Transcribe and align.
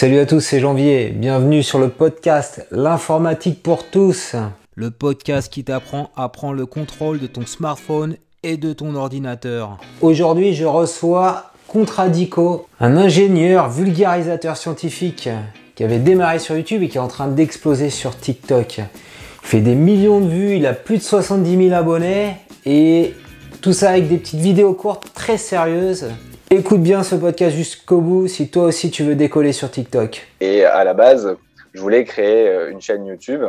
Salut 0.00 0.18
à 0.18 0.24
tous, 0.24 0.40
c'est 0.40 0.60
Janvier. 0.60 1.10
Bienvenue 1.10 1.62
sur 1.62 1.78
le 1.78 1.90
podcast 1.90 2.66
L'informatique 2.70 3.62
pour 3.62 3.90
tous. 3.90 4.34
Le 4.74 4.90
podcast 4.90 5.52
qui 5.52 5.62
t'apprend 5.62 6.08
à 6.16 6.30
prendre 6.30 6.54
le 6.54 6.64
contrôle 6.64 7.18
de 7.18 7.26
ton 7.26 7.44
smartphone 7.44 8.16
et 8.42 8.56
de 8.56 8.72
ton 8.72 8.94
ordinateur. 8.94 9.76
Aujourd'hui, 10.00 10.54
je 10.54 10.64
reçois 10.64 11.52
Contradico, 11.68 12.66
un 12.80 12.96
ingénieur 12.96 13.68
vulgarisateur 13.68 14.56
scientifique 14.56 15.28
qui 15.74 15.84
avait 15.84 15.98
démarré 15.98 16.38
sur 16.38 16.56
YouTube 16.56 16.82
et 16.82 16.88
qui 16.88 16.96
est 16.96 17.02
en 17.02 17.06
train 17.06 17.28
d'exploser 17.28 17.90
sur 17.90 18.16
TikTok. 18.16 18.78
Il 18.78 18.84
fait 19.42 19.60
des 19.60 19.74
millions 19.74 20.20
de 20.22 20.30
vues, 20.30 20.56
il 20.56 20.64
a 20.64 20.72
plus 20.72 20.96
de 20.96 21.02
70 21.02 21.68
000 21.68 21.74
abonnés 21.74 22.36
et 22.64 23.12
tout 23.60 23.74
ça 23.74 23.90
avec 23.90 24.08
des 24.08 24.16
petites 24.16 24.40
vidéos 24.40 24.72
courtes 24.72 25.10
très 25.12 25.36
sérieuses. 25.36 26.06
Écoute 26.52 26.82
bien 26.82 27.04
ce 27.04 27.14
podcast 27.14 27.54
jusqu'au 27.54 28.00
bout 28.00 28.26
si 28.26 28.50
toi 28.50 28.64
aussi 28.64 28.90
tu 28.90 29.04
veux 29.04 29.14
décoller 29.14 29.52
sur 29.52 29.70
TikTok. 29.70 30.26
Et 30.40 30.64
à 30.64 30.82
la 30.82 30.94
base, 30.94 31.36
je 31.72 31.80
voulais 31.80 32.02
créer 32.02 32.48
euh, 32.48 32.72
une 32.72 32.80
chaîne 32.80 33.06
YouTube 33.06 33.44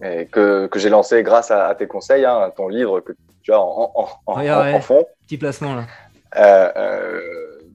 et 0.00 0.26
que, 0.26 0.68
que 0.68 0.78
j'ai 0.78 0.88
lancée 0.88 1.24
grâce 1.24 1.50
à, 1.50 1.74
tes 1.74 1.88
conseils, 1.88 2.24
hein, 2.24 2.38
à 2.38 2.52
ton 2.52 2.68
livre 2.68 3.00
que 3.00 3.10
tu 3.42 3.52
as 3.52 3.60
en, 3.60 3.90
en, 3.96 4.06
en, 4.26 4.80
fond. 4.80 5.04
Petit 5.26 5.36
placement 5.36 5.74
là. 5.74 5.86
Euh, 6.36 6.70
euh, 6.76 7.20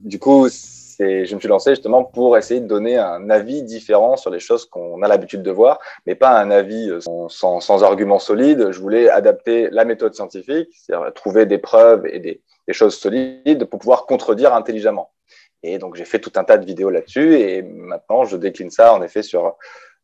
du 0.02 0.18
coup, 0.18 0.48
je 0.48 1.34
me 1.34 1.38
suis 1.40 1.48
lancé 1.48 1.72
justement 1.72 2.02
pour 2.02 2.38
essayer 2.38 2.60
de 2.60 2.66
donner 2.66 2.96
un 2.96 3.28
avis 3.28 3.62
différent 3.62 4.16
sur 4.16 4.30
les 4.30 4.40
choses 4.40 4.64
qu'on 4.64 5.02
a 5.02 5.08
l'habitude 5.08 5.42
de 5.42 5.50
voir, 5.50 5.78
mais 6.06 6.14
pas 6.14 6.40
un 6.40 6.50
avis 6.50 6.90
sans, 7.00 7.28
sans, 7.28 7.60
sans 7.60 7.84
arguments 7.84 8.18
solides. 8.18 8.70
Je 8.70 8.80
voulais 8.80 9.10
adapter 9.10 9.68
la 9.70 9.84
méthode 9.84 10.14
scientifique, 10.14 10.70
c'est-à-dire 10.72 11.12
trouver 11.12 11.44
des 11.44 11.58
preuves 11.58 12.06
et 12.06 12.18
des, 12.18 12.40
des 12.70 12.74
choses 12.74 12.96
solides 12.96 13.64
pour 13.64 13.80
pouvoir 13.80 14.06
contredire 14.06 14.54
intelligemment. 14.54 15.10
Et 15.64 15.78
donc, 15.78 15.96
j'ai 15.96 16.04
fait 16.04 16.20
tout 16.20 16.32
un 16.36 16.44
tas 16.44 16.56
de 16.56 16.64
vidéos 16.64 16.90
là-dessus 16.90 17.34
et 17.34 17.62
maintenant, 17.62 18.24
je 18.24 18.36
décline 18.36 18.70
ça 18.70 18.94
en 18.94 19.02
effet 19.02 19.22
sur, 19.22 19.56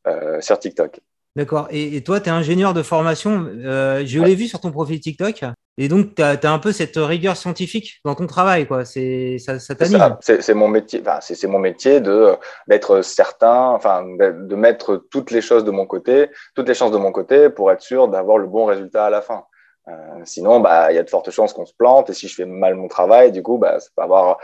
euh, 0.09 0.41
sur 0.41 0.59
TikTok. 0.59 1.01
D'accord. 1.37 1.69
Et, 1.71 2.03
toi, 2.03 2.19
tu 2.21 2.29
es 2.29 2.33
ingénieur 2.33 2.75
de 2.75 2.83
formation. 2.83 3.47
Euh, 3.47 4.03
je 4.05 4.21
l'ai 4.21 4.35
vu 4.35 4.49
sur 4.49 4.59
ton 4.59 4.73
profil 4.73 4.99
TikTok. 4.99 5.45
Et 5.79 5.89
donc, 5.89 6.15
tu 6.15 6.23
as, 6.23 6.39
un 6.43 6.59
peu 6.59 6.73
cette 6.73 6.97
rigueur 6.97 7.37
scientifique 7.37 8.01
dans 8.05 8.15
ton 8.15 8.27
travail. 8.27 8.67
Quoi. 8.67 8.85
C'est, 8.85 9.37
ça, 9.39 9.59
ça 9.59 9.75
t'anime. 9.75 10.17
C'est, 10.21 10.55
mon 10.55 10.69
métier, 10.69 11.03
enfin, 11.03 11.19
c'est, 11.21 11.47
mon 11.47 11.59
métier 11.59 12.01
de, 12.01 12.33
d'être 12.67 13.03
certain, 13.03 13.69
enfin, 13.69 14.03
de 14.03 14.55
mettre 14.57 15.05
toutes 15.11 15.31
les 15.31 15.43
choses 15.43 15.65
de 15.65 15.71
mon 15.71 15.87
côté, 15.87 16.31
toutes 16.55 16.69
les 16.69 16.75
chances 16.75 16.93
de 16.93 16.99
mon 16.99 17.13
côté 17.13 17.51
pour 17.51 17.71
être 17.71 17.83
sûr 17.83 18.09
d'avoir 18.09 18.39
le 18.39 18.47
bon 18.47 18.65
résultat 18.65 19.05
à 19.05 19.11
la 19.11 19.21
fin. 19.21 19.45
Euh, 19.89 19.93
sinon, 20.25 20.61
bah, 20.61 20.91
il 20.91 20.97
y 20.97 20.99
a 20.99 21.03
de 21.03 21.11
fortes 21.11 21.31
chances 21.31 21.53
qu'on 21.53 21.67
se 21.67 21.75
plante. 21.75 22.11
Et 22.11 22.13
si 22.13 22.29
je 22.29 22.35
fais 22.35 22.47
mal 22.47 22.75
mon 22.75 22.89
travail, 22.89 23.33
du 23.33 23.43
coup, 23.43 23.59
bah, 23.59 23.79
ça 23.81 23.89
peut 23.97 24.03
avoir 24.03 24.39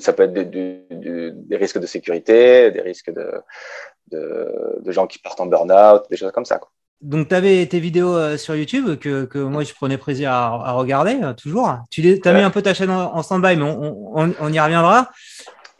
ça 0.00 0.12
peut 0.12 0.24
être 0.24 0.32
des 0.32 1.56
risques 1.56 1.78
de 1.78 1.86
sécurité, 1.86 2.72
des 2.72 2.80
risques 2.80 3.12
de, 3.12 3.30
de, 4.10 4.90
gens 4.90 5.06
qui 5.06 5.18
partent 5.18 5.40
en 5.40 5.46
burn-out, 5.46 6.02
des 6.10 6.16
choses 6.16 6.32
comme 6.32 6.44
ça. 6.44 6.58
Quoi. 6.58 6.70
Donc, 7.00 7.28
tu 7.28 7.34
avais 7.34 7.64
tes 7.66 7.78
vidéos 7.78 8.16
euh, 8.16 8.36
sur 8.36 8.56
YouTube 8.56 8.98
que, 8.98 9.24
que, 9.24 9.38
moi, 9.38 9.62
je 9.62 9.72
prenais 9.72 9.98
plaisir 9.98 10.32
à, 10.32 10.72
regarder, 10.72 11.18
euh, 11.22 11.32
toujours. 11.32 11.76
Tu 11.90 12.20
as 12.24 12.32
mis 12.32 12.40
un 12.40 12.50
peu 12.50 12.62
ta 12.62 12.74
chaîne 12.74 12.90
en, 12.90 13.22
stand-by, 13.22 13.56
mais 13.56 13.62
on, 13.62 14.34
on, 14.40 14.52
y 14.52 14.58
reviendra. 14.58 15.10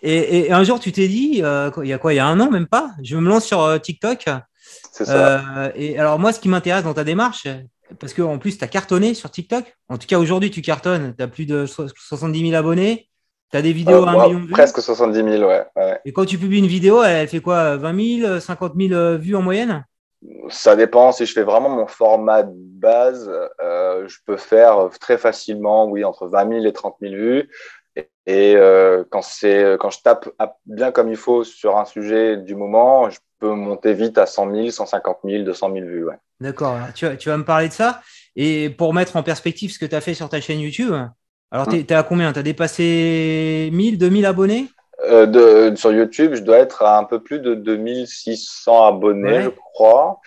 Et, 0.02 0.46
et, 0.46 0.52
un 0.52 0.62
jour, 0.62 0.78
tu 0.78 0.92
t'es 0.92 1.08
dit, 1.08 1.42
il 1.42 1.88
y 1.88 1.92
a 1.92 1.98
quoi 1.98 2.12
Il 2.12 2.16
y 2.16 2.20
a 2.20 2.26
un 2.26 2.38
an, 2.38 2.50
même 2.50 2.68
pas 2.68 2.90
Je 3.02 3.16
me 3.16 3.28
lance 3.28 3.46
sur 3.46 3.80
TikTok. 3.80 4.26
C'est 4.92 5.06
ça. 5.06 5.72
et 5.74 5.98
alors, 5.98 6.18
moi, 6.18 6.32
ce 6.32 6.40
qui 6.40 6.48
m'intéresse 6.48 6.84
dans 6.84 6.94
ta 6.94 7.04
démarche, 7.04 7.46
parce 7.98 8.14
qu'en 8.14 8.38
plus, 8.38 8.58
tu 8.58 8.64
as 8.64 8.68
cartonné 8.68 9.14
sur 9.14 9.30
TikTok. 9.30 9.64
En 9.88 9.98
tout 9.98 10.06
cas, 10.06 10.18
aujourd'hui, 10.18 10.50
tu 10.50 10.62
cartonnes. 10.62 11.14
Tu 11.16 11.22
as 11.22 11.28
plus 11.28 11.46
de 11.46 11.66
70 11.66 12.50
000 12.50 12.54
abonnés. 12.54 13.08
Tu 13.50 13.56
as 13.56 13.62
des 13.62 13.72
vidéos 13.72 14.04
à 14.04 14.10
1 14.10 14.26
million 14.26 14.40
de 14.40 14.46
vues. 14.46 14.52
Presque 14.52 14.80
70 14.80 15.38
000, 15.38 15.48
ouais, 15.48 15.64
Et 16.04 16.12
quand 16.12 16.24
tu 16.24 16.38
publies 16.38 16.58
une 16.58 16.66
vidéo, 16.66 17.02
elle 17.02 17.28
fait 17.28 17.40
quoi 17.40 17.76
20 17.76 18.20
000, 18.20 18.40
50 18.40 18.72
000 18.76 19.16
vues 19.18 19.36
en 19.36 19.42
moyenne? 19.42 19.84
Ça 20.48 20.74
dépend. 20.74 21.12
Si 21.12 21.26
je 21.26 21.32
fais 21.32 21.44
vraiment 21.44 21.68
mon 21.68 21.86
format 21.86 22.42
de 22.42 22.52
base, 22.52 23.30
euh, 23.62 24.08
je 24.08 24.18
peux 24.26 24.36
faire 24.36 24.88
très 25.00 25.18
facilement, 25.18 25.86
oui, 25.86 26.04
entre 26.04 26.26
20 26.26 26.48
000 26.48 26.66
et 26.66 26.72
30 26.72 26.96
000 27.00 27.14
vues. 27.14 27.50
Et, 28.26 28.56
euh, 28.56 29.04
quand, 29.10 29.20
quand 29.20 29.90
je 29.90 30.02
tape 30.02 30.28
bien 30.66 30.90
comme 30.90 31.08
il 31.08 31.16
faut 31.16 31.44
sur 31.44 31.78
un 31.78 31.84
sujet 31.84 32.36
du 32.36 32.56
moment, 32.56 33.08
je 33.08 33.18
peux 33.38 33.52
monter 33.52 33.94
vite 33.94 34.18
à 34.18 34.26
100 34.26 34.54
000, 34.54 34.70
150 34.70 35.18
000, 35.24 35.44
200 35.44 35.72
000 35.72 35.86
vues. 35.86 36.04
Ouais. 36.04 36.16
D'accord, 36.40 36.76
tu, 36.94 37.06
tu, 37.16 37.28
vas 37.28 37.36
me 37.36 37.44
parler 37.44 37.68
de 37.68 37.72
ça. 37.72 38.00
Et 38.34 38.70
pour 38.70 38.92
mettre 38.92 39.16
en 39.16 39.22
perspective 39.22 39.72
ce 39.72 39.78
que 39.78 39.86
tu 39.86 39.94
as 39.94 40.00
fait 40.00 40.14
sur 40.14 40.28
ta 40.28 40.40
chaîne 40.40 40.60
YouTube, 40.60 40.92
alors 41.50 41.68
tu 41.68 41.76
es, 41.76 41.92
à 41.92 42.02
combien? 42.02 42.32
Tu 42.32 42.38
as 42.38 42.42
dépassé 42.42 43.70
1000, 43.72 43.98
2000 43.98 44.26
abonnés? 44.26 44.68
Euh, 45.08 45.26
de, 45.26 45.76
Sur 45.76 45.92
YouTube, 45.92 46.34
je 46.34 46.42
dois 46.42 46.58
être 46.58 46.82
à 46.82 46.98
un 46.98 47.04
peu 47.04 47.22
plus 47.22 47.38
de 47.38 47.54
2600 47.54 48.86
abonnés, 48.86 49.42
je 49.42 49.50
crois. 49.50 50.20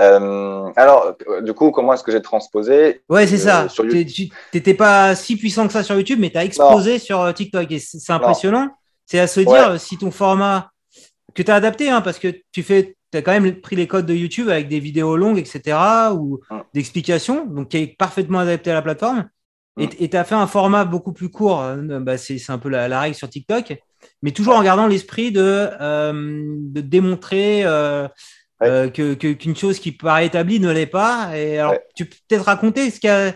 Euh, 0.00 0.70
alors, 0.76 1.16
du 1.42 1.52
coup, 1.52 1.70
comment 1.70 1.94
est-ce 1.94 2.02
que 2.02 2.12
j'ai 2.12 2.22
transposé? 2.22 3.02
Ouais, 3.08 3.26
c'est 3.26 3.38
ça. 3.38 3.66
Euh, 3.78 4.04
tu 4.04 4.30
n'étais 4.52 4.74
pas 4.74 5.14
si 5.14 5.36
puissant 5.36 5.66
que 5.66 5.72
ça 5.72 5.82
sur 5.82 5.94
YouTube, 5.96 6.18
mais 6.20 6.30
tu 6.30 6.38
as 6.38 6.44
explosé 6.44 6.98
sur 6.98 7.32
TikTok. 7.32 7.70
Et 7.70 7.78
c'est 7.78 8.12
impressionnant. 8.12 8.70
C'est 9.06 9.20
à 9.20 9.26
se 9.26 9.40
dire 9.40 9.80
si 9.80 9.98
ton 9.98 10.10
format 10.10 10.71
que 11.34 11.42
tu 11.42 11.50
as 11.50 11.54
adapté, 11.54 11.88
hein, 11.88 12.00
parce 12.00 12.18
que 12.18 12.28
tu 12.52 12.62
fais 12.62 12.96
as 13.14 13.22
quand 13.22 13.32
même 13.32 13.60
pris 13.60 13.76
les 13.76 13.86
codes 13.86 14.06
de 14.06 14.14
YouTube 14.14 14.48
avec 14.48 14.68
des 14.68 14.80
vidéos 14.80 15.16
longues, 15.16 15.38
etc., 15.38 15.78
ou 16.14 16.40
d'explications, 16.74 17.46
donc 17.46 17.68
qui 17.68 17.76
est 17.78 17.86
parfaitement 17.86 18.38
adapté 18.38 18.70
à 18.70 18.74
la 18.74 18.82
plateforme. 18.82 19.28
Et 19.78 20.10
tu 20.10 20.16
as 20.16 20.24
fait 20.24 20.34
un 20.34 20.46
format 20.46 20.84
beaucoup 20.84 21.12
plus 21.12 21.30
court, 21.30 21.62
euh, 21.62 21.98
bah, 22.00 22.18
c'est 22.18 22.38
un 22.50 22.58
peu 22.58 22.68
la, 22.68 23.00
règle 23.00 23.14
sur 23.14 23.28
TikTok, 23.28 23.74
mais 24.20 24.30
toujours 24.30 24.54
en 24.54 24.62
gardant 24.62 24.86
l'esprit 24.86 25.32
de, 25.32 25.40
euh, 25.40 26.56
de 26.58 26.80
démontrer 26.82 27.62
euh, 27.64 28.06
qu'une 28.90 29.56
chose 29.56 29.78
qui 29.78 29.92
paraît 29.92 30.26
établie 30.26 30.60
ne 30.60 30.70
l'est 30.70 30.86
pas. 30.86 31.36
Et 31.38 31.58
alors, 31.58 31.74
tu 31.96 32.04
peux 32.04 32.16
peut-être 32.28 32.44
raconter 32.44 32.90
ce 32.90 33.06
a, 33.08 33.32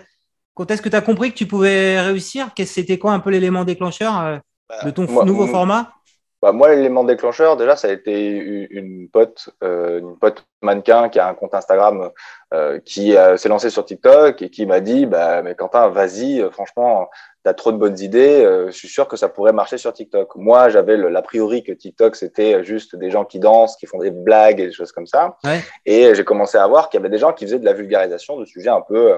quand 0.52 0.70
est-ce 0.70 0.82
que 0.82 0.90
tu 0.90 0.96
as 0.96 1.00
compris 1.00 1.32
que 1.32 1.38
tu 1.38 1.46
pouvais 1.46 2.00
réussir? 2.00 2.50
C'était 2.66 2.98
quoi 2.98 3.12
un 3.12 3.20
peu 3.20 3.30
l'élément 3.30 3.64
déclencheur 3.64 4.40
bah, 4.68 4.84
de 4.84 4.90
ton 4.90 5.06
nouveau 5.24 5.46
format? 5.46 5.95
Bah, 6.42 6.52
moi, 6.52 6.74
l'élément 6.74 7.02
déclencheur, 7.02 7.56
déjà, 7.56 7.76
ça 7.76 7.88
a 7.88 7.92
été 7.92 8.38
une 8.70 9.08
pote, 9.08 9.48
euh, 9.64 10.00
une 10.00 10.19
pote 10.19 10.44
mannequin 10.60 11.08
qui 11.08 11.19
a 11.19 11.28
un 11.28 11.34
compte 11.34 11.54
Instagram 11.54 12.10
euh, 12.52 12.78
qui 12.80 13.16
euh, 13.16 13.38
s'est 13.38 13.48
lancé 13.48 13.70
sur 13.70 13.86
TikTok 13.86 14.42
et 14.42 14.50
qui 14.50 14.66
m'a 14.66 14.80
dit 14.80 15.06
bah, 15.06 15.41
Mais 15.42 15.54
Quentin, 15.54 15.88
vas-y, 15.88 16.46
franchement, 16.52 17.08
tu 17.42 17.48
as 17.48 17.54
trop 17.54 17.72
de 17.72 17.78
bonnes 17.78 17.98
idées, 18.00 18.42
je 18.66 18.72
suis 18.72 18.88
sûr 18.88 19.08
que 19.08 19.16
ça 19.16 19.30
pourrait 19.30 19.54
marcher 19.54 19.78
sur 19.78 19.92
TikTok. 19.94 20.36
Moi, 20.36 20.69
j'avais 20.69 20.96
l'a 20.98 21.22
priori 21.22 21.64
que 21.64 21.72
TikTok, 21.72 22.16
c'était 22.16 22.62
juste 22.64 22.96
des 22.96 23.10
gens 23.10 23.25
qui 23.25 23.38
dansent, 23.38 23.76
qui 23.76 23.86
font 23.86 23.98
des 23.98 24.10
blagues 24.10 24.60
et 24.60 24.66
des 24.66 24.72
choses 24.72 24.92
comme 24.92 25.06
ça. 25.06 25.38
Ouais. 25.42 25.60
Et 25.86 26.14
j'ai 26.14 26.25
commencé 26.25 26.58
à 26.58 26.66
voir 26.66 26.91
qu'il 26.91 26.98
y 26.98 27.02
avait 27.02 27.10
des 27.10 27.19
gens 27.19 27.32
qui 27.32 27.46
faisaient 27.46 27.58
de 27.58 27.64
la 27.64 27.72
vulgarisation 27.72 28.36
de 28.36 28.44
sujets 28.44 28.69
un 28.69 28.82
peu, 28.82 29.16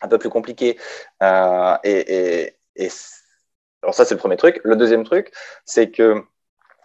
un 0.00 0.08
peu 0.08 0.18
plus 0.18 0.30
compliqués. 0.30 0.78
et, 1.22 1.76
et, 1.84 2.56
et 2.76 2.88
alors, 3.82 3.94
ça, 3.94 4.04
c'est 4.04 4.14
le 4.14 4.18
premier 4.20 4.36
truc. 4.36 4.60
Le 4.64 4.76
deuxième 4.76 5.04
truc, 5.04 5.32
c'est 5.64 5.90
que 5.90 6.24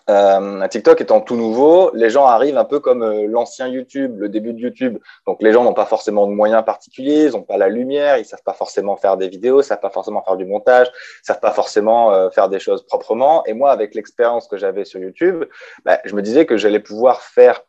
euh, 0.09 0.67
TikTok 0.67 0.99
étant 1.01 1.21
tout 1.21 1.35
nouveau, 1.35 1.91
les 1.93 2.09
gens 2.09 2.25
arrivent 2.25 2.57
un 2.57 2.65
peu 2.65 2.79
comme 2.79 3.03
euh, 3.03 3.27
l'ancien 3.27 3.67
YouTube, 3.67 4.19
le 4.19 4.29
début 4.29 4.53
de 4.53 4.59
YouTube. 4.59 4.97
Donc 5.27 5.41
les 5.41 5.53
gens 5.53 5.63
n'ont 5.63 5.73
pas 5.73 5.85
forcément 5.85 6.27
de 6.27 6.33
moyens 6.33 6.63
particuliers, 6.65 7.25
ils 7.25 7.31
n'ont 7.31 7.43
pas 7.43 7.57
la 7.57 7.69
lumière, 7.69 8.17
ils 8.17 8.25
savent 8.25 8.43
pas 8.43 8.53
forcément 8.53 8.97
faire 8.97 9.17
des 9.17 9.29
vidéos, 9.29 9.61
ils 9.61 9.63
savent 9.63 9.79
pas 9.79 9.89
forcément 9.89 10.23
faire 10.23 10.37
du 10.37 10.45
montage, 10.45 10.87
ils 10.87 11.25
savent 11.25 11.39
pas 11.39 11.51
forcément 11.51 12.13
euh, 12.13 12.29
faire 12.29 12.49
des 12.49 12.59
choses 12.59 12.85
proprement. 12.85 13.45
Et 13.45 13.53
moi, 13.53 13.71
avec 13.71 13.95
l'expérience 13.95 14.47
que 14.47 14.57
j'avais 14.57 14.85
sur 14.85 14.99
YouTube, 14.99 15.45
bah, 15.85 15.99
je 16.05 16.15
me 16.15 16.21
disais 16.21 16.45
que 16.45 16.57
j'allais 16.57 16.79
pouvoir 16.79 17.21
faire. 17.21 17.61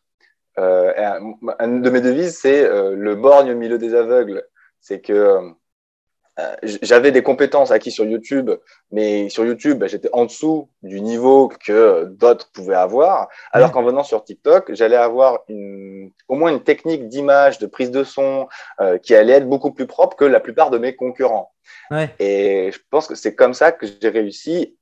Euh, 0.59 0.93
un, 1.59 1.67
de 1.67 1.89
mes 1.89 2.01
devises, 2.01 2.37
c'est 2.37 2.67
le 2.69 3.15
borgne 3.15 3.51
au 3.51 3.55
milieu 3.55 3.79
des 3.79 3.95
aveugles. 3.95 4.43
C'est 4.81 5.01
que 5.01 5.53
euh, 6.39 6.55
j'avais 6.81 7.11
des 7.11 7.21
compétences 7.21 7.69
acquises 7.69 7.93
sur 7.93 8.05
YouTube, 8.05 8.49
mais 8.91 9.29
sur 9.29 9.45
YouTube, 9.45 9.77
bah, 9.77 9.87
j'étais 9.87 10.09
en 10.13 10.25
dessous 10.25 10.69
du 10.81 10.99
niveau 10.99 11.47
que 11.47 12.05
d'autres 12.05 12.49
pouvaient 12.51 12.75
avoir. 12.75 13.27
Alors 13.51 13.71
qu'en 13.71 13.83
venant 13.83 14.03
sur 14.03 14.23
TikTok, 14.23 14.73
j'allais 14.73 14.95
avoir 14.95 15.39
une, 15.47 16.11
au 16.27 16.35
moins 16.35 16.51
une 16.51 16.63
technique 16.63 17.07
d'image, 17.07 17.59
de 17.59 17.67
prise 17.67 17.91
de 17.91 18.03
son, 18.03 18.47
euh, 18.81 18.97
qui 18.97 19.13
allait 19.13 19.33
être 19.33 19.47
beaucoup 19.47 19.71
plus 19.71 19.85
propre 19.85 20.17
que 20.17 20.25
la 20.25 20.39
plupart 20.39 20.71
de 20.71 20.79
mes 20.79 20.95
concurrents. 20.95 21.51
Ouais. 21.91 22.09
Et 22.17 22.71
je 22.73 22.79
pense 22.89 23.07
que 23.07 23.15
c'est 23.15 23.35
comme 23.35 23.53
ça 23.53 23.71
que 23.71 23.85
j'ai 23.85 24.09
réussi, 24.09 24.75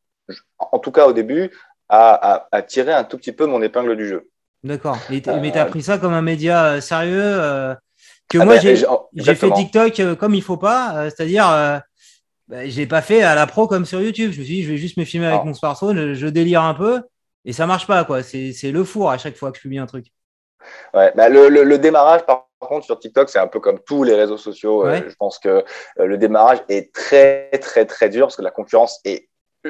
en 0.57 0.79
tout 0.79 0.91
cas 0.91 1.05
au 1.05 1.13
début, 1.13 1.51
à, 1.89 2.35
à, 2.35 2.47
à, 2.53 2.61
tirer 2.61 2.93
un 2.93 3.03
tout 3.03 3.17
petit 3.17 3.33
peu 3.33 3.45
mon 3.45 3.61
épingle 3.61 3.97
du 3.97 4.07
jeu. 4.07 4.29
D'accord. 4.63 4.97
Mais 5.09 5.19
tu 5.19 5.29
as 5.29 5.35
euh, 5.35 5.65
pris 5.65 5.81
ça 5.81 5.97
comme 5.97 6.13
un 6.13 6.21
média 6.21 6.79
sérieux 6.79 7.75
que 8.31 8.37
ah 8.39 8.45
moi, 8.45 8.55
bah, 8.55 8.61
j'ai 9.13 9.35
fait 9.35 9.51
TikTok 9.51 9.99
euh, 9.99 10.15
comme 10.15 10.33
il 10.33 10.41
faut 10.41 10.57
pas, 10.57 10.95
euh, 10.95 11.09
c'est-à-dire, 11.09 11.49
euh, 11.49 11.77
bah, 12.47 12.67
je 12.67 12.77
l'ai 12.77 12.87
pas 12.87 13.01
fait 13.01 13.21
à 13.21 13.35
la 13.35 13.45
pro 13.45 13.67
comme 13.67 13.85
sur 13.85 14.01
YouTube. 14.01 14.31
Je 14.31 14.39
me 14.39 14.45
suis 14.45 14.55
dit, 14.55 14.63
je 14.63 14.71
vais 14.71 14.77
juste 14.77 14.97
me 14.97 15.03
filmer 15.03 15.27
avec 15.27 15.43
mon 15.43 15.53
smartphone, 15.53 16.13
je, 16.13 16.27
délire 16.27 16.63
un 16.63 16.73
peu, 16.73 17.01
et 17.43 17.51
ça 17.51 17.67
marche 17.67 17.87
pas, 17.87 18.05
quoi. 18.05 18.23
C'est 18.23 18.71
le 18.71 18.83
four 18.83 19.11
à 19.11 19.17
chaque 19.17 19.35
fois 19.35 19.51
que 19.51 19.57
je 19.57 19.61
publie 19.61 19.79
un 19.79 19.85
truc. 19.85 20.07
Ouais, 20.93 21.11
bah, 21.15 21.27
le, 21.27 21.49
le, 21.49 21.77
démarrage, 21.77 22.25
par 22.25 22.47
contre, 22.59 22.85
sur 22.85 22.97
TikTok, 22.99 23.29
c'est 23.29 23.39
un 23.39 23.47
peu 23.47 23.59
comme 23.59 23.79
tous 23.79 24.03
les 24.03 24.15
réseaux 24.15 24.37
sociaux. 24.37 24.85
je 24.87 25.15
pense 25.15 25.37
que 25.37 25.65
le 25.97 26.17
démarrage 26.17 26.59
est 26.69 26.93
très, 26.93 27.49
très, 27.59 27.85
très 27.85 28.09
dur 28.09 28.27
parce 28.27 28.37
que 28.37 28.43
la 28.43 28.51
concurrence 28.51 29.01
est 29.03 29.27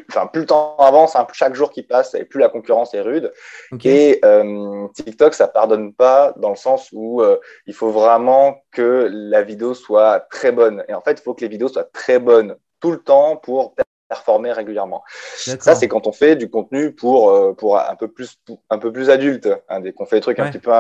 enfin, 0.09 0.27
plus 0.27 0.41
le 0.41 0.47
temps 0.47 0.75
avance, 0.77 1.15
hein, 1.15 1.27
chaque 1.33 1.55
jour 1.55 1.71
qui 1.71 1.83
passe, 1.83 2.13
et 2.15 2.25
plus 2.25 2.39
la 2.39 2.49
concurrence 2.49 2.93
est 2.93 3.01
rude. 3.01 3.31
Et 3.83 4.19
euh, 4.23 4.87
TikTok, 4.93 5.33
ça 5.33 5.47
pardonne 5.47 5.93
pas 5.93 6.33
dans 6.37 6.49
le 6.49 6.55
sens 6.55 6.89
où 6.91 7.21
euh, 7.21 7.37
il 7.65 7.73
faut 7.73 7.89
vraiment 7.89 8.61
que 8.71 9.09
la 9.11 9.43
vidéo 9.43 9.73
soit 9.73 10.21
très 10.31 10.51
bonne. 10.51 10.83
Et 10.87 10.93
en 10.93 11.01
fait, 11.01 11.19
il 11.19 11.21
faut 11.21 11.33
que 11.33 11.41
les 11.41 11.49
vidéos 11.49 11.67
soient 11.67 11.89
très 11.91 12.19
bonnes 12.19 12.55
tout 12.79 12.91
le 12.91 12.99
temps 12.99 13.37
pour 13.37 13.75
performer 14.11 14.51
régulièrement. 14.51 15.03
Ça, 15.37 15.73
c'est 15.73 15.87
quand 15.87 16.05
on 16.05 16.11
fait 16.11 16.35
du 16.35 16.49
contenu 16.49 16.91
pour, 16.93 17.29
euh, 17.29 17.53
pour 17.53 17.79
un 17.79 17.95
peu 17.95 18.09
plus, 18.09 18.37
un 18.69 18.77
peu 18.77 18.91
plus 18.91 19.09
adulte, 19.09 19.47
hein, 19.69 19.81
qu'on 19.95 20.05
fait 20.05 20.17
des 20.17 20.21
trucs 20.21 20.39
un 20.39 20.49
petit 20.49 20.59
peu, 20.59 20.71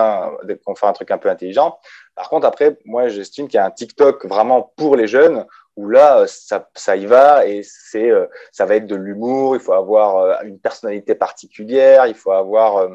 dès 0.43 0.57
qu'on 0.57 0.75
fait 0.75 0.87
un 0.87 0.91
truc 0.91 1.11
un 1.11 1.17
peu 1.17 1.29
intelligent. 1.29 1.79
Par 2.15 2.27
contre, 2.29 2.45
après, 2.45 2.77
moi, 2.83 3.07
j'estime 3.07 3.47
qu'il 3.47 3.57
y 3.57 3.61
a 3.61 3.65
un 3.65 3.71
TikTok 3.71 4.25
vraiment 4.25 4.73
pour 4.75 4.97
les 4.97 5.07
jeunes 5.07 5.45
où 5.75 5.89
là, 5.89 6.25
ça, 6.27 6.69
ça 6.75 6.95
y 6.95 7.05
va 7.05 7.45
et 7.45 7.61
c'est, 7.63 8.09
euh, 8.09 8.25
ça 8.51 8.65
va 8.65 8.75
être 8.75 8.87
de 8.87 8.95
l'humour. 8.95 9.55
Il 9.55 9.61
faut 9.61 9.73
avoir 9.73 10.17
euh, 10.17 10.35
une 10.43 10.59
personnalité 10.59 11.15
particulière. 11.15 12.07
Il 12.07 12.15
faut 12.15 12.31
avoir 12.31 12.89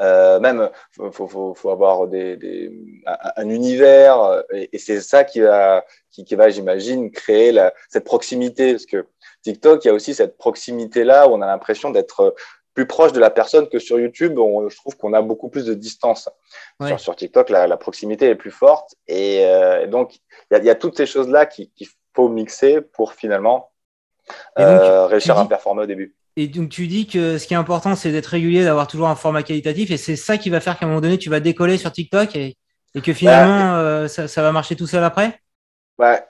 euh, 0.00 0.40
même, 0.40 0.70
faut, 0.92 1.28
faut, 1.28 1.54
faut 1.54 1.70
avoir 1.70 2.06
des, 2.06 2.70
un, 3.36 3.48
univers, 3.48 4.44
et, 4.52 4.78
c'est 4.78 5.00
ça 5.00 5.24
qui 5.24 5.40
va, 5.40 5.84
qui, 6.10 6.34
va, 6.34 6.50
j'imagine, 6.50 7.10
créer 7.10 7.52
cette 7.88 8.04
proximité. 8.04 8.72
Parce 8.72 8.86
que 8.86 9.06
TikTok, 9.42 9.84
il 9.84 9.88
y 9.88 9.90
a 9.90 9.94
aussi 9.94 10.14
cette 10.14 10.36
proximité-là 10.38 11.28
où 11.28 11.32
on 11.32 11.42
a 11.42 11.46
l'impression 11.46 11.90
d'être 11.90 12.34
plus 12.76 12.86
proche 12.86 13.12
de 13.12 13.18
la 13.18 13.30
personne 13.30 13.68
que 13.68 13.78
sur 13.78 13.98
YouTube. 13.98 14.38
On, 14.38 14.68
je 14.68 14.76
trouve 14.76 14.96
qu'on 14.96 15.14
a 15.14 15.22
beaucoup 15.22 15.48
plus 15.48 15.64
de 15.64 15.74
distance. 15.74 16.28
Sur, 16.86 17.00
sur, 17.00 17.16
TikTok, 17.16 17.48
la, 17.48 17.66
la, 17.66 17.76
proximité 17.78 18.26
est 18.26 18.34
plus 18.34 18.50
forte. 18.50 18.94
Et, 19.08 19.44
euh, 19.46 19.86
donc, 19.86 20.18
il 20.50 20.58
y, 20.58 20.66
y, 20.66 20.70
a 20.70 20.74
toutes 20.74 20.96
ces 20.96 21.06
choses-là 21.06 21.46
qu'il 21.46 21.70
faut 22.14 22.28
mixer 22.28 22.82
pour 22.82 23.14
finalement 23.14 23.70
euh, 24.58 25.06
réussir 25.06 25.38
à 25.38 25.48
performer 25.48 25.84
au 25.84 25.86
début. 25.86 26.14
Et 26.36 26.48
donc, 26.48 26.68
tu 26.68 26.86
dis 26.86 27.06
que 27.06 27.38
ce 27.38 27.46
qui 27.46 27.54
est 27.54 27.56
important, 27.56 27.96
c'est 27.96 28.12
d'être 28.12 28.26
régulier, 28.26 28.62
d'avoir 28.62 28.86
toujours 28.86 29.08
un 29.08 29.16
format 29.16 29.42
qualitatif. 29.42 29.90
Et 29.90 29.96
c'est 29.96 30.16
ça 30.16 30.36
qui 30.36 30.50
va 30.50 30.60
faire 30.60 30.78
qu'à 30.78 30.84
un 30.84 30.88
moment 30.90 31.00
donné, 31.00 31.16
tu 31.16 31.30
vas 31.30 31.40
décoller 31.40 31.78
sur 31.78 31.90
TikTok 31.90 32.36
et, 32.36 32.58
et 32.94 33.00
que 33.00 33.14
finalement, 33.14 33.72
bah, 33.72 33.78
euh, 33.78 34.08
ça, 34.08 34.28
ça, 34.28 34.42
va 34.42 34.52
marcher 34.52 34.76
tout 34.76 34.86
seul 34.86 35.02
après? 35.02 35.40
Ouais. 35.98 36.22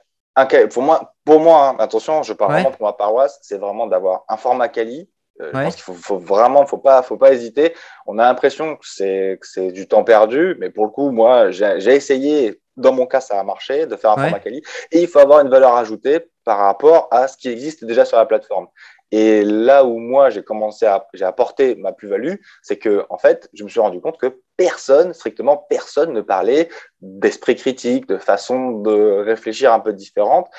Pour 0.71 0.83
moi, 0.83 1.13
pour 1.25 1.41
moi 1.41 1.69
hein, 1.69 1.75
attention, 1.79 2.23
je 2.23 2.31
parle 2.31 2.53
vraiment 2.53 2.71
pour 2.71 2.85
ma 2.85 2.93
paroisse, 2.93 3.39
c'est 3.41 3.57
vraiment 3.57 3.87
d'avoir 3.87 4.23
un 4.29 4.37
format 4.37 4.69
quali. 4.69 5.09
Euh, 5.41 5.51
je 5.53 5.63
pense 5.63 5.75
qu'il 5.75 5.83
faut, 5.83 5.93
faut, 5.93 6.17
vraiment, 6.17 6.65
faut 6.65 6.77
pas, 6.77 7.01
faut 7.03 7.17
pas 7.17 7.33
hésiter. 7.33 7.73
On 8.05 8.17
a 8.17 8.23
l'impression 8.23 8.75
que 8.75 8.85
c'est, 8.87 9.37
que 9.39 9.47
c'est 9.47 9.71
du 9.71 9.87
temps 9.87 10.03
perdu, 10.03 10.55
mais 10.59 10.69
pour 10.69 10.85
le 10.85 10.91
coup, 10.91 11.11
moi, 11.11 11.51
j'ai 11.51 11.95
essayé. 11.95 12.59
Dans 12.75 12.93
mon 12.93 13.07
cas, 13.07 13.21
ça 13.21 13.39
a 13.39 13.43
marché 13.43 13.87
de 13.87 13.95
faire 13.95 14.11
un 14.11 14.17
format 14.17 14.39
quali. 14.39 14.61
Et 14.91 15.01
il 15.01 15.07
faut 15.07 15.17
avoir 15.17 15.39
une 15.39 15.49
valeur 15.49 15.75
ajoutée 15.75 16.27
par 16.43 16.59
rapport 16.59 17.07
à 17.09 17.27
ce 17.27 17.35
qui 17.35 17.49
existe 17.49 17.83
déjà 17.83 18.05
sur 18.05 18.17
la 18.17 18.25
plateforme. 18.27 18.67
Et 19.11 19.43
là 19.43 19.85
où 19.85 19.97
moi 19.99 20.29
j'ai 20.29 20.43
commencé 20.43 20.85
à 20.85 21.07
j'ai 21.13 21.23
apporté 21.23 21.75
ma 21.75 21.93
plus-value, 21.93 22.35
c'est 22.61 22.77
que 22.77 23.05
en 23.09 23.17
fait, 23.17 23.49
je 23.53 23.63
me 23.63 23.69
suis 23.69 23.79
rendu 23.79 24.01
compte 24.01 24.17
que 24.17 24.41
personne, 24.57 25.13
strictement 25.13 25.57
personne, 25.57 26.11
ne 26.11 26.21
parlait 26.21 26.69
d'esprit 27.01 27.55
critique, 27.55 28.07
de 28.07 28.17
façon 28.17 28.71
de 28.81 29.23
réfléchir 29.23 29.73
un 29.73 29.79
peu 29.79 29.93
différente. 29.93 30.49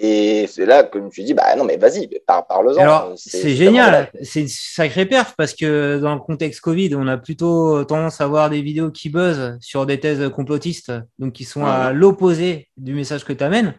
Et 0.00 0.46
c'est 0.46 0.64
là 0.64 0.84
que 0.84 0.98
je 0.98 1.04
me 1.04 1.10
suis 1.10 1.24
dit, 1.24 1.34
bah 1.34 1.56
non, 1.56 1.64
mais 1.64 1.76
vas-y, 1.76 2.08
parle-en. 2.26 2.76
Alors, 2.78 3.12
c'est 3.16 3.50
génial, 3.50 4.10
c'est 4.22 4.42
une 4.42 4.48
sacrée 4.48 5.06
perf 5.06 5.34
parce 5.36 5.54
que 5.54 5.98
dans 5.98 6.14
le 6.14 6.20
contexte 6.20 6.60
Covid, 6.60 6.94
on 6.94 7.08
a 7.08 7.16
plutôt 7.16 7.84
tendance 7.84 8.20
à 8.20 8.26
voir 8.28 8.48
des 8.48 8.62
vidéos 8.62 8.90
qui 8.90 9.08
buzzent 9.08 9.58
sur 9.60 9.86
des 9.86 9.98
thèses 9.98 10.28
complotistes, 10.30 10.92
donc 11.18 11.32
qui 11.32 11.44
sont 11.44 11.64
à 11.64 11.92
l'opposé 11.92 12.68
du 12.76 12.94
message 12.94 13.24
que 13.24 13.32
tu 13.32 13.42
amènes. 13.42 13.74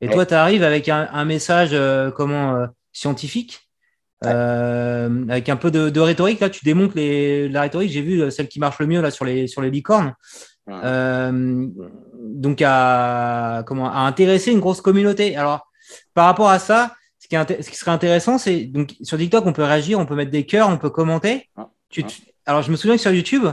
Et 0.00 0.08
toi, 0.08 0.26
tu 0.26 0.34
arrives 0.34 0.64
avec 0.64 0.88
un, 0.88 1.08
un 1.12 1.24
message 1.24 1.70
euh, 1.72 2.10
comment 2.10 2.56
euh, 2.56 2.66
scientifique, 2.92 3.60
euh, 4.24 5.24
avec 5.28 5.48
un 5.48 5.56
peu 5.56 5.70
de, 5.70 5.88
de, 5.90 6.00
rhétorique. 6.00 6.40
Là, 6.40 6.50
tu 6.50 6.64
démontres 6.64 6.96
les, 6.96 7.48
la 7.48 7.62
rhétorique. 7.62 7.90
J'ai 7.90 8.02
vu 8.02 8.20
euh, 8.20 8.30
celle 8.30 8.48
qui 8.48 8.60
marche 8.60 8.78
le 8.78 8.86
mieux 8.86 9.00
là 9.00 9.10
sur 9.10 9.24
les 9.24 9.46
sur 9.46 9.62
les 9.62 9.70
licornes. 9.70 10.14
Donc 12.22 12.62
à 12.64 13.62
comment 13.66 13.92
à 13.92 14.00
intéresser 14.00 14.52
une 14.52 14.60
grosse 14.60 14.80
communauté. 14.80 15.36
Alors 15.36 15.66
par 16.14 16.26
rapport 16.26 16.50
à 16.50 16.58
ça, 16.58 16.94
ce 17.18 17.28
qui, 17.28 17.34
est, 17.34 17.62
ce 17.62 17.70
qui 17.70 17.76
serait 17.76 17.90
intéressant, 17.90 18.38
c'est 18.38 18.64
donc 18.64 18.94
sur 19.02 19.18
TikTok, 19.18 19.44
on 19.46 19.52
peut 19.52 19.64
réagir, 19.64 19.98
on 19.98 20.06
peut 20.06 20.14
mettre 20.14 20.30
des 20.30 20.46
cœurs, 20.46 20.68
on 20.68 20.78
peut 20.78 20.90
commenter. 20.90 21.48
Tu, 21.88 22.04
alors 22.46 22.62
je 22.62 22.70
me 22.70 22.76
souviens 22.76 22.96
que 22.96 23.02
sur 23.02 23.12
YouTube, 23.12 23.46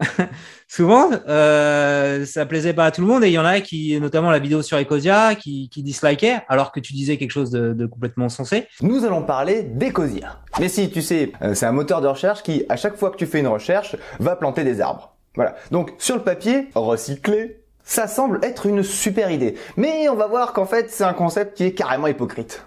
souvent, 0.68 1.10
euh, 1.28 2.24
ça 2.26 2.46
plaisait 2.46 2.72
pas 2.72 2.86
à 2.86 2.90
tout 2.90 3.00
le 3.00 3.06
monde 3.06 3.24
et 3.24 3.28
il 3.28 3.32
y 3.32 3.38
en 3.38 3.44
a 3.44 3.60
qui, 3.60 3.98
notamment 4.00 4.30
la 4.30 4.38
vidéo 4.38 4.62
sur 4.62 4.78
Ecosia, 4.78 5.34
qui, 5.34 5.68
qui 5.68 5.82
dislikaient 5.82 6.42
alors 6.48 6.72
que 6.72 6.80
tu 6.80 6.92
disais 6.92 7.16
quelque 7.16 7.30
chose 7.30 7.50
de, 7.50 7.72
de 7.72 7.86
complètement 7.86 8.28
sensé. 8.28 8.66
Nous 8.82 9.04
allons 9.04 9.22
parler 9.22 9.62
d'Ecosia. 9.62 10.40
Mais 10.60 10.68
si, 10.68 10.90
tu 10.90 11.02
sais, 11.02 11.32
euh, 11.42 11.54
c'est 11.54 11.66
un 11.66 11.72
moteur 11.72 12.00
de 12.00 12.08
recherche 12.08 12.42
qui, 12.42 12.64
à 12.68 12.76
chaque 12.76 12.96
fois 12.96 13.10
que 13.10 13.16
tu 13.16 13.26
fais 13.26 13.40
une 13.40 13.48
recherche, 13.48 13.96
va 14.18 14.36
planter 14.36 14.64
des 14.64 14.80
arbres. 14.80 15.16
Voilà. 15.36 15.56
Donc, 15.70 15.94
sur 15.98 16.16
le 16.16 16.22
papier, 16.22 16.68
recycler, 16.74 17.63
ça 17.84 18.08
semble 18.08 18.40
être 18.42 18.66
une 18.66 18.82
super 18.82 19.30
idée. 19.30 19.56
Mais 19.76 20.08
on 20.08 20.16
va 20.16 20.26
voir 20.26 20.52
qu'en 20.52 20.66
fait, 20.66 20.90
c'est 20.90 21.04
un 21.04 21.12
concept 21.12 21.56
qui 21.56 21.64
est 21.64 21.74
carrément 21.74 22.06
hypocrite. 22.06 22.64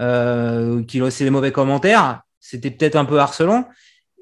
Euh, 0.00 0.82
qui 0.84 1.00
laissait 1.00 1.24
des 1.24 1.30
mauvais 1.30 1.52
commentaires. 1.52 2.22
C'était 2.38 2.70
peut-être 2.70 2.96
un 2.96 3.04
peu 3.04 3.18
harcelant. 3.18 3.68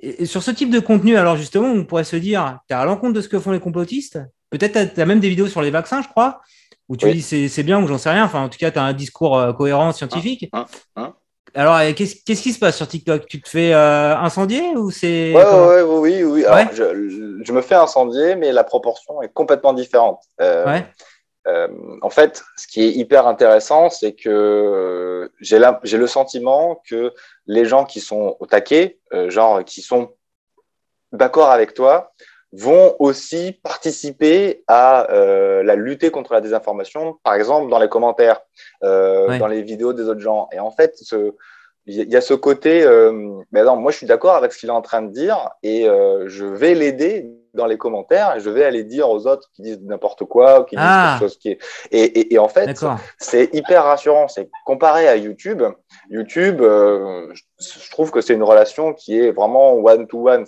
Et, 0.01 0.27
sur 0.27 0.43
ce 0.43 0.51
type 0.51 0.71
de 0.71 0.81
contenu, 0.81 1.17
alors 1.17 1.37
justement, 1.37 1.69
on 1.69 1.85
pourrait 1.85 2.05
se 2.05 2.17
dire, 2.17 2.59
tu 2.69 2.75
es 2.75 2.77
à 2.77 2.85
l'encontre 2.85 3.13
de 3.13 3.21
ce 3.21 3.29
que 3.29 3.39
font 3.39 3.53
les 3.53 3.61
complotistes? 3.61 4.19
Peut-être 4.51 4.95
tu 4.95 5.01
as, 5.01 5.07
même 5.07 5.21
des 5.21 5.29
vidéos 5.29 5.47
sur 5.47 5.63
les 5.63 5.71
vaccins, 5.71 6.03
je 6.03 6.09
crois, 6.09 6.41
où 6.89 6.97
tu 6.97 7.11
dis 7.13 7.23
c'est 7.23 7.63
bien 7.63 7.81
ou 7.83 7.87
j'en 7.87 7.99
sais 7.99 8.11
rien. 8.11 8.25
Enfin, 8.25 8.43
en 8.43 8.49
tout 8.49 8.59
cas, 8.59 8.71
tu 8.71 8.79
as 8.79 8.83
un 8.83 8.95
discours 8.95 9.37
euh, 9.37 9.53
cohérent, 9.53 9.93
scientifique. 9.93 10.49
Hein, 10.53 10.67
hein, 10.97 11.03
hein. 11.03 11.15
Alors, 11.55 11.79
qu'est-ce 11.95 12.43
qui 12.43 12.53
se 12.53 12.59
passe 12.59 12.77
sur 12.77 12.89
TikTok? 12.89 13.27
Tu 13.27 13.41
te 13.41 13.49
fais 13.49 13.73
euh, 13.73 14.17
incendier 14.17 14.77
ou 14.77 14.91
c'est 14.91 15.35
ouais, 15.35 15.83
oui, 15.83 16.23
oui. 16.23 16.45
Alors, 16.45 16.73
je, 16.73 17.41
je, 17.43 17.53
me 17.53 17.63
fais 17.63 17.75
incendier, 17.75 18.37
mais 18.37 18.53
la 18.53 18.65
proportion 18.65 19.23
est 19.23 19.33
complètement 19.33 19.73
différente. 19.73 20.23
Euh. 20.41 20.81
Euh, 21.47 21.69
en 22.03 22.11
fait, 22.11 22.43
ce 22.57 22.67
qui 22.67 22.83
est 22.83 22.91
hyper 22.91 23.27
intéressant, 23.27 23.89
c'est 23.89 24.13
que 24.13 25.31
j'ai 25.41 25.59
le 25.59 26.07
sentiment 26.07 26.83
que 26.89 27.13
les 27.47 27.65
gens 27.65 27.85
qui 27.85 28.01
sont 28.01 28.37
au 28.41 28.47
taquet, 28.47 28.99
genre 29.29 29.65
qui 29.65 29.81
sont 29.81 30.11
d'accord 31.13 31.51
avec 31.51 31.75
toi, 31.75 32.13
vont 32.53 32.97
aussi 32.99 33.59
participer 33.63 34.65
à 34.69 35.11
euh, 35.13 35.63
la 35.63 35.77
lutte 35.77 36.11
contre 36.11 36.33
la 36.33 36.41
désinformation, 36.41 37.19
par 37.23 37.35
exemple 37.35 37.71
dans 37.71 37.79
les 37.79 37.89
commentaires, 37.89 38.41
dans 38.83 39.47
les 39.49 39.63
vidéos 39.63 39.93
des 39.93 40.05
autres 40.09 40.21
gens. 40.21 40.49
Et 40.53 40.61
en 40.61 40.71
fait, 40.71 40.97
ce, 40.97 41.35
il 41.89 42.13
y 42.13 42.17
a 42.17 42.21
ce 42.21 42.35
côté, 42.35 42.83
euh, 42.83 43.41
mais 43.51 43.63
non, 43.63 43.77
moi 43.77 43.91
je 43.91 43.97
suis 43.97 44.07
d'accord 44.07 44.35
avec 44.35 44.53
ce 44.53 44.59
qu'il 44.59 44.69
est 44.69 44.73
en 44.73 44.83
train 44.83 45.01
de 45.01 45.11
dire 45.11 45.51
et 45.63 45.89
euh, 45.89 46.29
je 46.29 46.45
vais 46.45 46.75
l'aider 46.75 47.31
dans 47.55 47.65
les 47.65 47.79
commentaires 47.79 48.37
et 48.37 48.41
je 48.41 48.51
vais 48.51 48.65
aller 48.65 48.85
dire 48.85 49.09
aux 49.09 49.27
autres 49.27 49.49
qui 49.55 49.63
disent 49.63 49.81
n'importe 49.81 50.27
quoi, 50.27 50.67
qui 50.67 50.77
disent 50.77 50.85
ah. 50.87 51.17
quelque 51.19 51.29
chose 51.29 51.39
qui 51.39 51.53
est. 51.53 51.59
Et, 51.91 52.03
et, 52.03 52.35
et 52.35 52.39
en 52.39 52.49
fait, 52.49 52.79
c'est 53.19 53.55
hyper 53.55 53.85
rassurant. 53.85 54.29
C'est 54.29 54.51
comparé 54.67 55.09
à 55.09 55.17
YouTube. 55.17 55.63
YouTube, 56.11 56.61
euh, 56.61 57.33
je 57.59 57.91
trouve 57.91 58.11
que 58.11 58.21
c'est 58.21 58.35
une 58.35 58.43
relation 58.43 58.93
qui 58.93 59.19
est 59.19 59.31
vraiment 59.31 59.73
one 59.73 60.07
to 60.07 60.29
one. 60.29 60.45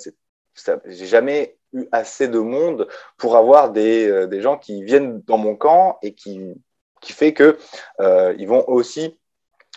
J'ai 0.87 1.07
jamais 1.07 1.57
eu 1.73 1.89
assez 1.93 2.29
de 2.29 2.39
monde 2.39 2.89
pour 3.17 3.37
avoir 3.37 3.73
des, 3.73 4.09
euh, 4.09 4.27
des 4.27 4.41
gens 4.41 4.59
qui 4.59 4.83
viennent 4.83 5.21
dans 5.27 5.39
mon 5.39 5.57
camp 5.57 5.99
et 6.03 6.15
qui 6.15 6.41
qui 7.01 7.13
fait 7.13 7.33
que 7.33 7.59
euh, 8.01 8.35
ils 8.39 8.47
vont 8.47 8.69
aussi 8.69 9.19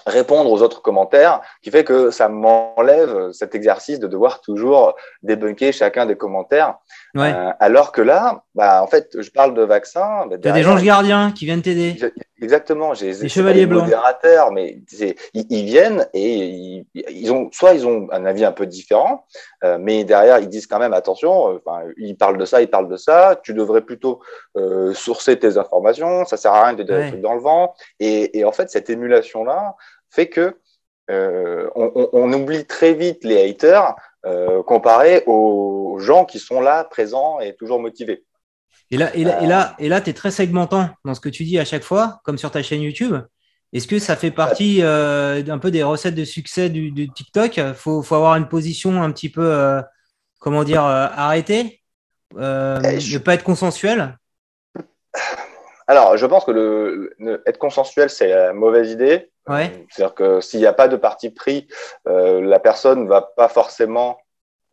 répondre 0.05 0.51
aux 0.51 0.61
autres 0.61 0.81
commentaires, 0.81 1.41
qui 1.61 1.71
fait 1.71 1.83
que 1.83 2.11
ça 2.11 2.29
m'enlève 2.29 3.31
cet 3.31 3.55
exercice 3.55 3.99
de 3.99 4.07
devoir 4.07 4.41
toujours 4.41 4.95
débunker 5.21 5.73
chacun 5.73 6.05
des 6.05 6.15
commentaires. 6.15 6.75
Euh, 7.15 7.51
alors 7.59 7.91
que 7.91 8.01
là, 8.01 8.43
bah, 8.55 8.81
en 8.81 8.87
fait, 8.87 9.15
je 9.19 9.29
parle 9.29 9.53
de 9.53 9.61
vaccins. 9.61 10.25
Bah, 10.27 10.37
il 10.39 10.45
y 10.45 10.49
a 10.49 10.51
des 10.51 10.67
anges 10.67 10.83
gardiens 10.83 11.31
qui 11.31 11.45
viennent 11.45 11.61
t'aider. 11.61 11.95
Exactement. 12.41 12.93
J'ai 12.93 13.13
des 13.13 13.29
chevaliers 13.29 13.65
blancs. 13.65 13.83
modérateurs, 13.83 14.51
mais 14.51 14.79
ils, 14.91 15.15
ils, 15.33 15.65
viennent 15.65 16.07
et 16.13 16.35
ils, 16.35 16.85
ils, 16.93 17.31
ont 17.31 17.49
soit 17.53 17.73
ils 17.73 17.87
ont 17.87 18.07
un 18.11 18.25
avis 18.25 18.43
un 18.43 18.51
peu 18.51 18.65
différent, 18.65 19.25
euh, 19.63 19.77
mais 19.79 20.03
derrière 20.03 20.39
ils 20.39 20.49
disent 20.49 20.67
quand 20.67 20.79
même 20.79 20.93
attention. 20.93 21.55
Enfin, 21.55 21.83
ils 21.97 22.17
parlent 22.17 22.37
de 22.37 22.45
ça, 22.45 22.61
ils 22.61 22.69
parlent 22.69 22.89
de 22.89 22.97
ça. 22.97 23.39
Tu 23.43 23.53
devrais 23.53 23.81
plutôt 23.81 24.19
euh, 24.57 24.93
sourcer 24.93 25.39
tes 25.39 25.57
informations. 25.57 26.25
Ça 26.25 26.35
sert 26.35 26.51
à 26.51 26.65
rien 26.65 26.73
de 26.73 26.83
des 26.83 27.09
trucs 27.09 27.21
dans 27.21 27.35
le 27.35 27.41
vent. 27.41 27.73
Et, 27.99 28.37
et 28.37 28.43
en 28.43 28.51
fait, 28.51 28.69
cette 28.69 28.89
émulation 28.89 29.45
là 29.45 29.75
fait 30.13 30.29
que 30.29 30.57
euh, 31.09 31.69
on, 31.75 32.09
on, 32.13 32.31
oublie 32.31 32.65
très 32.65 32.93
vite 32.93 33.23
les 33.23 33.49
haters 33.49 33.95
euh, 34.25 34.63
comparé 34.63 35.23
aux 35.25 35.97
gens 35.99 36.23
qui 36.23 36.39
sont 36.39 36.61
là, 36.61 36.85
présents 36.85 37.39
et 37.39 37.55
toujours 37.55 37.79
motivés. 37.79 38.23
Et 38.89 38.97
là, 38.97 39.13
et 39.15 39.23
là, 39.23 39.41
et 39.41 39.47
là, 39.47 39.75
et 39.79 39.89
là 39.89 40.01
tu 40.01 40.11
es 40.11 40.13
très 40.13 40.31
segmentant 40.31 40.89
dans 41.03 41.13
ce 41.13 41.19
que 41.19 41.29
tu 41.29 41.43
dis 41.43 41.59
à 41.59 41.65
chaque 41.65 41.83
fois, 41.83 42.21
comme 42.23 42.37
sur 42.37 42.51
ta 42.51 42.61
chaîne 42.63 42.81
YouTube. 42.81 43.15
Est-ce 43.73 43.87
que 43.87 43.97
ça 43.97 44.15
fait 44.15 44.29
partie 44.29 44.83
euh, 44.83 45.41
d'un 45.41 45.57
peu 45.57 45.71
des 45.71 45.81
recettes 45.81 46.13
de 46.13 46.25
succès 46.25 46.69
du, 46.69 46.91
du 46.91 47.09
TikTok? 47.09 47.57
Il 47.57 47.73
faut, 47.73 48.03
faut, 48.03 48.15
avoir 48.15 48.35
une 48.35 48.47
position 48.47 49.01
un 49.01 49.11
petit 49.11 49.29
peu, 49.29 49.43
euh, 49.43 49.81
comment 50.39 50.63
dire, 50.63 50.85
euh, 50.85 51.07
arrêtée, 51.11 51.81
euh, 52.37 52.79
ne 52.79 53.17
pas 53.17 53.33
être 53.33 53.43
consensuel? 53.43 54.17
Alors, 55.87 56.17
je 56.17 56.25
pense 56.27 56.45
que 56.45 56.51
le, 56.51 57.43
être 57.47 57.57
consensuel, 57.57 58.11
c'est 58.11 58.29
la 58.29 58.53
mauvaise 58.53 58.91
idée. 58.91 59.31
Ouais. 59.47 59.85
C'est-à-dire 59.89 60.15
que 60.15 60.41
s'il 60.41 60.59
n'y 60.59 60.65
a 60.65 60.73
pas 60.73 60.87
de 60.87 60.95
parti 60.95 61.29
pris, 61.29 61.67
la 62.05 62.59
personne 62.59 63.07
va 63.07 63.21
pas 63.21 63.49
forcément 63.49 64.17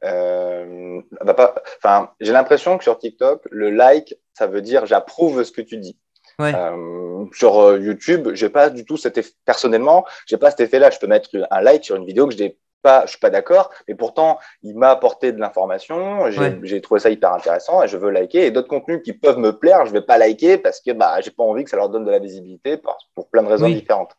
euh, 0.05 1.01
va 1.21 1.35
pas. 1.35 1.55
Enfin, 1.79 2.11
j'ai 2.21 2.33
l'impression 2.33 2.79
que 2.79 2.85
sur 2.85 2.99
TikTok, 2.99 3.43
le 3.51 3.71
like, 3.71 4.15
ça 4.33 4.47
veut 4.47 4.63
dire 4.63 4.87
j'approuve 4.87 5.43
ce 5.45 5.53
que 5.53 5.61
tu 5.61 5.77
dis. 5.77 5.99
Ouais. 6.39 6.55
Euh, 6.55 7.27
sur 7.33 7.61
euh, 7.61 7.79
YouTube, 7.79 8.31
j'ai 8.33 8.49
pas 8.49 8.71
du 8.71 8.85
tout 8.85 8.97
cet 8.97 9.19
effet. 9.19 9.33
Personnellement, 9.45 10.07
j'ai 10.27 10.39
pas 10.39 10.51
cet 10.51 10.61
effet-là. 10.61 10.91
Je 10.91 10.99
peux 10.99 11.07
mettre 11.07 11.29
un 11.51 11.61
like 11.61 11.85
sur 11.85 11.97
une 11.97 12.07
vidéo 12.07 12.27
que 12.27 12.35
je 12.35 12.39
n'ai 12.39 12.59
pas, 12.83 13.03
je 13.05 13.11
suis 13.11 13.19
pas 13.19 13.31
d'accord, 13.31 13.71
mais 13.89 13.95
pourtant 13.95 14.39
il 14.63 14.77
m'a 14.77 14.91
apporté 14.91 15.33
de 15.33 15.39
l'information. 15.41 16.31
J'ai 16.31 16.41
Ouais. 16.41 16.81
trouvé 16.81 17.01
ça 17.01 17.11
hyper 17.11 17.33
intéressant 17.33 17.83
et 17.83 17.89
je 17.89 17.97
veux 17.97 18.11
liker. 18.11 18.47
Et 18.47 18.51
d'autres 18.51 18.69
contenus 18.69 19.01
qui 19.05 19.13
peuvent 19.13 19.39
me 19.39 19.53
plaire, 19.59 19.87
je 19.87 19.93
vais 19.93 20.03
pas 20.03 20.19
liker 20.19 20.59
parce 20.59 20.81
que 20.81 20.93
bah 20.93 21.21
j'ai 21.21 21.31
pas 21.31 21.43
envie 21.43 21.65
que 21.65 21.71
ça 21.71 21.77
leur 21.77 21.89
donne 21.89 22.05
de 22.05 22.11
la 22.11 22.19
visibilité 22.19 22.77
pour, 22.77 22.97
pour 23.15 23.29
plein 23.29 23.43
de 23.43 23.49
raisons 23.49 23.67
Oui. 23.67 23.75
différentes. 23.75 24.13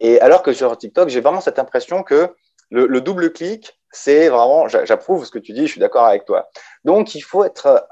Et 0.00 0.20
alors 0.20 0.42
que 0.42 0.52
sur 0.52 0.76
TikTok, 0.76 1.08
j'ai 1.08 1.20
vraiment 1.20 1.40
cette 1.40 1.58
impression 1.58 2.02
que 2.02 2.34
le, 2.70 2.86
le 2.86 3.00
double 3.00 3.32
clic, 3.32 3.78
c'est 3.90 4.28
vraiment, 4.28 4.66
j'a- 4.68 4.84
j'approuve 4.84 5.24
ce 5.24 5.30
que 5.30 5.38
tu 5.38 5.52
dis, 5.52 5.66
je 5.66 5.72
suis 5.72 5.80
d'accord 5.80 6.04
avec 6.04 6.24
toi. 6.24 6.48
Donc 6.84 7.14
il 7.14 7.20
faut 7.20 7.44
être, 7.44 7.86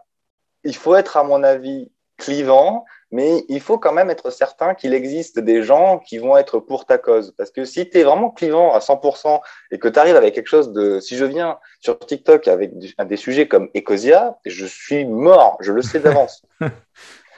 il 0.64 0.74
faut 0.74 0.96
être 0.96 1.16
à 1.16 1.24
mon 1.24 1.42
avis 1.42 1.90
clivant, 2.18 2.84
mais 3.12 3.44
il 3.48 3.60
faut 3.60 3.78
quand 3.78 3.92
même 3.92 4.10
être 4.10 4.30
certain 4.30 4.74
qu'il 4.74 4.94
existe 4.94 5.38
des 5.38 5.62
gens 5.62 5.98
qui 5.98 6.18
vont 6.18 6.36
être 6.36 6.58
pour 6.58 6.86
ta 6.86 6.98
cause. 6.98 7.32
Parce 7.38 7.50
que 7.50 7.64
si 7.64 7.88
tu 7.88 7.98
es 7.98 8.02
vraiment 8.02 8.30
clivant 8.30 8.72
à 8.74 8.80
100% 8.80 9.40
et 9.70 9.78
que 9.78 9.88
tu 9.88 9.98
arrives 9.98 10.16
avec 10.16 10.34
quelque 10.34 10.48
chose 10.48 10.72
de... 10.72 10.98
Si 10.98 11.16
je 11.16 11.24
viens 11.24 11.58
sur 11.80 11.98
TikTok 11.98 12.48
avec 12.48 12.76
du- 12.78 12.94
des 13.06 13.16
sujets 13.16 13.46
comme 13.46 13.68
Ecosia, 13.76 14.38
je 14.44 14.66
suis 14.66 15.04
mort, 15.04 15.58
je 15.60 15.72
le 15.72 15.82
sais 15.82 16.00
d'avance. 16.00 16.42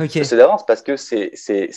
Je 0.01 0.25
sais 0.25 0.37
d'avance 0.37 0.67
parce 0.67 0.83
que 0.83 0.97
c'est 0.97 1.31
c'est 1.35 1.71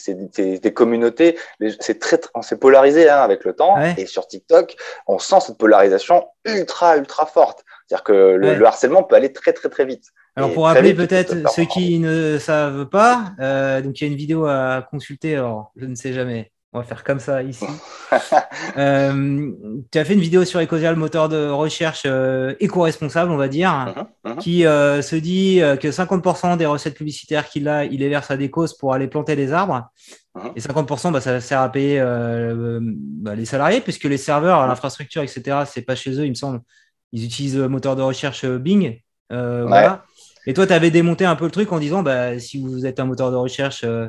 des 0.60 0.74
communautés, 0.74 1.38
c'est 1.80 2.00
très, 2.00 2.18
très- 2.18 2.32
c'est 2.42 2.60
polarisé 2.60 3.08
hein, 3.08 3.20
avec 3.22 3.44
le 3.44 3.54
temps. 3.54 3.78
Ouais. 3.78 3.94
Et 4.00 4.08
sur 4.08 4.26
TikTok, 4.28 4.76
on 5.06 5.20
sent 5.20 5.40
cette 5.42 5.60
polarisation 5.60 6.28
ultra, 6.44 6.98
ultra 6.98 7.28
forte. 7.28 7.64
C'est-à-dire 7.88 8.04
que 8.04 8.14
le, 8.14 8.48
Ouais. 8.48 8.56
le 8.56 8.66
harcèlement 8.66 9.04
peut 9.04 9.16
aller 9.16 9.32
très, 9.34 9.54
très, 9.54 9.70
très 9.70 9.86
vite. 9.86 10.06
Alors 10.38 10.54
pour 10.54 10.66
rappeler 10.66 10.94
peut-être 10.94 11.52
ceux 11.52 11.66
qui 11.66 11.98
ne 11.98 12.38
savent 12.38 12.86
pas, 12.86 13.32
euh, 13.40 13.82
donc 13.82 14.00
il 14.00 14.04
y 14.04 14.08
a 14.08 14.12
une 14.12 14.18
vidéo 14.18 14.46
à 14.46 14.86
consulter. 14.88 15.36
Alors 15.36 15.72
je 15.76 15.86
ne 15.86 15.96
sais 15.96 16.14
jamais. 16.14 16.52
On 16.74 16.80
va 16.80 16.86
faire 16.86 17.04
comme 17.04 17.20
ça 17.20 17.44
ici. 17.44 17.66
Euh, 18.78 19.52
tu 19.92 19.98
as 19.98 20.06
fait 20.06 20.14
une 20.14 20.22
vidéo 20.22 20.46
sur 20.46 20.62
Ecosia, 20.62 20.92
le 20.92 20.98
moteur 20.98 21.30
de 21.30 21.50
recherche 21.50 22.04
euh, 22.06 22.56
éco-responsable, 22.60 23.32
on 23.32 23.38
va 23.38 23.48
dire, 23.48 23.94
Mhm, 24.24 24.32
mhm. 24.32 24.38
qui 24.38 24.62
se 24.62 25.16
dit 25.16 25.60
que 25.82 25.92
50% 25.92 26.58
des 26.58 26.66
recettes 26.66 26.96
publicitaires 26.96 27.50
qu'il 27.50 27.68
a, 27.68 27.84
il 27.86 28.00
les 28.00 28.10
verse 28.10 28.32
à 28.32 28.38
des 28.38 28.50
causes 28.50 28.78
pour 28.78 28.94
aller 28.94 29.08
planter 29.08 29.36
des 29.36 29.52
arbres. 29.52 29.90
Mhm. 30.36 30.52
Et 30.56 30.62
50%, 30.62 31.12
bah, 31.12 31.20
ça 31.20 31.42
sert 31.42 31.60
à 31.60 31.70
payer 31.70 32.00
bah, 32.00 33.36
les 33.36 33.46
salariés, 33.46 33.82
puisque 33.82 34.06
les 34.06 34.18
serveurs, 34.18 34.66
l'infrastructure, 34.68 35.24
etc., 35.24 35.64
c'est 35.66 35.82
pas 35.82 35.96
chez 35.96 36.12
eux, 36.12 36.26
il 36.26 36.30
me 36.30 36.36
semble. 36.36 36.62
Ils 37.12 37.26
utilisent 37.26 37.58
le 37.58 37.68
moteur 37.68 37.96
de 37.96 38.04
recherche 38.04 38.46
Bing. 38.46 39.02
Ouais. 39.30 39.64
voilà. 39.64 40.06
Et 40.48 40.54
toi, 40.54 40.66
tu 40.66 40.74
avais 40.74 40.90
démonté 40.92 41.26
un 41.26 41.36
peu 41.36 41.46
le 41.46 41.52
truc 41.52 41.72
en 41.74 41.78
disant, 41.78 42.02
bah, 42.02 42.40
si 42.40 42.60
vous 42.60 42.86
êtes 42.86 43.00
un 43.02 43.06
moteur 43.06 43.32
de 43.32 43.36
recherche 43.36 43.84
euh, 43.84 44.08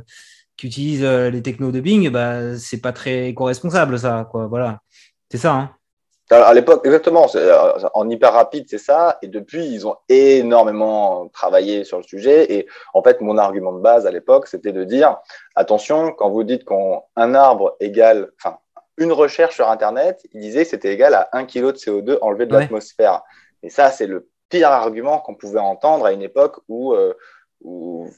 qui 0.57 0.69
utilise 0.69 1.05
euh, 1.05 1.31
les 1.31 1.43
technos 1.43 1.73
de 1.73 1.81
Bing, 1.81 2.09
bah, 2.11 2.57
c'est 2.57 2.81
pas 2.81 2.93
très 2.93 3.29
éco-responsable, 3.31 3.99
ça. 3.99 4.27
Quoi. 4.31 4.47
Voilà. 4.47 4.79
C'est 5.31 5.39
ça. 5.39 5.53
Hein. 5.53 5.71
À 6.31 6.53
l'époque, 6.55 6.83
exactement, 6.85 7.27
euh, 7.35 7.73
en 7.95 8.09
hyper 8.09 8.35
rapide, 8.35 8.67
c'est 8.69 8.79
ça. 8.79 9.19
Et 9.23 9.29
depuis, 9.29 9.67
ils 9.67 9.87
ont 9.87 9.97
énormément 10.09 11.29
travaillé 11.33 11.85
sur 11.85 11.97
le 11.97 12.03
sujet. 12.05 12.53
Et 12.53 12.69
en 12.95 13.03
fait, 13.03 13.21
mon 13.21 13.37
argument 13.39 13.73
de 13.73 13.81
base 13.81 14.07
à 14.07 14.11
l'époque, 14.11 14.47
c'était 14.47 14.73
de 14.73 14.85
dire 14.85 15.17
attention, 15.57 16.13
quand 16.13 16.31
vous 16.31 16.45
dites 16.45 16.65
qu'un 16.67 17.35
arbre 17.35 17.77
égale, 17.81 18.31
enfin, 18.39 18.59
une 18.99 19.13
recherche 19.13 19.55
sur 19.57 19.69
Internet, 19.71 20.21
il 20.33 20.41
disait 20.41 20.65
que 20.65 20.71
c'était 20.71 20.93
égal 20.93 21.15
à 21.15 21.29
1 21.33 21.47
kg 21.47 21.73
de 21.73 21.79
CO2 21.79 22.19
enlevé 22.21 22.47
de 22.47 22.55
Ouais. 22.55 22.61
l'atmosphère. 22.63 23.23
Et 23.63 23.71
ça, 23.71 23.91
c'est 23.91 24.07
le 24.07 24.29
pire 24.49 24.71
argument 24.71 25.19
qu'on 25.19 25.35
pouvait 25.35 25.61
entendre 25.61 26.07
à 26.07 26.13
une 26.13 26.23
époque 26.23 26.61
où, 26.69 26.95
euh, 26.95 27.15
où 27.63 28.09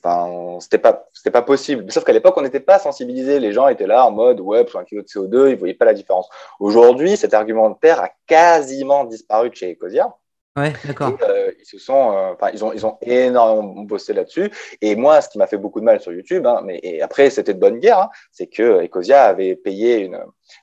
c'était 0.61 0.79
pas, 0.79 1.09
pas 1.33 1.43
possible. 1.43 1.91
Sauf 1.91 2.05
qu'à 2.05 2.13
l'époque, 2.13 2.35
on 2.37 2.43
n'était 2.43 2.61
pas 2.61 2.79
sensibilisés. 2.79 3.41
Les 3.41 3.53
gens 3.53 3.69
étaient 3.69 3.87
là 3.87 4.07
en 4.07 4.11
mode, 4.11 4.41
ouais, 4.41 4.65
pour 4.65 4.79
un 4.81 4.85
kilo 4.85 5.03
de 5.03 5.07
CO2, 5.07 5.51
ils 5.51 5.57
voyaient 5.57 5.75
pas 5.75 5.87
la 5.87 5.95
différence. 5.95 6.29
Aujourd'hui, 6.59 7.17
cet 7.17 7.35
argumentaire 7.35 8.01
a 8.01 8.11
quasiment 8.27 9.05
disparu 9.05 9.51
de 9.51 9.55
chez 9.55 9.73
Ecosia. 9.73 10.15
Ouais, 10.57 10.73
d'accord. 10.85 11.11
Et, 11.21 11.25
euh, 11.31 11.53
ils 11.61 11.65
se 11.65 11.79
sont, 11.79 12.17
euh, 12.17 12.35
ils 12.53 12.65
ont, 12.65 12.73
ils 12.73 12.85
ont 12.85 12.99
énormément 13.03 13.83
bossé 13.83 14.13
là-dessus. 14.13 14.51
Et 14.81 14.97
moi, 14.97 15.21
ce 15.21 15.29
qui 15.29 15.39
m'a 15.39 15.47
fait 15.47 15.57
beaucoup 15.57 15.79
de 15.79 15.85
mal 15.85 16.01
sur 16.01 16.13
YouTube, 16.13 16.45
hein, 16.45 16.61
mais 16.65 16.81
et 16.83 17.01
après, 17.03 17.31
c'était 17.31 17.55
de 17.55 17.61
bonne 17.61 17.79
guerre, 17.79 18.01
hein, 18.01 18.11
c'est 18.33 18.49
que 18.49 18.83
Ecosia 18.85 19.23
avait 19.25 19.55
payé 19.55 19.99
une, 19.99 20.19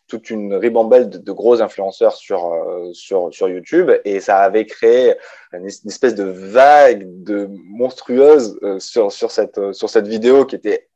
toute 0.09 0.29
une 0.29 0.53
ribambelle 0.55 1.09
de, 1.09 1.17
de 1.17 1.31
gros 1.31 1.61
influenceurs 1.61 2.15
sur, 2.17 2.51
euh, 2.53 2.91
sur, 2.91 3.33
sur 3.33 3.47
YouTube, 3.47 3.89
et 4.03 4.19
ça 4.19 4.39
avait 4.39 4.65
créé 4.65 5.15
une, 5.53 5.65
es- 5.65 5.79
une 5.83 5.89
espèce 5.89 6.15
de 6.15 6.25
vague 6.25 7.03
de 7.23 7.47
monstrueuse 7.51 8.59
euh, 8.63 8.79
sur, 8.79 9.09
sur 9.11 9.31
cette, 9.31 9.57
euh, 9.57 9.71
sur 9.71 9.89
cette 9.89 10.07
vidéo 10.07 10.45
qui 10.45 10.55
était 10.57 10.89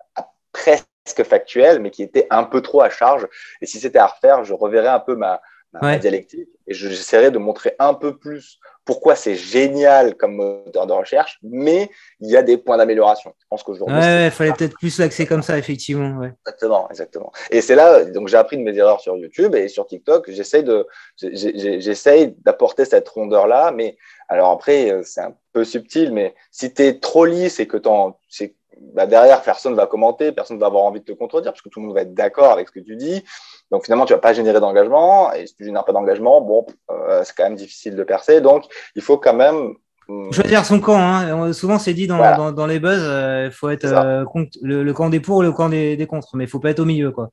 presque 0.52 1.24
factuelle, 1.24 1.80
mais 1.80 1.92
qui 1.92 2.04
était 2.04 2.28
un 2.30 2.44
peu 2.44 2.62
trop 2.62 2.82
à 2.82 2.90
charge. 2.90 3.28
Et 3.62 3.66
si 3.66 3.80
c'était 3.80 4.00
à 4.00 4.08
refaire, 4.08 4.44
je 4.44 4.54
reverrais 4.54 4.90
un 4.90 5.00
peu 5.00 5.16
ma, 5.16 5.42
ma, 5.74 5.80
ma 5.80 5.88
Ouais. 5.94 6.00
dialectique 6.00 6.50
et 6.68 6.74
je- 6.74 6.90
j'essaierais 6.90 7.32
de 7.32 7.38
montrer 7.38 7.76
un 7.80 7.94
peu 7.94 8.18
plus 8.18 8.60
pourquoi 8.84 9.16
c'est 9.16 9.36
génial 9.36 10.16
comme 10.16 10.36
moteur 10.36 10.88
de 10.88 10.94
recherche, 10.94 11.38
mais 11.44 11.90
il 12.20 12.30
y 12.30 12.36
a 12.38 12.42
des 12.42 12.58
points 12.58 12.78
d'amélioration. 12.78 13.34
Je 13.40 13.46
pense 13.50 13.62
qu'aujourd'hui, 13.64 13.96
Ouais, 13.96 14.02
c'est- 14.02 14.24
ouais, 14.26 14.30
fallait 14.32 14.54
peut-être 14.54 14.74
plus 14.78 14.98
l'axer 15.00 15.26
comme 15.28 15.44
ça, 15.44 15.58
effectivement. 15.58 16.18
Ouais. 16.20 16.34
Exactement, 16.46 16.90
exactement. 16.90 17.32
Et 17.52 17.62
c'est 17.62 17.76
là, 17.76 18.04
donc 18.06 18.28
j'ai 18.28 18.38
appris 18.38 18.58
de 18.58 18.64
mes 18.64 18.76
erreurs 18.76 19.00
sur 19.02 19.16
YouTube 19.18 19.54
et 19.56 19.68
sur 19.68 19.86
TikTok, 19.86 20.30
j'essaye 20.32 20.64
de, 20.64 20.88
j'essaye 21.22 22.36
d'apporter 22.44 22.86
cette 22.86 23.08
rondeur-là, 23.10 23.72
mais 23.72 23.98
alors 24.30 24.52
après, 24.52 24.92
euh, 24.92 25.02
c'est 25.04 25.22
un 25.22 25.34
peu 25.54 25.64
subtil, 25.66 26.12
mais 26.14 26.34
si 26.52 26.74
tu 26.74 26.84
es 26.84 27.00
trop 27.00 27.26
lisse 27.26 27.60
et 27.60 27.68
que 27.68 27.78
t'en, 27.78 28.18
c'est, 28.30 28.56
bah 28.94 29.06
derrière, 29.06 29.42
personne 29.42 29.76
va 29.76 29.88
commenter, 29.88 30.32
personne 30.32 30.60
va 30.60 30.68
avoir 30.68 30.84
envie 30.84 31.00
de 31.00 31.06
te 31.06 31.12
contredire, 31.12 31.52
parce 31.52 31.62
que 31.62 31.70
tout 31.70 31.80
le 31.80 31.86
monde 31.88 31.96
va 31.96 32.02
être 32.02 32.14
d'accord 32.14 32.52
avec 32.52 32.68
ce 32.68 32.74
que 32.74 32.80
tu 32.80 32.96
dis. 32.96 33.24
Donc 33.72 33.86
finalement, 33.86 34.06
tu 34.06 34.14
vas 34.14 34.20
pas 34.20 34.34
générer 34.34 34.60
d'engagement, 34.60 35.32
et 35.34 35.48
si 35.48 35.56
tu 35.56 35.64
génères 35.66 35.86
pas 35.86 35.94
d'engagement, 35.94 36.42
bon, 36.42 36.66
euh, 36.90 37.22
c'est 37.24 37.36
quand 37.36 37.44
même 37.44 37.56
difficile 37.56 37.96
de 37.96 38.04
percer. 38.04 38.42
Donc 38.42 38.66
il 38.96 39.02
faut 39.02 39.18
quand 39.18 39.34
même. 39.34 39.76
hum, 40.10 40.32
Choisir 40.34 40.66
son 40.66 40.80
camp. 40.80 40.98
Hein. 41.00 41.54
Souvent, 41.54 41.80
c'est 41.80 41.94
dit 41.94 42.08
dans, 42.08 42.18
Voilà. 42.18 42.36
dans, 42.38 42.52
dans 42.52 42.68
les 42.68 42.80
buzz, 42.80 43.02
il 43.46 43.52
faut 43.52 43.70
être 43.70 43.86
euh, 43.86 44.26
le, 44.62 44.84
le 44.84 44.94
camp 44.94 45.10
des 45.10 45.20
pour 45.20 45.38
ou 45.38 45.42
le 45.42 45.52
camp 45.54 45.70
des, 45.70 45.96
des 45.96 46.08
contre, 46.08 46.36
mais 46.36 46.44
il 46.46 46.50
faut 46.50 46.60
pas 46.60 46.72
être 46.72 46.80
au 46.82 46.86
milieu. 46.86 47.12
quoi. 47.12 47.30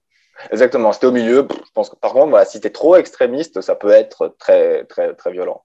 Exactement, 0.53 0.93
si 0.93 1.01
t'es 1.01 1.07
au 1.07 1.11
milieu, 1.13 1.49
je 1.51 1.71
pense 1.75 1.91
que 1.91 1.97
par 1.97 2.13
contre, 2.13 2.29
voilà, 2.29 2.45
si 2.45 2.61
tu 2.61 2.67
es 2.69 2.71
trop 2.71 2.95
extrémiste, 2.95 3.61
ça 3.61 3.75
peut 3.75 3.91
être 3.91 4.37
très, 4.39 4.85
très, 4.85 5.15
très 5.15 5.33
violent. 5.33 5.63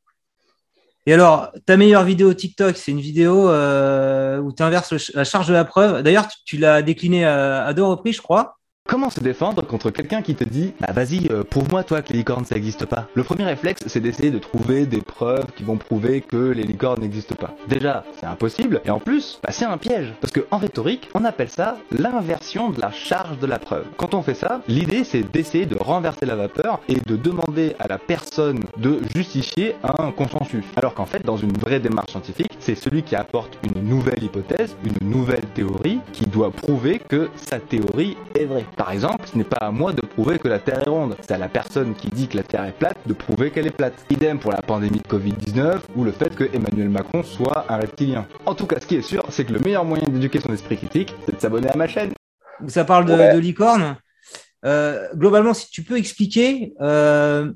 Et 1.06 1.14
alors, 1.14 1.52
ta 1.66 1.76
meilleure 1.76 2.04
vidéo 2.04 2.34
TikTok, 2.34 2.78
c'est 2.78 2.92
une 2.92 3.02
vidéo 3.02 3.50
euh, 3.50 4.40
où 4.40 4.54
tu 4.54 4.64
inverses 4.64 5.14
la 5.14 5.24
charge 5.26 5.48
de 5.48 5.54
la 5.54 5.66
preuve. 5.66 6.02
D'ailleurs, 6.02 6.28
tu, 6.46 6.58
l'as 6.58 6.82
déclinée 6.82 7.26
à 7.26 7.74
deux 7.74 7.84
reprises, 7.84 8.16
je 8.16 8.22
crois. 8.22 8.58
Comment 8.86 9.10
se 9.10 9.22
défendre 9.22 9.66
contre 9.66 9.92
quelqu'un 9.92 10.22
qui 10.22 10.36
te 10.36 10.44
dit 10.44 10.74
Bah 10.82 10.92
vas-y, 10.92 11.30
euh, 11.32 11.46
prouve-moi 11.46 11.86
toi 11.86 12.02
que 12.02 12.12
les 12.12 12.18
licornes 12.18 12.44
ça 12.44 12.56
n'existe 12.56 12.86
pas? 12.86 13.08
Le 13.14 13.24
premier 13.24 13.46
réflexe, 13.46 13.82
c'est 13.88 14.02
d'essayer 14.02 14.30
de 14.30 14.40
trouver 14.40 14.86
des 14.86 15.00
preuves 15.00 15.48
qui 15.56 15.64
vont 15.64 15.78
prouver 15.78 16.20
que 16.20 16.52
les 16.52 16.64
licornes 16.64 17.00
n'existent 17.00 17.36
pas. 17.36 17.56
Déjà, 17.70 18.04
c'est 18.20 18.26
impossible, 18.26 18.82
et 18.84 18.90
en 18.90 19.00
plus, 19.00 19.40
bah, 19.42 19.52
c'est 19.54 19.64
un 19.64 19.78
piège. 19.78 20.14
Parce 20.20 20.34
que 20.34 20.42
en 20.52 20.58
rhétorique, 20.58 21.10
on 21.14 21.24
appelle 21.24 21.48
ça 21.48 21.78
l'inversion 21.98 22.72
de 22.72 22.82
la 22.82 22.92
charge 22.92 23.40
de 23.40 23.48
la 23.48 23.58
preuve. 23.58 23.86
Quand 23.96 24.14
on 24.14 24.22
fait 24.22 24.34
ça, 24.34 24.62
l'idée 24.68 25.06
c'est 25.06 25.24
d'essayer 25.32 25.66
de 25.66 25.78
renverser 25.78 26.26
la 26.26 26.36
vapeur 26.36 26.82
et 26.90 27.00
de 27.00 27.16
demander 27.16 27.78
à 27.80 27.88
la 27.88 27.98
personne 27.98 28.66
de 28.78 29.00
justifier 29.16 29.76
un 29.82 30.12
consensus. 30.12 30.66
Alors 30.76 30.94
qu'en 30.94 31.06
fait, 31.06 31.24
dans 31.26 31.38
une 31.38 31.54
vraie 31.54 31.80
démarche 31.80 32.12
scientifique, 32.12 32.52
c'est 32.60 32.76
celui 32.76 33.04
qui 33.04 33.16
apporte 33.16 33.58
une 33.64 33.82
nouvelle 33.82 34.22
hypothèse, 34.22 34.76
une 34.84 35.10
nouvelle 35.10 35.46
théorie, 35.56 36.00
qui 36.12 36.26
doit 36.26 36.52
prouver 36.52 37.00
que 37.00 37.30
sa 37.38 37.60
théorie 37.60 38.18
est 38.36 38.44
vraie. 38.44 38.66
Par 38.78 38.92
exemple, 38.92 39.26
ce 39.32 39.38
n'est 39.38 39.44
pas 39.44 39.58
à 39.58 39.72
moi 39.72 39.94
de 39.94 40.02
prouver 40.02 40.40
que 40.40 40.48
la 40.48 40.60
Terre 40.60 40.80
est 40.86 40.90
ronde, 40.90 41.16
c'est 41.22 41.34
à 41.34 41.38
la 41.38 41.48
personne 41.48 41.94
qui 41.94 42.08
dit 42.10 42.28
que 42.28 42.38
la 42.38 42.44
Terre 42.44 42.66
est 42.66 42.72
plate 42.72 42.98
de 43.06 43.14
prouver 43.14 43.52
qu'elle 43.52 43.68
est 43.68 43.72
plate. 43.76 43.94
Idem 44.10 44.40
pour 44.40 44.52
la 44.52 44.62
pandémie 44.62 45.00
de 45.00 45.08
Covid-19 45.08 45.80
ou 45.96 46.04
le 46.04 46.12
fait 46.12 46.36
que 46.36 46.44
Emmanuel 46.54 46.90
Macron 46.90 47.24
soit 47.24 47.66
un 47.70 47.78
reptilien. 47.78 48.26
En 48.46 48.56
tout 48.56 48.66
cas, 48.66 48.80
ce 48.80 48.88
qui 48.88 48.96
est 48.96 49.02
sûr, 49.02 49.24
c'est 49.30 49.46
que 49.46 49.54
le 49.54 49.60
meilleur 49.60 49.86
moyen 49.86 50.08
d'éduquer 50.08 50.40
son 50.40 50.52
esprit 50.54 50.78
critique, 50.78 51.14
c'est 51.26 51.36
de 51.36 51.40
s'abonner 51.42 51.70
à 51.70 51.76
ma 51.76 51.88
chaîne. 51.88 52.12
ça 52.68 52.84
parle 52.86 53.06
de, 53.06 53.14
Ouais. 53.14 53.34
de 53.34 53.40
licorne. 53.40 53.98
Euh, 54.66 55.08
globalement, 55.16 55.54
si 55.54 55.70
tu 55.70 55.84
peux 55.84 55.98
expliquer 55.98 56.74
euh, 56.82 57.52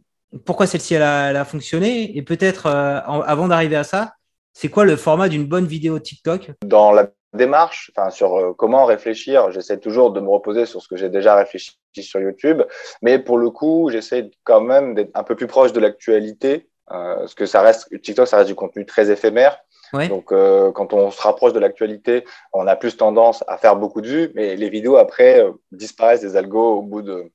pourquoi 0.46 0.68
celle-ci 0.68 0.94
elle 0.94 1.02
a, 1.04 1.30
elle 1.30 1.38
a 1.38 1.46
fonctionné 1.46 2.18
et 2.18 2.22
peut-être 2.22 2.66
euh, 2.68 3.00
avant 3.00 3.48
d'arriver 3.48 3.78
à 3.78 3.84
ça, 3.84 4.14
c'est 4.54 4.70
quoi 4.70 4.86
le 4.86 4.96
format 4.98 5.30
d'une 5.30 5.46
bonne 5.46 5.66
vidéo 5.66 6.00
TikTok? 6.00 6.52
Dans 6.66 6.92
la 6.92 7.10
démarche, 7.38 7.92
enfin, 7.96 8.10
sur 8.10 8.38
euh, 8.38 8.54
comment 8.54 8.86
réfléchir, 8.86 9.52
j'essaie 9.52 9.78
toujours 9.78 10.12
de 10.12 10.20
me 10.20 10.30
reposer 10.30 10.66
sur 10.66 10.82
ce 10.82 10.88
que 10.88 10.98
j'ai 10.98 11.10
déjà 11.10 11.36
réfléchi 11.36 11.78
sur 11.96 12.20
YouTube, 12.20 12.62
mais 13.02 13.18
pour 13.20 13.38
le 13.38 13.50
coup, 13.50 13.90
j'essaie 13.92 14.30
quand 14.44 14.62
même 14.62 14.94
d'être 14.94 15.12
un 15.16 15.24
peu 15.24 15.36
plus 15.36 15.48
proche 15.48 15.74
de 15.74 15.80
l'actualité, 15.80 16.70
euh, 16.92 17.16
parce 17.16 17.34
que 17.34 17.46
ça 17.46 17.62
reste, 17.62 17.90
TikTok, 18.02 18.28
ça 18.28 18.38
reste 18.38 18.50
du 18.50 18.56
contenu 18.56 18.86
très 18.86 19.10
éphémère. 19.10 19.58
Ouais. 19.94 20.10
Donc, 20.10 20.32
euh, 20.32 20.72
quand 20.72 20.94
on 20.94 21.12
se 21.12 21.22
rapproche 21.22 21.54
de 21.54 21.60
l'actualité, 21.60 22.26
on 22.54 22.68
a 22.68 22.76
plus 22.76 22.98
tendance 22.98 23.44
à 23.48 23.58
faire 23.58 23.78
beaucoup 23.78 24.02
de 24.02 24.08
vues, 24.08 24.32
mais 24.36 24.56
les 24.56 24.70
vidéos 24.70 24.98
après 24.98 25.42
euh, 25.42 25.52
disparaissent 25.72 26.22
des 26.22 26.36
algos 26.36 26.80
au 26.80 26.82
bout 26.82 27.02
de 27.02 27.32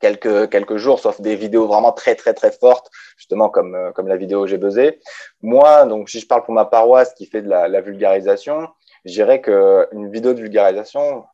quelques, 0.00 0.50
quelques 0.50 0.76
jours, 0.76 1.00
sauf 1.00 1.20
des 1.20 1.36
vidéos 1.36 1.66
vraiment 1.66 1.92
très, 1.92 2.14
très, 2.14 2.34
très 2.34 2.52
fortes, 2.52 2.90
justement 3.16 3.48
comme, 3.48 3.74
euh, 3.74 3.92
comme 3.92 4.08
la 4.08 4.16
vidéo 4.16 4.46
J'ai 4.46 4.58
buzzé. 4.58 5.00
Moi, 5.42 5.86
donc, 5.86 6.10
si 6.10 6.20
je 6.20 6.26
parle 6.26 6.44
pour 6.44 6.54
ma 6.54 6.66
paroisse 6.66 7.14
qui 7.14 7.26
fait 7.26 7.42
de 7.42 7.48
la, 7.48 7.68
la 7.68 7.80
vulgarisation, 7.80 8.68
je 9.06 9.12
dirais 9.12 9.40
qu'une 9.40 10.10
vidéo 10.10 10.34
de 10.34 10.40
vulgarisation, 10.40 11.24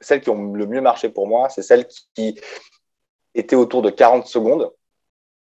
celles 0.00 0.20
qui 0.20 0.30
ont 0.30 0.52
le 0.52 0.66
mieux 0.66 0.80
marché 0.80 1.08
pour 1.08 1.26
moi, 1.26 1.48
c'est 1.48 1.62
celles 1.62 1.86
qui 2.14 2.40
étaient 3.34 3.56
autour 3.56 3.82
de 3.82 3.90
40 3.90 4.26
secondes 4.26 4.72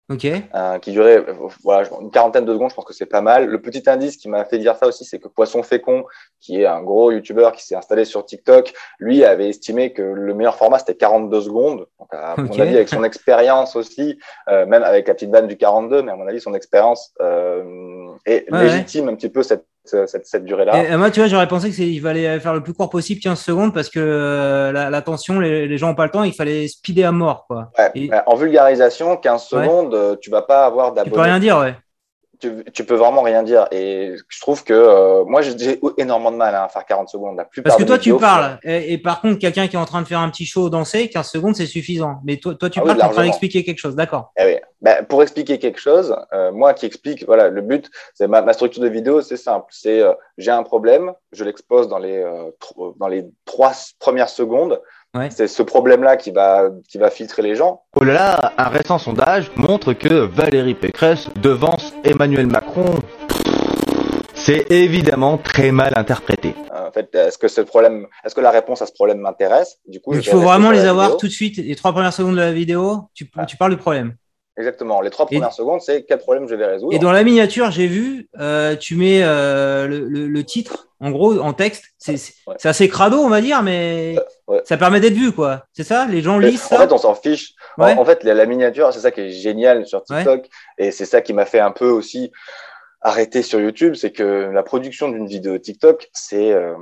Ok. 0.09 0.25
euh, 0.25 0.79
qui 0.79 0.93
durait 0.93 1.25
voilà, 1.65 1.89
une 2.01 2.13
quarantaine 2.13 2.45
de 2.45 2.53
secondes. 2.53 2.71
Je 2.71 2.77
pense 2.77 2.85
que 2.85 2.93
c'est 2.93 3.07
pas 3.07 3.23
mal. 3.23 3.47
Le 3.47 3.61
petit 3.61 3.83
indice 3.89 4.17
qui 4.17 4.29
m'a 4.29 4.45
fait 4.45 4.59
dire 4.59 4.77
ça 4.77 4.87
aussi, 4.87 5.05
c'est 5.05 5.19
que 5.19 5.27
Poisson 5.29 5.63
Fécond, 5.65 6.05
qui 6.41 6.61
est 6.61 6.67
un 6.67 6.83
gros 6.83 7.11
youtubeur 7.11 7.51
qui 7.53 7.65
s'est 7.65 7.75
installé 7.75 8.05
sur 8.05 8.25
TikTok, 8.25 8.73
lui 9.01 9.25
avait 9.25 9.49
estimé 9.49 9.93
que 9.93 10.03
le 10.03 10.35
meilleur 10.35 10.57
format 10.57 10.79
c'était 10.79 10.95
42 10.95 11.41
secondes. 11.41 11.87
Donc, 11.99 12.09
à 12.13 12.37
mon 12.37 12.61
avis, 12.61 12.77
avec 12.77 12.89
son 12.89 13.03
expérience 13.03 13.75
aussi, 13.75 14.19
euh, 14.49 14.67
même 14.67 14.85
avec 14.85 15.09
la 15.09 15.15
petite 15.15 15.31
vanne 15.31 15.49
du 15.49 15.57
42, 15.57 16.03
mais 16.03 16.13
à 16.13 16.17
mon 16.17 16.29
avis, 16.29 16.41
son 16.41 16.55
expérience 16.55 17.13
euh, 17.21 17.65
est 18.27 18.49
Ouais, 18.51 18.63
légitime 18.65 19.09
un 19.09 19.15
petit 19.17 19.29
peu 19.31 19.43
cette, 19.43 19.67
cette, 19.89 20.27
cette 20.27 20.45
durée-là. 20.45 20.75
Euh, 20.77 20.99
moi, 20.99 21.11
tu 21.11 21.21
vois, 21.21 21.29
j'aurais 21.29 21.49
pensé 21.49 21.71
qu'il 21.71 22.01
fallait 22.01 22.39
faire 22.41 22.55
le 22.55 22.63
plus 22.63 22.73
court 22.75 22.91
possible, 22.91 23.21
15 23.21 23.41
secondes, 23.41 23.73
parce 23.75 23.89
que 23.89 23.99
euh, 24.01 24.73
la, 24.73 24.91
la 24.91 25.03
tension, 25.03 25.41
les, 25.41 25.67
les 25.69 25.79
gens 25.79 25.89
n'ont 25.89 25.95
pas 25.95 26.05
le 26.05 26.11
temps, 26.11 26.23
il 26.25 26.33
fallait 26.35 26.69
speeder 26.69 27.05
à 27.05 27.13
mort. 27.13 27.47
Quoi. 27.47 27.71
Ouais, 27.79 27.91
Et- 27.95 28.11
ouais, 28.11 28.21
en 28.27 28.35
vulgarisation, 28.37 29.17
15 29.17 29.53
Ouais. 29.53 29.63
secondes, 29.65 29.95
euh, 29.95 30.17
tu 30.21 30.31
vas 30.31 30.43
pas 30.43 30.65
avoir 30.67 30.89
Tu 30.95 30.99
peux 30.99 31.05
d'abonnés. 31.11 31.23
rien 31.25 31.39
dire, 31.39 31.59
ouais. 31.59 31.75
Tu, 32.39 32.65
tu 32.73 32.85
peux 32.85 32.95
vraiment 32.95 33.23
rien 33.23 33.43
dire. 33.43 33.67
Et 33.71 34.15
je 34.29 34.41
trouve 34.41 34.65
que 34.65 34.73
euh, 34.73 35.25
moi, 35.25 35.43
j'ai 35.43 35.81
énormément 35.99 36.31
de 36.31 36.37
mal 36.37 36.55
hein, 36.55 36.63
à 36.65 36.69
faire 36.69 36.85
40 36.85 37.09
secondes. 37.09 37.37
La 37.37 37.45
plupart 37.45 37.71
Parce 37.71 37.83
que 37.83 37.87
toi, 37.87 37.99
tu 37.99 38.17
parles. 38.17 38.59
Et, 38.63 38.95
et 38.95 38.99
par 38.99 39.21
contre, 39.21 39.39
quelqu'un 39.39 39.69
qui 39.69 39.77
est 39.77 39.79
en 39.79 39.85
train 39.85 40.03
de 40.03 40.07
faire 40.07 40.21
un 40.21 40.31
petit 40.31 40.47
show 40.47 40.69
danser, 40.71 41.09
15 41.09 41.29
secondes, 41.29 41.57
c'est 41.57 41.67
suffisant. 41.67 42.21
Mais 42.25 42.37
toi, 42.37 42.55
toi 42.55 42.71
tu 42.71 42.79
Ah 42.79 42.83
oui, 42.83 42.89
parles, 42.89 43.01
es 43.01 43.05
en 43.05 43.11
train 43.11 43.25
d'expliquer 43.25 43.65
quelque 43.65 43.79
chose. 43.79 43.97
D'accord. 43.97 44.33
Eh 44.39 44.45
oui. 44.45 44.57
Ben, 44.83 45.05
pour 45.07 45.23
expliquer 45.23 45.59
quelque 45.59 45.81
chose, 45.81 46.15
euh, 46.35 46.53
moi 46.53 46.75
qui 46.75 46.85
explique, 46.85 47.25
voilà, 47.25 47.49
le 47.49 47.63
but, 47.63 47.91
c'est 48.15 48.29
ma, 48.29 48.43
ma 48.43 48.53
structure 48.53 48.83
de 48.83 48.89
vidéo, 48.89 49.23
c'est 49.23 49.39
simple. 49.39 49.67
C'est 49.71 50.03
euh, 50.03 50.13
j'ai 50.37 50.51
un 50.51 50.63
problème, 50.63 51.13
je 51.33 51.45
l'expose 51.45 51.89
dans 51.89 51.99
les 51.99 52.19
euh, 52.19 52.51
dans 52.99 53.09
les 53.09 53.25
trois 53.47 53.73
premières 53.99 54.29
secondes. 54.29 54.81
Ouais. 55.15 55.29
C'est 55.31 55.47
ce 55.49 55.63
problème-là 55.63 56.17
qui 56.17 56.31
va 56.31 56.69
qui 56.89 56.99
va 56.99 57.11
filtrer 57.11 57.43
les 57.43 57.55
gens. 57.55 57.83
Oh 57.99 58.05
là 58.05 58.13
là, 58.13 58.53
un 58.59 58.69
récent 58.69 58.99
sondage 58.99 59.51
montre 59.57 59.93
que 59.95 60.13
Valérie 60.13 60.75
Pécresse 60.75 61.29
devance 61.37 61.95
Emmanuel 62.05 62.47
Macron. 62.47 62.97
C'est 64.35 64.71
évidemment 64.71 65.39
très 65.39 65.73
mal 65.73 65.93
interprété. 65.97 66.55
Euh, 66.75 66.89
En 66.89 66.93
fait, 66.93 67.15
est-ce 67.15 67.37
que 67.39 67.49
ce 67.49 67.61
problème, 67.63 68.07
est-ce 68.25 68.35
que 68.35 68.41
la 68.41 68.51
réponse 68.51 68.81
à 68.83 68.87
ce 68.87 68.93
problème 68.93 69.19
m'intéresse? 69.19 69.79
Du 69.89 70.01
coup, 70.01 70.15
il 70.15 70.23
faut 70.23 70.41
vraiment 70.41 70.71
les 70.71 70.85
avoir 70.85 71.07
vidéo. 71.07 71.19
tout 71.21 71.27
de 71.27 71.33
suite. 71.33 71.57
Les 71.57 71.75
trois 71.77 71.93
premières 71.93 72.13
secondes 72.13 72.35
de 72.37 72.41
la 72.41 72.53
vidéo, 72.53 73.09
tu, 73.15 73.29
Ah. 73.37 73.45
tu 73.47 73.57
parles 73.57 73.73
du 73.73 73.77
problème. 73.79 74.15
Exactement. 74.59 75.01
Les 75.03 75.11
trois 75.11 75.27
Et- 75.31 75.37
premières 75.37 75.53
secondes, 75.53 75.81
c'est 75.83 76.05
quel 76.05 76.19
problème 76.19 76.49
je 76.49 76.55
vais 76.55 76.65
résoudre. 76.67 76.95
Et 76.95 76.99
dans 76.99 77.13
la 77.13 77.23
miniature, 77.25 77.71
j'ai 77.71 77.87
vu, 77.87 78.29
euh, 78.41 78.75
tu 78.77 78.97
mets 78.97 79.21
euh, 79.23 79.87
le, 79.87 80.01
le- 80.09 80.27
le 80.29 80.45
titre, 80.45 80.89
en 81.01 81.11
gros, 81.11 81.39
en 81.39 81.53
texte. 81.53 81.85
C'est 81.99 82.15
Ouais. 82.47 82.55
assez 82.65 82.89
crado, 82.89 83.19
on 83.19 83.29
va 83.29 83.41
dire, 83.43 83.63
mais 83.63 84.17
Ouais. 84.49 84.63
ça 84.65 84.77
permet 84.79 84.99
d'être 85.01 85.13
vu, 85.15 85.33
quoi. 85.33 85.65
C'est 85.75 85.85
ça? 85.85 86.07
Les 86.07 86.23
gens 86.23 86.39
lisent 86.39 86.65
En 86.65 86.69
ça? 86.69 86.79
fait, 86.79 86.93
on 86.93 86.99
s'en 86.99 87.15
fiche. 87.15 87.53
En-. 87.77 87.99
En, 87.99 88.05
fait, 88.07 88.25
la, 88.25 88.33
la 88.33 88.47
miniature, 88.47 88.93
c'est 88.95 89.01
ça 89.01 89.11
qui 89.11 89.21
est 89.21 89.31
génial 89.31 89.87
sur 89.87 90.03
TikTok. 90.03 90.47
Et 90.79 90.91
c'est 90.91 91.05
ça 91.07 91.21
qui 91.21 91.35
m'a 91.35 91.45
fait 91.45 91.61
un 91.61 91.71
peu 91.73 91.89
aussi 91.91 92.33
arrêter 93.03 93.43
sur 93.43 93.61
YouTube. 93.61 93.95
C'est 93.95 94.11
que 94.11 94.51
la 94.53 94.63
production 94.63 95.11
d'une 95.11 95.27
vidéo 95.27 95.59
TikTok, 95.59 96.09
c'est 96.15 96.53
euh, 96.53 96.73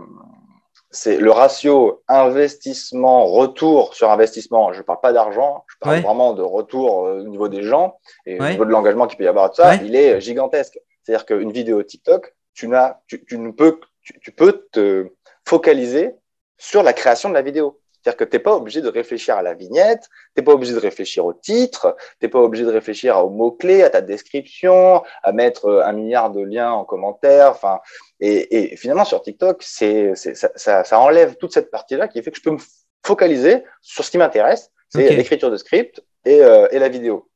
c'est 0.94 1.16
le 1.18 1.30
ratio 1.30 2.02
investissement-retour 2.08 3.94
sur 3.94 4.10
investissement. 4.10 4.72
Je 4.72 4.82
parle 4.82 5.00
pas 5.00 5.12
d'argent, 5.12 5.64
je 5.68 5.76
parle 5.80 5.96
Ouais. 5.96 6.00
vraiment 6.00 6.32
de 6.32 6.42
retour 6.42 7.06
euh, 7.06 7.20
au 7.20 7.24
niveau 7.24 7.48
des 7.48 7.62
gens 7.62 7.98
et 8.26 8.40
Ouais. 8.40 8.46
au 8.48 8.50
niveau 8.52 8.64
de 8.64 8.70
l'engagement 8.70 9.06
qu'il 9.06 9.18
peut 9.18 9.24
y 9.24 9.28
avoir 9.28 9.50
de 9.50 9.54
ça. 9.56 9.70
Ouais. 9.70 9.80
Il 9.84 9.94
est 9.96 10.20
gigantesque. 10.20 10.78
C'est-à-dire 11.02 11.26
qu'une 11.26 11.52
vidéo 11.52 11.82
TikTok, 11.82 12.34
tu, 12.54 12.68
n'as, 12.68 12.98
tu, 13.08 13.24
tu 13.24 13.38
ne 13.38 13.50
peux, 13.50 13.80
tu, 14.02 14.18
tu 14.20 14.32
peux 14.32 14.66
te 14.72 15.08
focaliser 15.46 16.14
sur 16.59 16.83
la 16.83 16.92
création 16.92 17.28
de 17.28 17.35
la 17.35 17.42
vidéo. 17.42 17.80
C'est-à-dire 18.05 18.19
que 18.19 18.25
tu 18.25 18.37
n'es 18.37 18.43
pas 18.43 18.55
obligé 18.55 18.83
de 18.83 18.88
réfléchir 18.88 19.37
à 19.37 19.43
la 19.43 19.55
vignette, 19.55 20.03
tu 20.03 20.40
n'es 20.40 20.45
pas 20.45 20.53
obligé 20.53 20.75
de 20.75 20.79
réfléchir 20.79 21.25
au 21.25 21.33
titre, 21.33 21.97
tu 22.21 22.27
n'es 22.27 22.29
pas 22.29 22.40
obligé 22.40 22.64
de 22.64 22.71
réfléchir 22.71 23.17
aux 23.25 23.31
mots-clés, 23.31 23.83
à 23.83 23.88
ta 23.88 24.03
description, 24.03 25.03
à 25.23 25.33
mettre 25.33 25.67
euh, 25.67 25.85
un 25.85 25.93
milliard 25.93 26.31
de 26.31 26.43
liens 26.43 26.71
en 26.73 26.85
commentaire. 26.85 27.51
Enfin, 27.51 27.81
et, 28.21 28.73
et 28.73 28.77
finalement, 28.77 29.07
sur 29.07 29.23
TikTok, 29.23 29.62
c'est, 29.62 30.14
ça, 30.14 30.51
ça, 30.55 30.85
ça 30.85 31.01
enlève 31.01 31.37
toute 31.37 31.55
cette 31.55 31.71
partie-là 31.71 32.09
qui 32.09 32.23
fait 32.23 32.31
que 32.31 32.37
je 32.37 32.43
peux 32.43 32.51
me 32.51 32.59
focaliser 33.05 33.64
sur 33.81 34.05
ce 34.05 34.11
qui 34.11 34.19
m'intéresse, 34.19 34.71
c'est 34.90 35.11
l'écriture 35.11 35.51
de 35.51 35.57
script 35.57 36.05
et, 36.25 36.40
euh, 36.40 36.69
et 36.71 36.79
la 36.79 36.88
vidéo. 36.88 37.29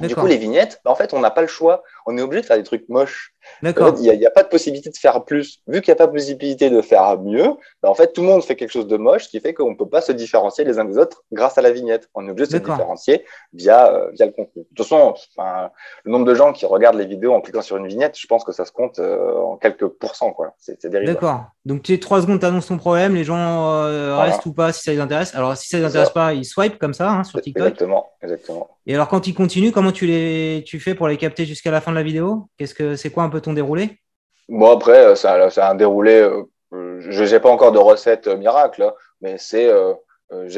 Du 0.00 0.16
coup, 0.16 0.26
les 0.26 0.36
vignettes, 0.36 0.80
bah, 0.84 0.90
en 0.90 0.94
fait, 0.96 1.12
on 1.14 1.20
n'a 1.20 1.30
pas 1.30 1.42
le 1.42 1.46
choix. 1.46 1.84
On 2.06 2.16
est 2.18 2.22
obligé 2.22 2.42
de 2.42 2.46
faire 2.46 2.56
des 2.56 2.62
trucs 2.62 2.88
moches. 2.88 3.32
D'accord. 3.62 3.94
Il 3.98 4.10
n'y 4.18 4.24
a, 4.24 4.28
a 4.28 4.30
pas 4.30 4.42
de 4.42 4.48
possibilité 4.48 4.90
de 4.90 4.96
faire 4.96 5.22
plus. 5.24 5.60
Vu 5.66 5.80
qu'il 5.82 5.92
n'y 5.92 5.96
a 5.96 5.96
pas 5.96 6.06
de 6.06 6.12
possibilité 6.12 6.70
de 6.70 6.80
faire 6.80 7.18
mieux, 7.20 7.50
bah, 7.82 7.90
en 7.90 7.94
fait, 7.94 8.12
tout 8.12 8.22
le 8.22 8.28
monde 8.28 8.42
fait 8.42 8.56
quelque 8.56 8.70
chose 8.70 8.86
de 8.86 8.96
moche, 8.96 9.24
ce 9.24 9.28
qui 9.28 9.40
fait 9.40 9.52
qu'on 9.52 9.70
ne 9.70 9.76
peut 9.76 9.88
pas 9.88 10.00
se 10.00 10.12
différencier 10.12 10.64
les 10.64 10.78
uns 10.78 10.84
des 10.84 10.96
autres 10.98 11.24
grâce 11.32 11.58
à 11.58 11.62
la 11.62 11.70
vignette. 11.70 12.08
On 12.14 12.26
est 12.26 12.30
obligé 12.30 12.46
de 12.46 12.52
se 12.52 12.56
différencier 12.56 13.24
via, 13.52 13.92
euh, 13.92 14.10
via 14.12 14.26
le 14.26 14.32
contenu. 14.32 14.62
De 14.62 14.68
toute 14.74 14.86
façon, 14.86 15.14
enfin, 15.36 15.70
le 16.04 16.12
nombre 16.12 16.24
de 16.24 16.34
gens 16.34 16.52
qui 16.52 16.64
regardent 16.66 16.96
les 16.98 17.06
vidéos 17.06 17.32
en 17.34 17.40
cliquant 17.40 17.62
sur 17.62 17.76
une 17.76 17.86
vignette, 17.86 18.18
je 18.18 18.26
pense 18.26 18.44
que 18.44 18.52
ça 18.52 18.64
se 18.64 18.72
compte 18.72 18.98
euh, 18.98 19.34
en 19.36 19.56
quelques 19.56 19.88
pourcents. 19.88 20.32
quoi. 20.32 20.54
C'est 20.58 20.80
c'est 20.80 20.88
dérisoire. 20.88 21.14
D'accord. 21.14 21.44
Donc, 21.66 21.82
tu 21.82 21.92
es 21.94 21.98
trois 21.98 22.20
secondes, 22.22 22.40
tu 22.40 22.46
annonces 22.46 22.66
ton 22.66 22.76
problème, 22.78 23.14
les 23.14 23.24
gens 23.24 23.36
euh, 23.72 24.14
Voilà. 24.14 24.30
restent 24.32 24.46
ou 24.46 24.52
pas 24.52 24.72
si 24.72 24.82
ça 24.82 24.92
les 24.92 25.00
intéresse. 25.00 25.34
Alors, 25.34 25.56
si 25.56 25.68
ça 25.68 25.78
les 25.78 25.84
intéresse 25.84 26.08
ça. 26.08 26.14
pas, 26.14 26.34
ils 26.34 26.44
swipe 26.44 26.78
comme 26.78 26.94
ça 26.94 27.10
hein, 27.10 27.24
sur 27.24 27.40
TikTok. 27.40 27.62
Exactement, 27.66 28.10
exactement. 28.22 28.68
Et 28.86 28.94
alors, 28.94 29.08
quand 29.08 29.26
ils 29.26 29.34
continuent, 29.34 29.70
comment 29.70 29.92
tu 29.92 30.06
les 30.06 30.62
tu 30.66 30.78
fais 30.80 30.94
pour 30.94 31.08
les 31.08 31.16
capter 31.16 31.46
jusqu'à 31.46 31.70
la 31.70 31.80
fin 31.80 31.92
la 31.94 32.02
vidéo? 32.02 32.48
Qu'est-ce 32.56 32.74
que 32.74 32.96
c'est 32.96 33.10
quoi 33.10 33.22
un 33.24 33.30
peu 33.30 33.40
ton 33.40 33.52
déroulé? 33.52 34.00
Bon, 34.48 34.70
après, 34.70 35.06
euh, 35.06 35.14
ça 35.14 35.32
a 35.34 35.70
un 35.70 35.74
déroulé. 35.74 36.20
euh, 36.20 36.42
euh, 36.72 37.00
je 37.00 37.24
n'ai 37.24 37.40
pas 37.40 37.50
encore 37.50 37.72
de 37.72 37.78
recette 37.78 38.26
euh, 38.26 38.36
miracle, 38.36 38.82
hein, 38.82 38.92
mais 39.20 39.38
c'est. 39.38 39.68
euh, 39.68 39.94
euh, 40.32 40.48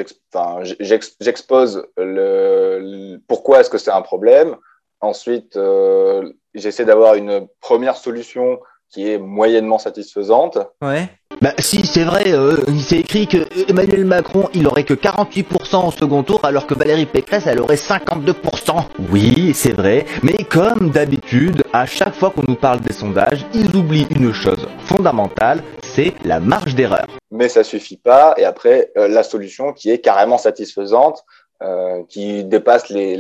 J'expose 1.21 1.87
le, 1.97 3.19
pourquoi 3.29 3.61
est-ce 3.61 3.71
que 3.71 3.79
c'est 3.79 3.91
un 3.91 4.03
problème. 4.03 4.57
Ensuite, 5.01 5.57
euh, 5.57 6.33
j'essaie 6.55 6.85
d'avoir 6.85 7.15
une 7.17 7.49
première 7.61 7.97
solution 7.97 8.61
qui 8.91 9.11
est 9.11 9.19
moyennement 9.19 9.79
satisfaisante. 9.79 10.59
Ouais. 10.83 11.09
Bah 11.43 11.53
si, 11.59 11.85
c'est 11.85 12.05
vrai, 12.05 12.33
euh, 12.33 12.57
il 12.69 12.81
s'est 12.81 12.99
écrit 12.99 13.27
que 13.27 13.39
Emmanuel 13.69 14.05
Macron, 14.05 14.49
il 14.55 14.67
aurait 14.67 14.85
que 14.85 14.95
48% 14.95 15.89
au 15.89 15.91
second 15.91 16.23
tour, 16.23 16.45
alors 16.45 16.67
que 16.67 16.75
Valérie 16.75 17.05
Pécresse, 17.07 17.47
elle 17.47 17.61
aurait 17.61 17.77
52%. 17.77 18.35
Oui, 19.11 19.53
c'est 19.55 19.73
vrai, 19.73 20.07
mais 20.23 20.45
comme 20.45 20.91
d'habitude, 20.91 21.63
à 21.73 21.85
chaque 21.85 22.15
fois 22.15 22.31
qu'on 22.31 22.45
nous 22.49 22.57
parle 22.57 22.81
des 22.81 22.93
sondages, 22.93 23.45
ils 23.53 23.75
oublient 23.77 24.07
une 24.17 24.33
chose 24.33 24.67
fondamentale, 24.79 25.63
c'est 25.83 26.15
la 26.25 26.41
marge 26.41 26.75
d'erreur. 26.75 27.07
mais 27.31 27.49
ça 27.49 27.65
suffit 27.65 27.99
pas. 27.99 28.35
Et 28.39 28.45
après, 28.45 28.93
euh, 28.97 29.09
la 29.09 29.23
solution 29.23 29.73
qui 29.73 29.91
est 29.91 29.99
carrément 29.99 30.39
satisfaisante, 30.39 31.25
euh, 31.63 32.03
qui 32.09 32.45
dépasse 32.45 32.91
les, 32.91 33.19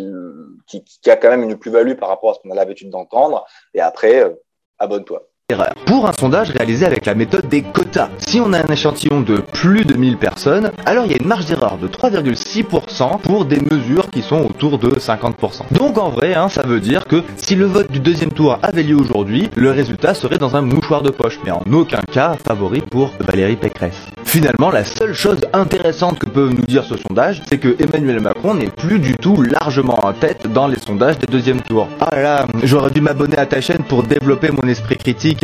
qui, 0.66 0.84
qui 0.84 1.10
a 1.10 1.16
quand 1.16 1.30
même 1.30 1.42
une 1.42 1.56
plus-value 1.56 1.94
par 1.94 2.10
rapport 2.10 2.30
à 2.30 2.34
ce 2.34 2.40
qu'on 2.40 2.50
a 2.50 2.54
l'habitude 2.54 2.90
d'entendre. 2.90 3.46
Et 3.72 3.80
après, 3.80 4.24
euh, 4.24 4.30
abonne-toi. 4.78 5.26
Erreur. 5.48 5.74
Pour 5.86 6.08
un 6.08 6.12
sondage 6.12 6.50
réalisé 6.50 6.84
avec 6.84 7.06
la 7.06 7.14
méthode 7.14 7.48
des 7.48 7.62
quotas, 7.62 8.08
si 8.18 8.40
on 8.40 8.52
a 8.52 8.58
un 8.58 8.72
échantillon 8.72 9.20
de 9.20 9.36
plus 9.36 9.84
de 9.84 9.94
1000 9.94 10.16
personnes, 10.16 10.72
alors 10.84 11.04
il 11.06 11.12
y 11.12 11.14
a 11.14 11.18
une 11.20 11.28
marge 11.28 11.46
d'erreur 11.46 11.78
de 11.78 11.86
3,6% 11.86 13.20
pour 13.20 13.44
des 13.44 13.60
mesures 13.60 14.10
qui 14.10 14.22
sont 14.22 14.44
autour 14.44 14.80
de 14.80 14.90
50%. 14.90 15.62
Donc 15.70 15.98
en 15.98 16.08
vrai, 16.08 16.34
hein, 16.34 16.48
ça 16.48 16.62
veut 16.62 16.80
dire 16.80 17.04
que 17.04 17.22
si 17.36 17.54
le 17.54 17.66
vote 17.66 17.92
du 17.92 18.00
deuxième 18.00 18.32
tour 18.32 18.58
avait 18.64 18.82
lieu 18.82 18.96
aujourd'hui, 18.96 19.48
le 19.54 19.70
résultat 19.70 20.14
serait 20.14 20.38
dans 20.38 20.56
un 20.56 20.62
mouchoir 20.62 21.02
de 21.02 21.10
poche, 21.10 21.38
mais 21.44 21.52
en 21.52 21.62
aucun 21.72 22.02
cas 22.12 22.34
favori 22.44 22.80
pour 22.80 23.12
Valérie 23.20 23.54
Pécresse. 23.54 24.08
Finalement, 24.24 24.70
la 24.70 24.84
seule 24.84 25.14
chose 25.14 25.42
intéressante 25.52 26.18
que 26.18 26.28
peut 26.28 26.48
nous 26.48 26.66
dire 26.66 26.82
ce 26.82 26.96
sondage, 26.96 27.40
c'est 27.48 27.58
que 27.58 27.76
Emmanuel 27.78 28.20
Macron 28.20 28.54
n'est 28.54 28.66
plus 28.66 28.98
du 28.98 29.14
tout 29.14 29.40
largement 29.40 30.04
en 30.04 30.12
tête 30.12 30.52
dans 30.52 30.66
les 30.66 30.78
sondages 30.78 31.18
des 31.18 31.28
deuxièmes 31.28 31.60
tours. 31.60 31.86
Ah 32.00 32.08
là 32.10 32.22
là, 32.22 32.46
j'aurais 32.64 32.90
dû 32.90 33.00
m'abonner 33.00 33.38
à 33.38 33.46
ta 33.46 33.60
chaîne 33.60 33.84
pour 33.84 34.02
développer 34.02 34.50
mon 34.50 34.68
esprit 34.68 34.96
critique. 34.96 35.35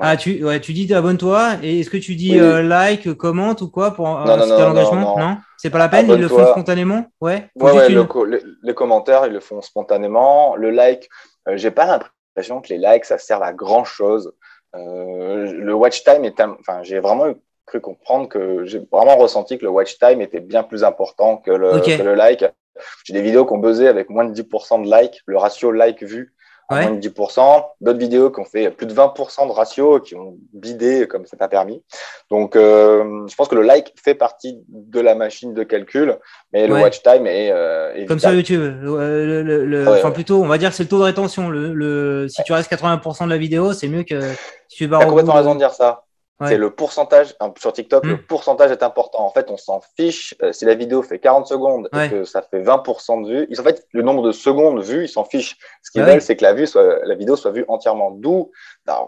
Ah, 0.00 0.16
tu, 0.16 0.44
ouais, 0.44 0.60
tu 0.60 0.72
dis 0.72 0.92
abonne-toi 0.92 1.52
et 1.62 1.80
est-ce 1.80 1.88
que 1.88 1.96
tu 1.96 2.16
dis 2.16 2.32
Oui. 2.32 2.40
euh, 2.40 2.62
like, 2.62 3.12
commente 3.14 3.62
ou 3.62 3.70
quoi 3.70 3.92
pour 3.92 4.06
Non, 4.06 4.36
non, 4.36 4.46
non, 4.46 4.58
l'engagement 4.58 5.16
non, 5.16 5.18
non. 5.18 5.36
C'est 5.56 5.70
pas 5.70 5.78
la 5.78 5.88
peine, 5.88 6.08
ils 6.10 6.20
le 6.20 6.28
font 6.28 6.46
spontanément 6.50 7.06
Ouais. 7.20 7.48
Le 7.56 8.02
co- 8.04 8.24
le- 8.24 8.42
les 8.62 8.74
commentaires, 8.74 9.26
ils 9.26 9.32
le 9.32 9.40
font 9.40 9.62
spontanément. 9.62 10.56
Le 10.56 10.70
like, 10.70 11.08
euh, 11.48 11.56
j'ai 11.56 11.70
pas 11.70 11.86
l'impression 11.86 12.60
que 12.60 12.68
les 12.68 12.78
likes, 12.78 13.04
ça 13.04 13.18
sert 13.18 13.42
à 13.42 13.52
grand 13.52 13.84
chose. 13.84 14.32
Euh, 14.76 15.52
le 15.52 15.72
watch 15.74 16.02
time 16.02 16.24
est, 16.24 16.40
un- 16.40 16.56
enfin, 16.60 16.82
j'ai 16.82 16.98
vraiment 16.98 17.32
cru 17.64 17.80
comprendre 17.80 18.28
que 18.28 18.64
j'ai 18.66 18.80
vraiment 18.92 19.16
ressenti 19.16 19.56
que 19.58 19.64
le 19.64 19.70
watch 19.70 19.96
time 19.98 20.20
était 20.20 20.40
bien 20.40 20.64
plus 20.64 20.82
important 20.84 21.36
que 21.38 21.52
le, 21.52 21.76
Ok. 21.76 21.96
que 21.96 22.02
le 22.02 22.14
like. 22.14 22.44
J'ai 23.04 23.12
des 23.12 23.22
vidéos 23.22 23.44
qu'on 23.44 23.58
buzzé 23.58 23.86
avec 23.86 24.10
moins 24.10 24.24
de 24.24 24.32
10% 24.32 24.80
de 24.80 24.90
likes. 24.92 25.20
Le 25.26 25.38
ratio 25.38 25.70
like 25.70 26.02
à 26.68 26.82
moins 26.82 26.92
de 26.92 27.08
10%, 27.08 27.64
d'autres 27.80 27.98
vidéos 27.98 28.30
qui 28.30 28.40
ont 28.40 28.44
fait 28.44 28.70
plus 28.70 28.86
de 28.86 28.94
20% 28.94 29.46
de 29.46 29.52
ratio, 29.52 30.00
qui 30.00 30.14
ont 30.14 30.36
bidé 30.52 31.06
comme 31.06 31.26
ça 31.26 31.36
t'a 31.36 31.48
permis. 31.48 31.82
Donc, 32.30 32.56
euh, 32.56 33.26
je 33.28 33.34
pense 33.34 33.48
que 33.48 33.54
le 33.54 33.62
like 33.62 33.92
fait 34.02 34.14
partie 34.14 34.62
de 34.68 35.00
la 35.00 35.14
machine 35.14 35.54
de 35.54 35.62
calcul, 35.62 36.18
mais 36.52 36.66
le 36.66 36.74
watch 36.74 37.02
time 37.02 37.26
est, 37.26 37.50
euh, 37.52 38.06
Comme 38.06 38.18
sur 38.18 38.32
YouTube. 38.32 38.62
Le, 38.82 39.84
enfin, 39.88 40.10
plutôt, 40.10 40.42
on 40.42 40.46
va 40.46 40.58
dire 40.58 40.70
que 40.70 40.76
c'est 40.76 40.84
le 40.84 40.88
taux 40.88 40.98
de 40.98 41.04
rétention. 41.04 41.50
Le, 41.50 42.26
si 42.28 42.42
tu 42.44 42.52
restes 42.52 42.70
80% 42.70 43.24
de 43.24 43.30
la 43.30 43.38
vidéo, 43.38 43.72
c'est 43.72 43.88
mieux 43.88 44.04
que 44.04 44.20
si 44.68 44.76
tu 44.78 44.86
vas 44.86 44.98
T'as 44.98 45.06
complètement 45.06 45.34
raison 45.34 45.54
de 45.54 45.58
dire 45.58 45.72
ça. 45.72 46.04
C'est 46.42 46.58
le 46.58 46.70
pourcentage, 46.70 47.36
sur 47.58 47.72
TikTok, 47.72 48.04
le 48.04 48.14
hmm. 48.14 48.26
pourcentage 48.26 48.72
est 48.72 48.82
important. 48.82 49.20
En 49.20 49.30
fait, 49.30 49.50
on 49.50 49.56
s'en 49.56 49.80
fiche. 49.96 50.34
Euh, 50.42 50.52
si 50.52 50.64
la 50.64 50.74
vidéo 50.74 51.00
fait 51.02 51.20
40 51.20 51.46
secondes 51.46 51.88
et 51.92 52.08
que 52.10 52.24
ça 52.24 52.42
fait 52.42 52.60
20% 52.60 53.24
de 53.24 53.28
vues, 53.28 53.48
en 53.58 53.62
fait, 53.62 53.86
le 53.92 54.02
nombre 54.02 54.22
de 54.22 54.32
secondes 54.32 54.82
vues, 54.82 55.04
ils 55.04 55.08
s'en 55.08 55.24
fichent. 55.24 55.56
Ce 55.82 55.92
qu'ils 55.92 56.02
veulent, 56.02 56.20
c'est 56.20 56.36
que 56.36 56.42
la, 56.42 56.52
vue 56.52 56.66
soit, 56.66 57.04
la 57.04 57.14
vidéo 57.14 57.36
soit 57.36 57.52
vue 57.52 57.64
entièrement. 57.68 58.10
D'où, 58.10 58.50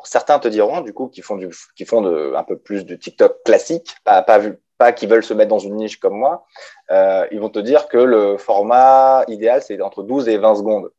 certains 0.05 0.39
te 0.39 0.47
diront, 0.47 0.83
du 0.83 0.93
coup, 0.93 1.09
qui 1.09 1.21
font, 1.21 1.37
du, 1.37 1.51
qui 1.75 1.85
font 1.85 2.01
de, 2.01 2.33
un 2.37 2.45
peu 2.45 2.57
plus 2.57 2.87
de 2.87 2.95
TikTok 2.95 3.43
classique, 3.45 3.97
pas, 4.05 4.23
pas, 4.23 4.39
vu, 4.39 4.55
pas 4.79 4.93
qui 4.93 5.07
veulent 5.07 5.25
se 5.25 5.35
mettre 5.35 5.51
dans 5.51 5.59
une 5.59 5.75
niche 5.75 5.99
comme 5.99 6.17
moi, 6.17 6.47
euh, 6.93 7.27
ils 7.33 7.41
vont 7.41 7.51
te 7.51 7.59
dire 7.59 7.89
que 7.89 7.99
le 7.99 8.37
format 8.37 9.25
idéal, 9.27 9.63
c'est 9.63 9.81
entre 9.81 10.05
12 10.05 10.29
et 10.29 10.39
20 10.39 10.55
secondes. 10.55 10.91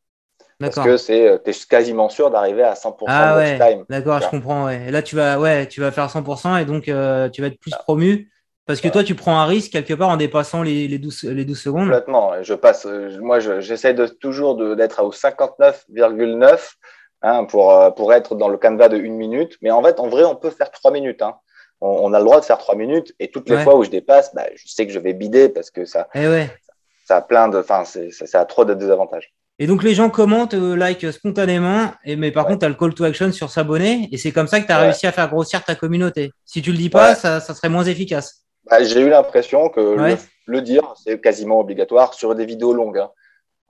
Parce 0.60 0.80
que 0.80 0.98
c'est, 0.98 1.28
euh, 1.28 1.38
es 1.46 1.52
quasiment 1.70 2.10
sûr 2.10 2.32
d'arriver 2.32 2.64
à 2.64 2.74
100% 2.74 2.96
ah, 3.08 3.34
de 3.34 3.38
ouais. 3.38 3.58
time. 3.60 3.86
D'accord, 3.90 4.20
je 4.22 4.30
comprends. 4.30 4.66
Ouais. 4.66 4.88
Et 4.88 4.92
là, 4.92 5.04
tu 5.04 5.16
vas, 5.16 5.40
ouais, 5.40 5.68
tu 5.68 5.82
vas 5.82 5.92
faire 5.92 6.08
100% 6.08 6.62
et 6.62 6.66
donc 6.66 6.88
euh, 6.88 7.30
tu 7.30 7.42
vas 7.42 7.48
être 7.48 7.60
plus 7.60 7.76
promu. 7.76 8.32
Parce 8.66 8.82
que 8.82 8.90
toi, 8.90 9.04
tu 9.04 9.16
prends 9.16 9.40
un 9.40 9.46
risque 9.46 9.72
quelque 9.72 9.94
part 9.94 10.10
en 10.10 10.18
dépassant 10.18 10.62
les, 10.62 10.90
les, 10.90 10.98
12, 10.98 11.24
les 11.24 11.46
12 11.46 11.58
secondes. 11.58 11.84
Complètement. 11.84 12.44
Je 12.44 12.54
passe, 12.54 12.86
euh, 12.86 13.18
moi, 13.22 13.40
j'essaie 13.40 13.94
de, 13.94 14.08
toujours 14.08 14.76
d'être 14.76 15.02
au 15.04 15.12
59,9 15.12 16.74
hein, 17.22 17.46
pour, 17.46 17.94
pour 17.96 18.14
être 18.14 18.36
dans 18.36 18.50
le 18.50 18.58
canevas 18.58 18.90
de 18.90 18.98
une 18.98 19.16
minute. 19.16 19.58
Mais 19.62 19.72
en 19.72 19.82
fait, 19.84 20.00
en 20.02 20.10
vrai, 20.10 20.26
on 20.26 20.36
peut 20.36 20.50
faire 20.50 20.72
3 20.72 20.92
minutes. 20.92 21.22
Hein. 21.22 21.36
On, 21.80 22.12
a 22.14 22.20
le 22.20 22.26
droit 22.26 22.40
de 22.42 22.46
faire 22.46 22.58
3 22.58 22.76
minutes. 22.76 23.14
Et 23.20 23.30
toutes 23.30 23.50
les 23.50 23.60
fois 23.60 23.76
où 23.78 23.84
je 23.84 23.90
dépasse, 23.90 24.34
bah, 24.34 24.48
je 24.56 24.68
sais 24.68 24.86
que 24.86 24.92
je 24.92 25.00
vais 25.00 25.14
bider 25.14 25.48
parce 25.48 25.70
que 25.70 25.86
ça, 25.86 26.10
eh 26.16 26.28
ouais. 26.28 26.48
ça, 26.48 26.74
ça, 27.06 27.18
a 27.18 27.22
plein 27.22 27.48
de. 27.48 27.60
Enfin, 27.60 27.84
ça 27.86 28.42
a 28.42 28.46
trop 28.46 28.66
de 28.66 28.74
désavantages. 28.74 29.34
Et 29.60 29.66
donc 29.66 29.84
les 29.84 29.96
gens 29.96 30.10
commentent, 30.10 30.54
euh, 30.54 30.76
like 30.76 31.12
spontanément, 31.12 31.92
et, 32.06 32.16
mais 32.16 32.32
par 32.32 32.46
contre, 32.46 32.60
tu 32.60 32.66
as 32.66 32.70
le 32.70 32.76
call 32.76 32.94
to 32.94 33.04
action 33.04 33.32
sur 33.32 33.50
s'abonner, 33.50 34.08
et 34.12 34.18
c'est 34.18 34.32
comme 34.32 34.48
ça 34.48 34.60
que 34.60 34.68
tu 34.68 34.72
as 34.72 34.78
réussi 34.78 35.08
à 35.08 35.12
faire 35.12 35.28
grossir 35.30 35.64
ta 35.64 35.74
communauté. 35.74 36.32
Si 36.46 36.62
tu 36.62 36.72
le 36.72 36.78
dis 36.78 36.90
pas, 36.90 37.16
ça, 37.16 37.40
ça, 37.40 37.56
serait 37.56 37.70
moins 37.70 37.84
efficace. 37.84 38.44
Bah, 38.70 38.84
J'ai 38.84 39.02
eu 39.02 39.10
l'impression 39.10 39.70
que 39.70 40.16
le, 40.46 40.62
dire, 40.62 40.94
c'est 41.04 41.20
quasiment 41.20 41.60
obligatoire 41.60 42.14
sur 42.14 42.36
des 42.36 42.46
vidéos 42.46 42.74
longues. 42.74 43.00
Hein. 43.00 43.10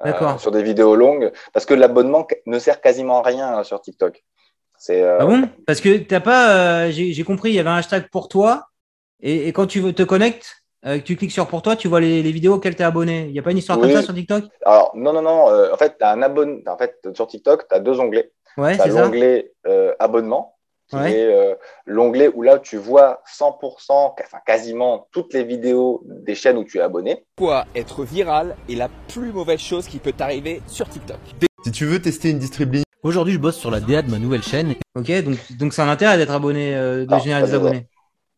Euh, 0.05 0.37
sur 0.37 0.51
des 0.51 0.61
vidéos 0.61 0.95
longues, 0.95 1.31
parce 1.53 1.65
que 1.65 1.73
l'abonnement 1.73 2.27
ne 2.45 2.59
sert 2.59 2.81
quasiment 2.81 3.21
à 3.23 3.27
rien 3.27 3.57
hein, 3.57 3.63
sur 3.63 3.81
TikTok. 3.81 4.23
Euh... 4.91 5.17
Ah 5.19 5.25
bon? 5.25 5.49
Parce 5.65 5.81
que 5.81 5.97
t'as 5.97 6.19
pas, 6.19 6.85
euh, 6.85 6.91
j'ai 6.91 7.23
compris, 7.23 7.49
il 7.49 7.55
y 7.55 7.59
avait 7.59 7.69
un 7.69 7.77
hashtag 7.77 8.09
pour 8.11 8.27
toi, 8.27 8.67
et, 9.21 9.47
et 9.47 9.53
quand 9.53 9.65
tu 9.65 9.93
te 9.95 10.03
connectes, 10.03 10.63
euh, 10.87 10.99
tu 11.03 11.17
cliques 11.17 11.31
sur 11.31 11.47
pour 11.47 11.61
toi, 11.61 11.75
tu 11.75 11.87
vois 11.87 11.99
les, 11.99 12.21
vidéos 12.31 12.55
auxquelles 12.55 12.75
tu 12.75 12.81
es 12.81 12.85
abonné. 12.85 13.25
Il 13.25 13.33
n'y 13.33 13.39
a 13.39 13.41
pas 13.41 13.51
une 13.51 13.57
histoire 13.57 13.79
comme 13.79 13.91
ça 13.91 14.01
sur 14.01 14.13
TikTok? 14.13 14.45
Alors, 14.63 14.91
non, 14.95 15.11
non, 15.11 15.21
non. 15.21 15.49
Euh, 15.49 15.73
en 15.73 15.77
fait, 15.77 15.95
as 16.01 16.11
un 16.11 16.21
abonné. 16.21 16.63
En 16.67 16.77
fait, 16.77 16.95
sur 17.13 17.27
TikTok, 17.27 17.67
tu 17.67 17.75
as 17.75 17.79
deux 17.79 17.99
onglets. 17.99 18.31
Ouais, 18.57 18.75
tu 18.75 18.81
as 18.81 18.87
l'onglet 18.87 19.51
euh, 19.67 19.93
abonnement, 19.99 20.55
qui 20.89 20.97
est 20.97 21.57
l'onglet 21.85 22.29
où 22.33 22.41
là, 22.41 22.57
tu 22.57 22.77
vois 22.77 23.21
100%, 23.37 23.53
enfin 23.89 24.39
quasiment 24.45 25.07
toutes 25.11 25.33
les 25.33 25.43
vidéos 25.43 26.01
des 26.05 26.33
chaînes 26.33 26.57
où 26.57 26.63
tu 26.63 26.77
es 26.77 26.81
abonné. 26.81 27.25
Quoi 27.37 27.65
être 27.75 28.03
viral 28.03 28.55
est 28.69 28.75
la 28.75 28.89
plus 29.09 29.31
mauvaise 29.31 29.59
chose 29.59 29.87
qui 29.87 29.99
peut 29.99 30.13
t'arriver 30.13 30.61
sur 30.65 30.89
TikTok. 30.89 31.19
Si 31.65 31.71
tu 31.71 31.85
veux 31.85 32.01
tester 32.01 32.29
une 32.31 32.39
distribution. 32.39 32.83
Aujourd'hui, 33.03 33.33
je 33.33 33.39
bosse 33.39 33.57
sur 33.57 33.69
la 33.69 33.79
DA 33.79 34.01
de 34.01 34.09
ma 34.09 34.17
nouvelle 34.17 34.41
chaîne. 34.41 34.73
Ok, 34.95 35.11
donc 35.23 35.37
donc 35.59 35.73
c'est 35.73 35.83
un 35.83 35.89
intérêt 35.89 36.17
d'être 36.17 36.31
abonné, 36.31 36.73
de 36.73 37.19
générer 37.19 37.43
des 37.43 37.53
abonnés. 37.53 37.87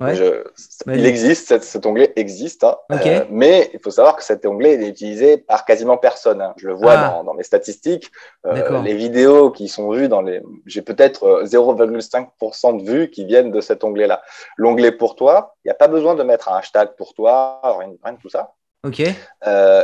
Il 0.01 1.05
existe, 1.05 1.61
cet, 1.61 1.85
onglet 1.85 2.13
existe, 2.15 2.63
hein. 2.63 2.77
euh, 2.91 3.25
mais 3.29 3.69
il 3.73 3.79
faut 3.81 3.91
savoir 3.91 4.15
que 4.15 4.23
cet 4.23 4.45
onglet 4.45 4.75
est 4.75 4.87
utilisé 4.87 5.37
par 5.37 5.65
quasiment 5.65 5.97
personne. 5.97 6.41
Hein. 6.41 6.53
Je 6.55 6.67
le 6.67 6.73
vois 6.73 6.93
ah. 6.93 7.21
dans, 7.25 7.33
mes 7.33 7.43
statistiques. 7.43 8.09
Euh, 8.45 8.81
les 8.81 8.95
vidéos 8.95 9.51
qui 9.51 9.67
sont 9.67 9.91
vues 9.91 10.07
dans 10.07 10.21
les, 10.21 10.41
j'ai 10.65 10.81
peut-être 10.81 11.43
0,5% 11.43 12.29
euh, 12.29 12.77
de 12.77 12.89
vues 12.89 13.09
qui 13.09 13.25
viennent 13.25 13.51
de 13.51 13.59
cet 13.59 13.83
onglet-là. 13.83 14.21
L'onglet 14.55 14.93
pour 14.93 15.17
toi, 15.17 15.55
il 15.65 15.67
n'y 15.67 15.71
a 15.71 15.75
pas 15.75 15.89
besoin 15.89 16.15
de 16.15 16.23
mettre 16.23 16.47
un 16.49 16.57
hashtag 16.57 16.95
pour 16.97 17.13
toi, 17.13 17.59
rien, 17.63 17.91
rien 18.01 18.13
de 18.13 18.19
tout 18.19 18.29
ça. 18.29 18.53
Ok. 18.83 19.01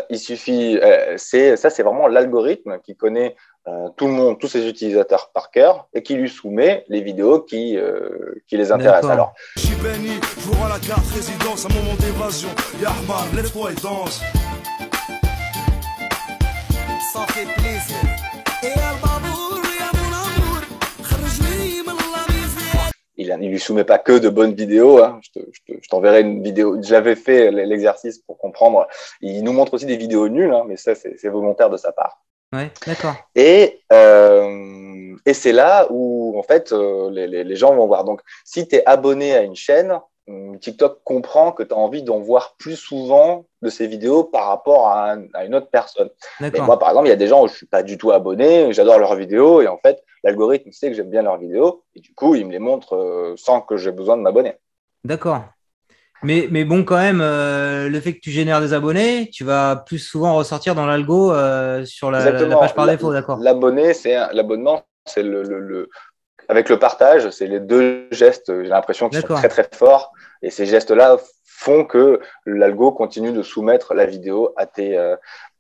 il 0.09 0.19
suffit, 0.19 0.79
c'est 1.17 1.57
ça, 1.57 1.69
c'est 1.69 1.83
vraiment 1.83 2.07
l'algorithme 2.07 2.79
qui 2.79 2.95
connaît 2.95 3.35
euh, 3.67 3.89
tout 3.97 4.05
le 4.05 4.13
monde, 4.13 4.37
tous 4.37 4.47
ses 4.47 4.67
utilisateurs 4.67 5.31
par 5.33 5.49
cœur 5.49 5.87
et 5.91 6.03
qui 6.03 6.13
lui 6.13 6.29
soumet 6.29 6.85
les 6.87 7.01
vidéos 7.01 7.41
qui, 7.41 7.75
euh, 7.77 8.35
qui 8.47 8.57
les 8.57 8.71
intéressent. 8.71 9.09
Alors, 9.09 9.33
je 9.55 9.61
suis 9.61 9.75
béni, 9.77 10.19
je 10.21 10.39
vous 10.41 10.53
rends 10.53 10.67
la 10.67 10.77
carte 10.77 11.07
résidence, 11.07 11.65
un 11.65 11.73
moment 11.73 11.95
d'évasion. 11.99 12.49
Yahman, 12.79 13.35
lève-toi 13.35 13.71
et 13.71 13.81
danse. 13.81 14.21
Ça 17.11 17.21
fait 17.33 17.51
plaisir. 17.55 18.15
Il 23.17 23.29
ne 23.29 23.47
lui 23.47 23.59
soumet 23.59 23.83
pas 23.83 23.97
que 23.97 24.17
de 24.17 24.29
bonnes 24.29 24.53
vidéos. 24.53 25.03
Hein. 25.03 25.19
Je 25.67 25.89
t'enverrai 25.89 26.21
une 26.21 26.43
vidéo. 26.43 26.77
J'avais 26.81 27.15
fait 27.15 27.51
l'exercice 27.51 28.19
pour 28.19 28.37
comprendre. 28.37 28.87
Il 29.21 29.43
nous 29.43 29.53
montre 29.53 29.73
aussi 29.73 29.85
des 29.85 29.97
vidéos 29.97 30.27
nulles, 30.27 30.53
hein, 30.53 30.63
mais 30.67 30.77
ça, 30.77 30.93
c'est 30.95 31.27
volontaire 31.29 31.69
de 31.69 31.77
sa 31.77 31.91
part. 31.91 32.21
Ouais, 32.53 32.71
d'accord. 32.85 33.15
Et, 33.35 33.81
euh, 33.91 35.15
et 35.25 35.33
c'est 35.33 35.51
là 35.51 35.87
où, 35.89 36.37
en 36.37 36.43
fait, 36.43 36.71
euh, 36.71 37.09
les, 37.11 37.43
les, 37.43 37.55
gens 37.55 37.75
vont 37.75 37.87
voir. 37.87 38.03
Donc, 38.05 38.21
si 38.43 38.67
tu 38.67 38.75
es 38.75 38.85
abonné 38.85 39.35
à 39.35 39.41
une 39.41 39.55
chaîne, 39.55 39.99
TikTok 40.59 41.01
comprend 41.03 41.51
que 41.51 41.63
tu 41.63 41.73
as 41.73 41.77
envie 41.77 42.03
d'en 42.03 42.19
voir 42.19 42.55
plus 42.57 42.75
souvent 42.75 43.45
de 43.61 43.69
ces 43.69 43.87
vidéos 43.87 44.23
par 44.23 44.47
rapport 44.47 44.87
à, 44.89 45.15
à 45.33 45.45
une 45.45 45.55
autre 45.55 45.69
personne. 45.69 46.09
Moi, 46.39 46.79
par 46.79 46.89
exemple, 46.89 47.07
il 47.07 47.09
y 47.09 47.13
a 47.13 47.17
des 47.17 47.27
gens 47.27 47.43
où 47.43 47.47
je 47.47 47.55
suis 47.55 47.65
pas 47.65 47.83
du 47.83 47.97
tout 47.97 48.11
abonné, 48.11 48.71
j'adore 48.73 48.99
leurs 48.99 49.15
vidéos, 49.15 49.61
et 49.61 49.67
en 49.67 49.77
fait, 49.77 50.03
l'algorithme 50.23 50.71
sait 50.71 50.89
que 50.89 50.95
j'aime 50.95 51.09
bien 51.09 51.21
leurs 51.21 51.37
vidéos, 51.37 51.83
et 51.95 51.99
du 51.99 52.13
coup, 52.13 52.35
il 52.35 52.45
me 52.45 52.51
les 52.51 52.59
montre 52.59 52.95
euh, 52.95 53.33
sans 53.37 53.61
que 53.61 53.77
j'ai 53.77 53.91
besoin 53.91 54.17
de 54.17 54.21
m'abonner. 54.21 54.55
D'accord. 55.03 55.43
Mais, 56.23 56.47
mais 56.49 56.65
bon, 56.65 56.83
quand 56.83 56.97
même, 56.97 57.21
euh, 57.21 57.89
le 57.89 57.99
fait 57.99 58.13
que 58.13 58.19
tu 58.19 58.31
génères 58.31 58.61
des 58.61 58.73
abonnés, 58.73 59.29
tu 59.31 59.43
vas 59.43 59.75
plus 59.75 59.99
souvent 59.99 60.35
ressortir 60.35 60.73
dans 60.73 60.85
l'algo 60.85 61.31
euh, 61.31 61.85
sur 61.85 62.09
la, 62.09 62.31
page 62.31 62.73
par 62.73 62.87
défaut, 62.87 63.13
d'accord 63.13 63.37
L'abonné, 63.39 63.93
c'est 63.93 64.15
l'abonnement, 64.33 64.83
c'est 65.05 65.21
le, 65.21 65.43
le, 65.43 65.89
avec 66.47 66.69
le 66.69 66.79
partage, 66.79 67.29
c'est 67.29 67.47
les 67.47 67.59
deux 67.59 68.07
gestes. 68.11 68.47
J'ai 68.47 68.69
l'impression 68.69 69.09
qu'ils 69.09 69.21
sont 69.21 69.35
très 69.35 69.49
très 69.49 69.67
forts, 69.73 70.11
et 70.41 70.49
ces 70.49 70.65
gestes-là 70.65 71.17
font 71.43 71.85
que 71.85 72.19
l'algo 72.45 72.91
continue 72.91 73.31
de 73.31 73.41
soumettre 73.41 73.93
la 73.93 74.05
vidéo 74.05 74.53
à 74.57 74.65
tes 74.65 74.97
euh, 74.97 75.15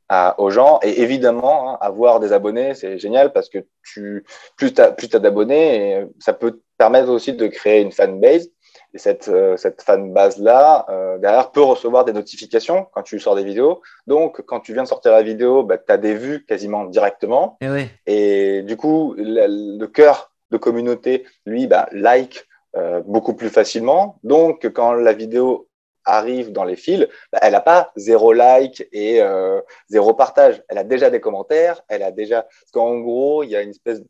à, 0.09 0.39
aux 0.39 0.51
gens. 0.51 0.79
Et 0.83 1.01
évidemment, 1.01 1.71
hein, 1.71 1.77
avoir 1.81 2.19
des 2.19 2.31
abonnés, 2.33 2.75
c'est 2.75 2.97
génial 2.99 3.33
parce 3.33 3.49
que 3.49 3.59
tu 3.83 4.23
plus 4.55 4.73
tu 4.73 4.81
as, 4.81 5.19
d'abonnés, 5.19 6.05
ça 6.19 6.33
peut 6.33 6.51
te 6.51 6.61
permettre 6.77 7.09
aussi 7.09 7.33
de 7.33 7.47
créer 7.47 7.81
une 7.81 7.91
fanbase 7.91 8.49
et 8.93 8.97
cette, 8.97 9.27
euh, 9.27 9.57
cette 9.57 9.81
fan 9.81 10.13
base-là, 10.13 10.85
euh, 10.89 11.17
derrière, 11.17 11.51
peut 11.51 11.61
recevoir 11.61 12.05
des 12.05 12.13
notifications 12.13 12.87
quand 12.93 13.03
tu 13.03 13.19
sors 13.19 13.35
des 13.35 13.43
vidéos. 13.43 13.81
Donc, 14.07 14.41
quand 14.45 14.61
tu 14.61 14.73
viens 14.73 14.83
de 14.83 14.87
sortir 14.87 15.11
la 15.11 15.21
vidéo, 15.21 15.63
bah, 15.63 15.77
tu 15.77 15.91
as 15.91 15.97
des 15.97 16.13
vues 16.13 16.45
quasiment 16.45 16.85
directement. 16.85 17.57
Et, 17.59 17.69
oui. 17.69 17.89
et 18.05 18.61
du 18.61 18.77
coup, 18.77 19.13
le, 19.17 19.85
cœur 19.87 20.31
de 20.51 20.57
communauté, 20.57 21.25
lui, 21.45 21.67
bah, 21.67 21.89
like 21.91 22.47
euh, 22.77 23.01
beaucoup 23.05 23.33
plus 23.33 23.49
facilement. 23.49 24.19
Donc, 24.23 24.69
quand 24.73 24.93
la 24.93 25.13
vidéo 25.13 25.67
arrive 26.05 26.51
dans 26.51 26.63
les 26.63 26.75
fils, 26.75 27.07
bah, 27.31 27.39
elle 27.41 27.53
n'a 27.53 27.61
pas 27.61 27.91
zéro 27.95 28.33
like 28.33 28.87
et 28.91 29.21
euh, 29.21 29.59
zéro 29.87 30.13
partage. 30.13 30.63
Elle 30.69 30.77
a 30.77 30.83
déjà 30.83 31.09
des 31.09 31.19
commentaires, 31.19 31.81
elle 31.87 32.03
a 32.03 32.11
déjà... 32.11 32.43
Parce 32.43 32.71
qu'en 32.71 32.99
gros, 32.99 33.43
il 33.43 33.49
y 33.49 33.55
a 33.55 33.61
une 33.61 33.71
espèce 33.71 34.01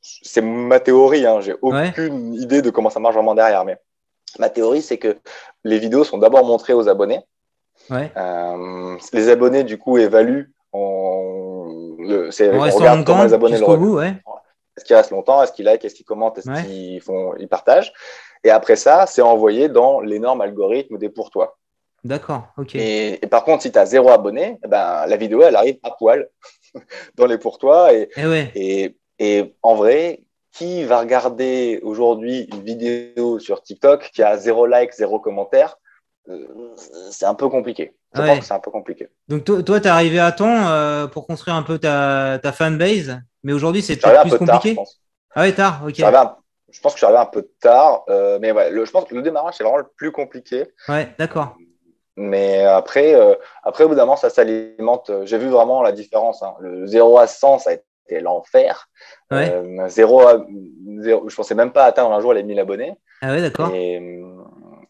c'est 0.00 0.40
ma 0.40 0.80
théorie, 0.80 1.26
hein, 1.26 1.40
j'ai 1.42 1.54
aucune 1.60 2.34
idée 2.34 2.62
de 2.62 2.70
comment 2.70 2.88
ça 2.88 2.98
marche 3.00 3.14
vraiment 3.14 3.34
derrière, 3.34 3.66
mais 3.66 3.76
ma 4.38 4.48
théorie, 4.48 4.80
c'est 4.80 4.96
que 4.96 5.18
les 5.64 5.78
vidéos 5.78 6.04
sont 6.04 6.16
d'abord 6.16 6.46
montrées 6.46 6.72
aux 6.72 6.88
abonnés. 6.88 7.20
Euh, 7.90 8.96
les 9.12 9.28
abonnés, 9.28 9.64
du 9.64 9.76
coup, 9.76 9.98
évaluent 9.98 10.50
le, 12.06 12.30
c'est, 12.30 12.50
on 12.50 13.04
comment 13.04 13.24
les 13.24 13.32
abonnés 13.32 13.58
le 13.58 13.76
bout, 13.76 14.00
Est-ce 14.76 14.84
qu'ils 14.84 14.96
restent 14.96 15.10
longtemps? 15.10 15.42
Est-ce 15.42 15.52
qu'ils 15.52 15.64
like? 15.64 15.84
Est-ce 15.84 15.94
qu'ils 15.94 16.04
commentent 16.04 16.38
Est-ce 16.38 16.64
qu'ils 16.64 17.00
font, 17.00 17.34
ils 17.38 17.48
partagent? 17.48 17.92
Et 18.42 18.50
après 18.50 18.76
ça, 18.76 19.06
c'est 19.06 19.22
envoyé 19.22 19.68
dans 19.68 20.00
l'énorme 20.00 20.40
algorithme 20.40 20.98
des 20.98 21.08
pour 21.08 21.30
toi. 21.30 21.56
D'accord, 22.02 22.48
ok. 22.58 22.74
Et, 22.74 23.18
par 23.30 23.44
contre, 23.44 23.62
si 23.62 23.72
tu 23.72 23.78
as 23.78 23.86
zéro 23.86 24.10
abonné, 24.10 24.58
eh 24.62 24.68
ben, 24.68 25.06
la 25.06 25.16
vidéo, 25.16 25.42
elle 25.42 25.56
arrive 25.56 25.78
à 25.82 25.90
poil 25.92 26.28
dans 27.14 27.26
les 27.26 27.38
pour 27.38 27.58
toi. 27.58 27.94
Et, 27.94 28.10
eh 28.16 28.50
et, 28.54 28.96
et 29.18 29.54
en 29.62 29.74
vrai, 29.74 30.24
qui 30.52 30.84
va 30.84 31.00
regarder 31.00 31.80
aujourd'hui 31.82 32.48
une 32.52 32.62
vidéo 32.62 33.38
sur 33.38 33.62
TikTok 33.62 34.10
qui 34.14 34.22
a 34.22 34.36
zéro 34.36 34.66
like, 34.66 34.92
zéro 34.92 35.18
commentaire 35.18 35.76
euh, 36.28 36.46
C'est 37.10 37.26
un 37.26 37.34
peu 37.34 37.48
compliqué. 37.48 37.94
Je 38.14 38.20
c'est 38.42 38.54
un 38.54 38.60
peu 38.60 38.70
compliqué. 38.70 39.08
Donc 39.26 39.44
toi, 39.44 39.80
tu 39.80 39.86
es 39.86 39.90
arrivé 39.90 40.20
à 40.20 40.30
temps 40.30 40.68
euh, 40.68 41.08
pour 41.08 41.26
construire 41.26 41.56
un 41.56 41.64
peu 41.64 41.78
ta, 41.78 42.38
ta 42.40 42.52
fanbase? 42.52 43.18
Mais 43.44 43.52
aujourd'hui, 43.52 43.82
c'est 43.82 43.96
peut-être 43.96 44.22
plus 44.22 44.38
compliqué. 44.38 44.76
ah 45.34 45.42
ouais, 45.42 45.52
tard, 45.52 45.82
ok. 45.86 45.94
Je 45.96 46.80
pense 46.80 46.94
que 46.94 46.98
je 46.98 47.04
suis 47.04 47.06
arrivé 47.06 47.20
un 47.20 47.26
peu 47.26 47.48
tard, 47.60 48.02
euh, 48.08 48.38
mais 48.40 48.50
ouais, 48.50 48.72
je 48.72 48.90
pense 48.90 49.04
que 49.04 49.14
le 49.14 49.22
démarrage, 49.22 49.54
c'est 49.56 49.62
vraiment 49.62 49.78
le 49.78 49.86
plus 49.96 50.10
compliqué. 50.10 50.64
Ouais, 50.88 51.08
d'accord. 51.20 51.54
Mais 52.16 52.64
après, 52.64 53.14
euh, 53.14 53.34
après, 53.62 53.84
au 53.84 53.88
bout 53.88 53.94
d'un 53.94 54.06
moment, 54.06 54.16
ça 54.16 54.28
s'alimente. 54.28 55.10
J'ai 55.24 55.38
vu 55.38 55.48
vraiment 55.48 55.82
la 55.82 55.92
différence. 55.92 56.42
Hein. 56.42 56.54
Le 56.58 56.84
0 56.86 57.18
à 57.18 57.28
100, 57.28 57.60
ça 57.60 57.70
a 57.70 57.72
été 57.74 58.20
l'enfer. 58.20 58.88
Ouais. 59.30 59.52
Euh, 59.52 59.88
0 59.88 60.20
à 60.22 60.46
0, 60.98 61.28
je 61.28 61.36
pensais 61.36 61.54
même 61.54 61.70
pas 61.70 61.84
atteindre 61.84 62.12
un 62.12 62.20
jour 62.20 62.32
les 62.32 62.42
1000 62.42 62.58
abonnés. 62.58 62.94
Ah 63.22 63.30
ouais, 63.30 63.40
d'accord. 63.40 63.72
Et, 63.72 64.20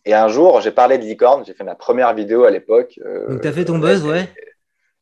et, 0.07 0.15
un 0.15 0.29
jour, 0.29 0.63
j'ai 0.63 0.71
parlé 0.71 0.97
de 0.97 1.05
licorne. 1.05 1.45
J'ai 1.47 1.53
fait 1.53 1.65
ma 1.65 1.75
première 1.75 2.15
vidéo 2.15 2.45
à 2.45 2.51
l'époque. 2.51 2.99
Donc, 3.29 3.43
tu 3.43 3.49
as 3.49 3.53
fait 3.53 3.67
ton 3.67 3.79
buzz, 3.79 4.07
ouais 4.07 4.27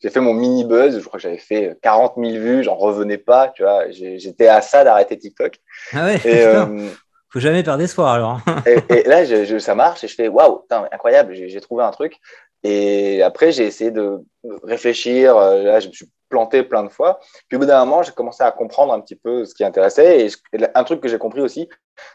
j'ai 0.02 0.10
fait 0.10 0.20
mon 0.20 0.34
mini 0.34 0.64
buzz. 0.64 0.98
Je 0.98 1.04
crois 1.04 1.18
que 1.18 1.22
j'avais 1.22 1.38
fait 1.38 1.78
40 1.82 2.14
000 2.16 2.32
vues. 2.32 2.64
J'en 2.64 2.74
revenais 2.74 3.18
pas. 3.18 3.48
Tu 3.48 3.62
vois, 3.62 3.90
j'étais 3.90 4.48
à 4.48 4.60
ça 4.60 4.84
d'arrêter 4.84 5.18
TikTok. 5.18 5.58
Ah 5.92 6.06
ouais. 6.06 6.20
Et, 6.24 6.44
euh, 6.44 6.88
faut 7.30 7.40
jamais 7.40 7.62
perdre 7.62 7.82
espoir 7.82 8.12
alors. 8.12 8.40
et, 8.66 9.04
là, 9.04 9.24
je, 9.24 9.58
ça 9.58 9.74
marche 9.74 10.04
et 10.04 10.08
je 10.08 10.14
fais 10.14 10.28
waouh, 10.28 10.66
incroyable. 10.90 11.34
J'ai 11.34 11.60
trouvé 11.60 11.84
un 11.84 11.90
truc. 11.90 12.16
Et 12.64 13.22
après, 13.22 13.52
j'ai 13.52 13.64
essayé 13.64 13.90
de 13.90 14.20
réfléchir. 14.62 15.36
Euh, 15.36 15.62
là, 15.62 15.80
je 15.80 15.88
me 15.88 15.92
suis 15.92 16.10
planté 16.28 16.62
plein 16.62 16.82
de 16.82 16.88
fois. 16.88 17.20
Puis 17.48 17.56
au 17.56 17.60
bout 17.60 17.66
d'un 17.66 17.84
moment, 17.84 18.02
j'ai 18.02 18.12
commencé 18.12 18.42
à 18.42 18.50
comprendre 18.50 18.92
un 18.92 19.00
petit 19.00 19.16
peu 19.16 19.44
ce 19.44 19.54
qui 19.54 19.64
intéressait. 19.64 20.26
Et, 20.26 20.58
un 20.74 20.84
truc 20.84 21.00
que 21.00 21.08
j'ai 21.08 21.18
compris 21.18 21.40
aussi, 21.40 21.68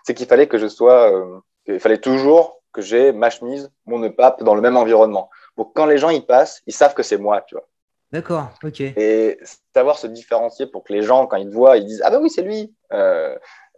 c'est 0.04 0.14
qu'il 0.14 0.28
fallait 0.28 0.48
que 0.48 0.58
je 0.58 0.68
sois, 0.68 1.12
euh, 1.12 1.40
il 1.68 1.80
fallait 1.80 2.00
toujours 2.00 2.62
que 2.74 2.82
j'ai 2.82 3.12
ma 3.12 3.30
chemise, 3.30 3.72
mon 3.86 4.10
pape 4.12 4.44
dans 4.44 4.56
le 4.56 4.62
même 4.62 4.78
environnement. 4.78 5.30
Donc 5.58 5.72
quand 5.76 5.86
les 5.86 5.98
gens 5.98 6.10
y 6.10 6.22
passent, 6.22 6.62
ils 6.68 6.74
savent 6.74 6.94
que 6.94 7.04
c'est 7.04 7.18
moi, 7.18 7.42
tu 7.48 7.56
vois. 7.56 7.68
D'accord, 8.12 8.52
ok. 8.64 8.80
Et 8.80 9.38
savoir 9.76 9.98
se 9.98 10.08
différencier 10.08 10.66
pour 10.66 10.84
que 10.84 10.94
les 10.94 11.02
gens, 11.02 11.28
quand 11.28 11.38
ils 11.38 11.50
te 11.50 11.54
voient, 11.54 11.78
ils 11.78 11.86
disent 11.86 12.02
Ah, 12.06 12.10
bah 12.10 12.20
oui, 12.22 12.30
c'est 12.30 12.42
lui. 12.42 12.74
Euh, 12.94 13.36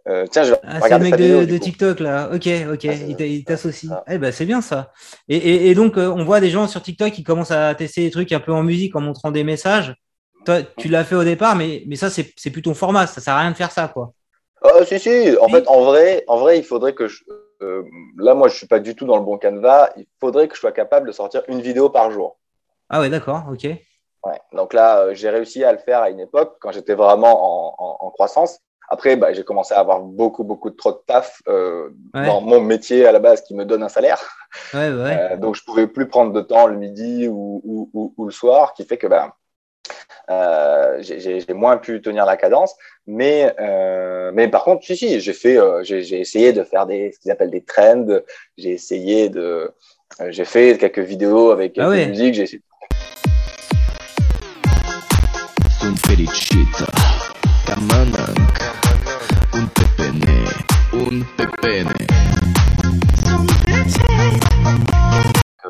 euh, 0.08 0.24
tiens, 0.30 0.44
je 0.44 0.52
vais 0.52 0.58
ah, 0.62 0.80
c'est 0.80 0.98
le 0.98 1.04
mec 1.04 1.16
de, 1.16 1.58
TikTok 1.58 2.00
là. 2.00 2.30
Ok, 2.32 2.48
ok. 2.72 2.86
Ah, 2.88 3.24
il 3.24 3.44
t'associe. 3.44 3.92
Eh 4.08 4.18
ben, 4.18 4.30
c'est 4.30 4.46
bien 4.46 4.60
ça. 4.60 4.92
Et, 5.28 5.74
donc, 5.74 5.98
euh, 5.98 6.08
on 6.08 6.24
voit 6.24 6.40
des 6.40 6.50
gens 6.50 6.68
sur 6.68 6.80
TikTok 6.80 7.12
qui 7.12 7.24
commencent 7.24 7.50
à 7.50 7.74
tester 7.74 8.02
des 8.02 8.10
trucs 8.10 8.30
un 8.32 8.40
peu 8.40 8.52
en 8.52 8.62
musique 8.62 8.94
en 8.94 9.00
montrant 9.00 9.32
des 9.32 9.44
messages. 9.44 9.94
Toi, 10.46 10.62
tu 10.62 10.88
l'as 10.88 11.04
fait 11.04 11.16
au 11.16 11.24
départ, 11.24 11.56
mais, 11.56 11.82
mais 11.86 11.96
ça, 11.96 12.08
c'est 12.08 12.50
plus 12.50 12.62
ton 12.62 12.74
format. 12.74 13.06
Ça 13.08 13.20
sert 13.20 13.34
à 13.34 13.40
rien 13.40 13.50
de 13.50 13.56
faire 13.56 13.72
ça, 13.72 13.88
quoi. 13.88 14.12
Oh, 14.62 14.84
si, 14.86 14.98
si. 15.00 15.36
En 15.40 15.48
fait, 15.48 15.66
en 15.66 15.82
vrai, 15.82 16.24
en 16.28 16.38
vrai, 16.38 16.58
il 16.58 16.64
faudrait 16.64 16.94
que 16.94 17.08
je. 17.08 17.24
là, 18.16 18.34
moi, 18.34 18.46
je 18.46 18.56
suis 18.56 18.68
pas 18.68 18.78
du 18.78 18.94
tout 18.94 19.06
dans 19.06 19.16
le 19.16 19.24
bon 19.24 19.38
canevas. 19.38 19.90
Il 19.96 20.06
faudrait 20.20 20.46
que 20.46 20.54
je 20.54 20.60
sois 20.60 20.72
capable 20.72 21.08
de 21.08 21.12
sortir 21.12 21.42
une 21.48 21.60
vidéo 21.60 21.90
par 21.90 22.12
jour. 22.12 22.38
Ah 22.88 23.00
ouais, 23.00 23.10
d'accord, 23.10 23.44
ok. 23.52 23.68
Ouais. 24.24 24.40
Donc 24.52 24.74
là, 24.74 25.00
euh, 25.00 25.14
j'ai 25.14 25.30
réussi 25.30 25.64
à 25.64 25.72
le 25.72 25.78
faire 25.78 26.02
à 26.02 26.10
une 26.10 26.20
époque 26.20 26.56
quand 26.60 26.72
j'étais 26.72 26.94
vraiment 26.94 27.32
en, 27.32 27.74
en, 27.78 28.06
en, 28.06 28.10
croissance. 28.10 28.60
Après, 28.90 29.16
bah, 29.16 29.32
j'ai 29.32 29.44
commencé 29.44 29.72
à 29.72 29.78
avoir 29.78 30.00
beaucoup, 30.00 30.42
beaucoup 30.42 30.68
de 30.68 30.76
trop 30.76 30.92
de 30.92 31.00
taf 31.06 31.40
euh, 31.48 31.90
dans 32.12 32.40
mon 32.40 32.60
métier 32.60 33.06
à 33.06 33.12
la 33.12 33.20
base 33.20 33.40
qui 33.42 33.54
me 33.54 33.64
donne 33.64 33.82
un 33.82 33.88
salaire. 33.88 34.20
Ouais, 34.74 34.90
ouais. 34.90 35.16
Euh, 35.32 35.36
donc, 35.36 35.54
je 35.54 35.64
pouvais 35.64 35.86
plus 35.86 36.08
prendre 36.08 36.32
de 36.32 36.40
temps 36.40 36.66
le 36.66 36.76
midi 36.76 37.28
ou, 37.28 37.62
ou, 37.64 38.12
ou, 38.16 38.24
le 38.24 38.32
soir, 38.32 38.74
qui 38.74 38.84
fait 38.84 38.98
que 38.98 39.06
bah, 39.06 39.36
euh, 40.28 40.98
j'ai 41.00 41.44
moins 41.54 41.76
pu 41.76 42.00
tenir 42.02 42.26
la 42.26 42.36
cadence. 42.36 42.74
Mais, 43.06 43.54
euh, 43.60 44.32
mais 44.34 44.48
par 44.48 44.64
contre, 44.64 44.84
si, 44.84 44.96
si, 44.96 45.20
j'ai 45.20 45.32
fait, 45.32 45.56
euh, 45.56 45.82
j'ai 45.82 46.20
essayé 46.20 46.52
de 46.52 46.62
faire 46.64 46.86
des, 46.86 47.12
ce 47.12 47.20
qu'ils 47.20 47.30
appellent 47.30 47.50
des 47.50 47.64
trends. 47.64 48.06
J'ai 48.58 48.70
essayé 48.70 49.28
de, 49.28 49.72
j'ai 50.28 50.44
fait 50.44 50.78
quelques 50.78 50.98
vidéos 50.98 51.50
avec 51.50 51.74
quelques 51.74 51.92
ah 51.92 52.06
musiques. 52.06 52.34
J'ai 52.34 52.42
essayé 52.42 52.62
un 56.30 57.90
un 59.52 59.66
pepene, 59.66 60.24
un 60.92 61.22
pepene. 61.36 61.92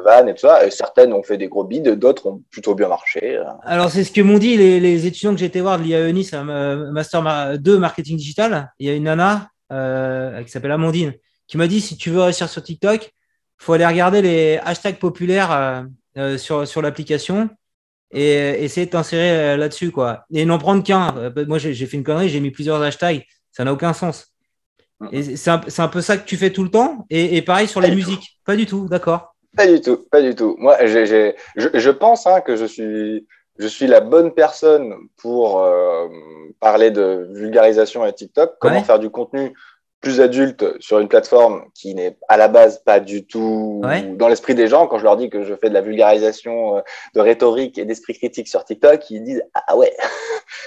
Van 0.04 0.26
et 0.26 0.34
tout 0.34 0.40
ça, 0.40 0.66
et 0.66 0.70
certaines 0.70 1.14
ont 1.14 1.22
fait 1.22 1.38
des 1.38 1.48
gros 1.48 1.64
bids, 1.64 1.80
d'autres 1.96 2.26
ont 2.26 2.42
plutôt 2.50 2.74
bien 2.74 2.88
marché. 2.88 3.40
Alors, 3.64 3.90
c'est 3.90 4.04
ce 4.04 4.12
que 4.12 4.20
m'ont 4.20 4.38
dit 4.38 4.58
les, 4.58 4.80
les, 4.80 5.06
étudiants 5.06 5.32
que 5.32 5.40
j'ai 5.40 5.46
été 5.46 5.62
voir 5.62 5.78
de 5.78 5.84
l'IAE 5.84 6.22
c'est 6.24 6.36
un 6.36 6.44
Master 6.92 7.58
2 7.58 7.78
Marketing 7.78 8.18
Digital. 8.18 8.70
Il 8.78 8.86
y 8.86 8.90
a 8.90 8.94
une 8.94 9.04
nana 9.04 9.48
euh, 9.72 10.42
qui 10.42 10.50
s'appelle 10.50 10.72
Amandine 10.72 11.14
qui 11.46 11.56
m'a 11.56 11.68
dit 11.68 11.80
si 11.80 11.96
tu 11.96 12.10
veux 12.10 12.20
réussir 12.20 12.48
sur 12.48 12.62
TikTok, 12.62 13.04
il 13.04 13.64
faut 13.64 13.72
aller 13.72 13.86
regarder 13.86 14.20
les 14.20 14.60
hashtags 14.62 14.98
populaires 14.98 15.52
euh, 15.52 15.82
euh 16.16 16.38
sur, 16.38 16.66
sur 16.66 16.82
l'application 16.82 17.48
et 18.12 18.36
euh, 18.36 18.54
essayer 18.58 18.86
de 18.86 18.90
t'insérer 18.90 19.30
euh, 19.30 19.56
là-dessus, 19.56 19.90
quoi. 19.90 20.24
Et 20.32 20.44
n'en 20.44 20.58
prendre 20.58 20.82
qu'un. 20.82 21.16
Euh, 21.16 21.46
moi, 21.46 21.58
j'ai 21.58 21.86
fait 21.86 21.96
une 21.96 22.04
connerie, 22.04 22.28
j'ai 22.28 22.40
mis 22.40 22.50
plusieurs 22.50 22.82
hashtags. 22.82 23.24
Ça 23.52 23.64
n'a 23.64 23.72
aucun 23.72 23.92
sens. 23.92 24.34
Et 25.12 25.36
c'est 25.36 25.50
un, 25.50 25.60
un, 25.78 25.88
peu 25.88 26.00
ça 26.02 26.18
que 26.18 26.26
tu 26.26 26.36
fais 26.36 26.50
tout 26.50 26.62
le 26.62 26.70
temps. 26.70 27.06
Et, 27.08 27.36
et 27.36 27.42
pareil 27.42 27.68
sur 27.68 27.80
les 27.80 27.94
musiques. 27.94 28.38
Pas 28.44 28.56
du 28.56 28.66
tout, 28.66 28.86
d'accord. 28.88 29.34
Pas 29.56 29.66
du 29.66 29.80
tout, 29.80 30.06
pas 30.10 30.22
du 30.22 30.34
tout. 30.34 30.56
Moi, 30.58 30.76
j 30.86 31.06
je, 31.56 31.68
je, 31.74 31.90
pense 31.90 32.26
hein, 32.26 32.40
que 32.40 32.54
je 32.54 32.66
suis, 32.66 33.26
je 33.58 33.66
suis 33.66 33.86
la 33.86 34.00
bonne 34.00 34.32
personne 34.32 34.94
pour 35.16 35.60
euh, 35.60 36.06
parler 36.60 36.90
de 36.90 37.28
vulgarisation 37.32 38.02
à 38.02 38.12
TikTok, 38.12 38.54
comment 38.60 38.82
faire 38.84 38.98
du 38.98 39.10
contenu 39.10 39.54
plus 40.00 40.20
adulte 40.20 40.64
sur 40.80 40.98
une 40.98 41.08
plateforme 41.08 41.64
qui 41.74 41.94
n'est 41.94 42.16
à 42.28 42.36
la 42.36 42.48
base 42.48 42.82
pas 42.84 43.00
du 43.00 43.26
tout 43.26 43.82
dans 44.16 44.28
l'esprit 44.28 44.54
des 44.54 44.66
gens. 44.66 44.86
Quand 44.86 44.98
je 44.98 45.04
leur 45.04 45.16
dis 45.16 45.28
que 45.28 45.42
je 45.42 45.54
fais 45.54 45.68
de 45.68 45.74
la 45.74 45.82
vulgarisation 45.82 46.78
euh, 46.78 46.80
de 47.14 47.20
rhétorique 47.20 47.76
et 47.78 47.84
d'esprit 47.84 48.14
critique 48.14 48.48
sur 48.48 48.64
TikTok, 48.64 49.10
ils 49.10 49.22
disent 49.22 49.42
ah 49.54 49.76
ouais, 49.76 49.94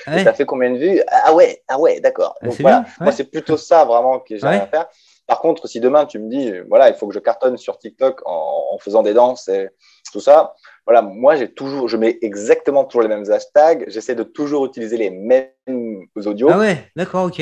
ouais. 0.07 0.23
ça 0.23 0.33
fait 0.33 0.45
combien 0.45 0.71
de 0.71 0.77
vues? 0.77 1.01
Ah 1.07 1.33
ouais, 1.33 1.63
ah 1.67 1.79
ouais, 1.79 1.99
d'accord. 1.99 2.35
Ah, 2.41 2.45
Donc 2.45 2.59
voilà, 2.61 2.85
moi 2.99 3.11
c'est 3.11 3.23
plutôt 3.25 3.57
ça 3.57 3.85
vraiment 3.85 4.19
que 4.19 4.37
j'ai 4.37 4.45
à 4.45 4.67
faire. 4.67 4.87
Par 5.25 5.39
contre, 5.39 5.67
si 5.67 5.79
demain 5.79 6.05
tu 6.05 6.19
me 6.19 6.29
dis 6.29 6.53
voilà, 6.69 6.89
il 6.89 6.95
faut 6.95 7.07
que 7.07 7.13
je 7.13 7.19
cartonne 7.19 7.57
sur 7.57 7.79
TikTok 7.79 8.21
en, 8.25 8.65
en 8.73 8.77
faisant 8.77 9.01
des 9.01 9.13
danses 9.13 9.47
et 9.47 9.69
tout 10.11 10.19
ça, 10.19 10.53
voilà, 10.85 11.01
moi 11.01 11.37
j'ai 11.37 11.51
toujours, 11.51 11.87
je 11.87 11.97
mets 11.97 12.19
exactement 12.21 12.83
toujours 12.83 13.01
les 13.01 13.07
mêmes 13.07 13.31
hashtags. 13.31 13.85
J'essaie 13.87 14.15
de 14.15 14.23
toujours 14.23 14.65
utiliser 14.65 14.97
les 14.97 15.09
mêmes 15.09 16.05
audios. 16.17 16.49
Ah 16.51 16.59
ouais, 16.59 16.91
d'accord, 16.95 17.25
ok. 17.25 17.41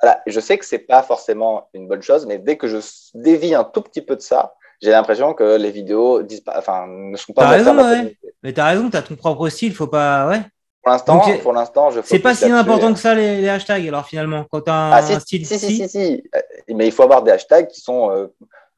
Voilà, 0.00 0.22
je 0.26 0.40
sais 0.40 0.58
que 0.58 0.64
c'est 0.64 0.78
pas 0.78 1.02
forcément 1.02 1.68
une 1.74 1.88
bonne 1.88 2.02
chose, 2.02 2.26
mais 2.26 2.38
dès 2.38 2.56
que 2.56 2.68
je 2.68 2.78
dévie 3.14 3.54
un 3.54 3.64
tout 3.64 3.82
petit 3.82 4.02
peu 4.02 4.14
de 4.14 4.20
ça, 4.20 4.54
j'ai 4.80 4.90
l'impression 4.90 5.34
que 5.34 5.56
les 5.56 5.70
vidéos 5.70 6.22
enfin, 6.54 6.86
ne 6.86 7.16
sont 7.16 7.32
pas. 7.32 7.42
T'as 7.42 7.48
raison, 7.50 7.76
ouais. 7.76 8.16
Mais 8.42 8.52
t'as 8.52 8.66
raison, 8.66 8.90
t'as 8.90 9.02
ton 9.02 9.16
propre 9.16 9.48
style, 9.48 9.74
faut 9.74 9.88
pas, 9.88 10.28
ouais. 10.28 10.40
Pour 10.82 10.92
l'instant, 10.92 11.20
pour 11.42 11.52
l'instant, 11.52 11.90
je. 11.90 12.00
C'est 12.04 12.20
pas 12.20 12.34
si 12.34 12.50
important 12.50 12.92
que 12.92 13.00
ça 13.00 13.14
les, 13.14 13.48
hashtags. 13.48 13.86
Alors 13.88 14.06
finalement, 14.06 14.46
quand 14.50 14.62
t'as 14.62 14.72
un, 14.72 14.92
ah, 14.92 14.98
un 14.98 15.20
style. 15.20 15.44
Si, 15.44 15.58
si, 15.58 15.76
si, 15.76 15.88
si, 15.88 16.22
euh, 16.34 16.40
Mais 16.68 16.86
il 16.86 16.92
faut 16.92 17.02
avoir 17.02 17.22
des 17.22 17.32
hashtags 17.32 17.66
qui 17.66 17.80
sont, 17.80 18.10
euh, 18.10 18.28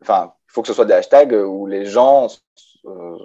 enfin, 0.02 0.32
il 0.48 0.52
faut 0.52 0.62
que 0.62 0.68
ce 0.68 0.74
soit 0.74 0.86
des 0.86 0.94
hashtags 0.94 1.34
où 1.34 1.66
les 1.66 1.84
gens 1.84 2.28
euh, 2.86 3.16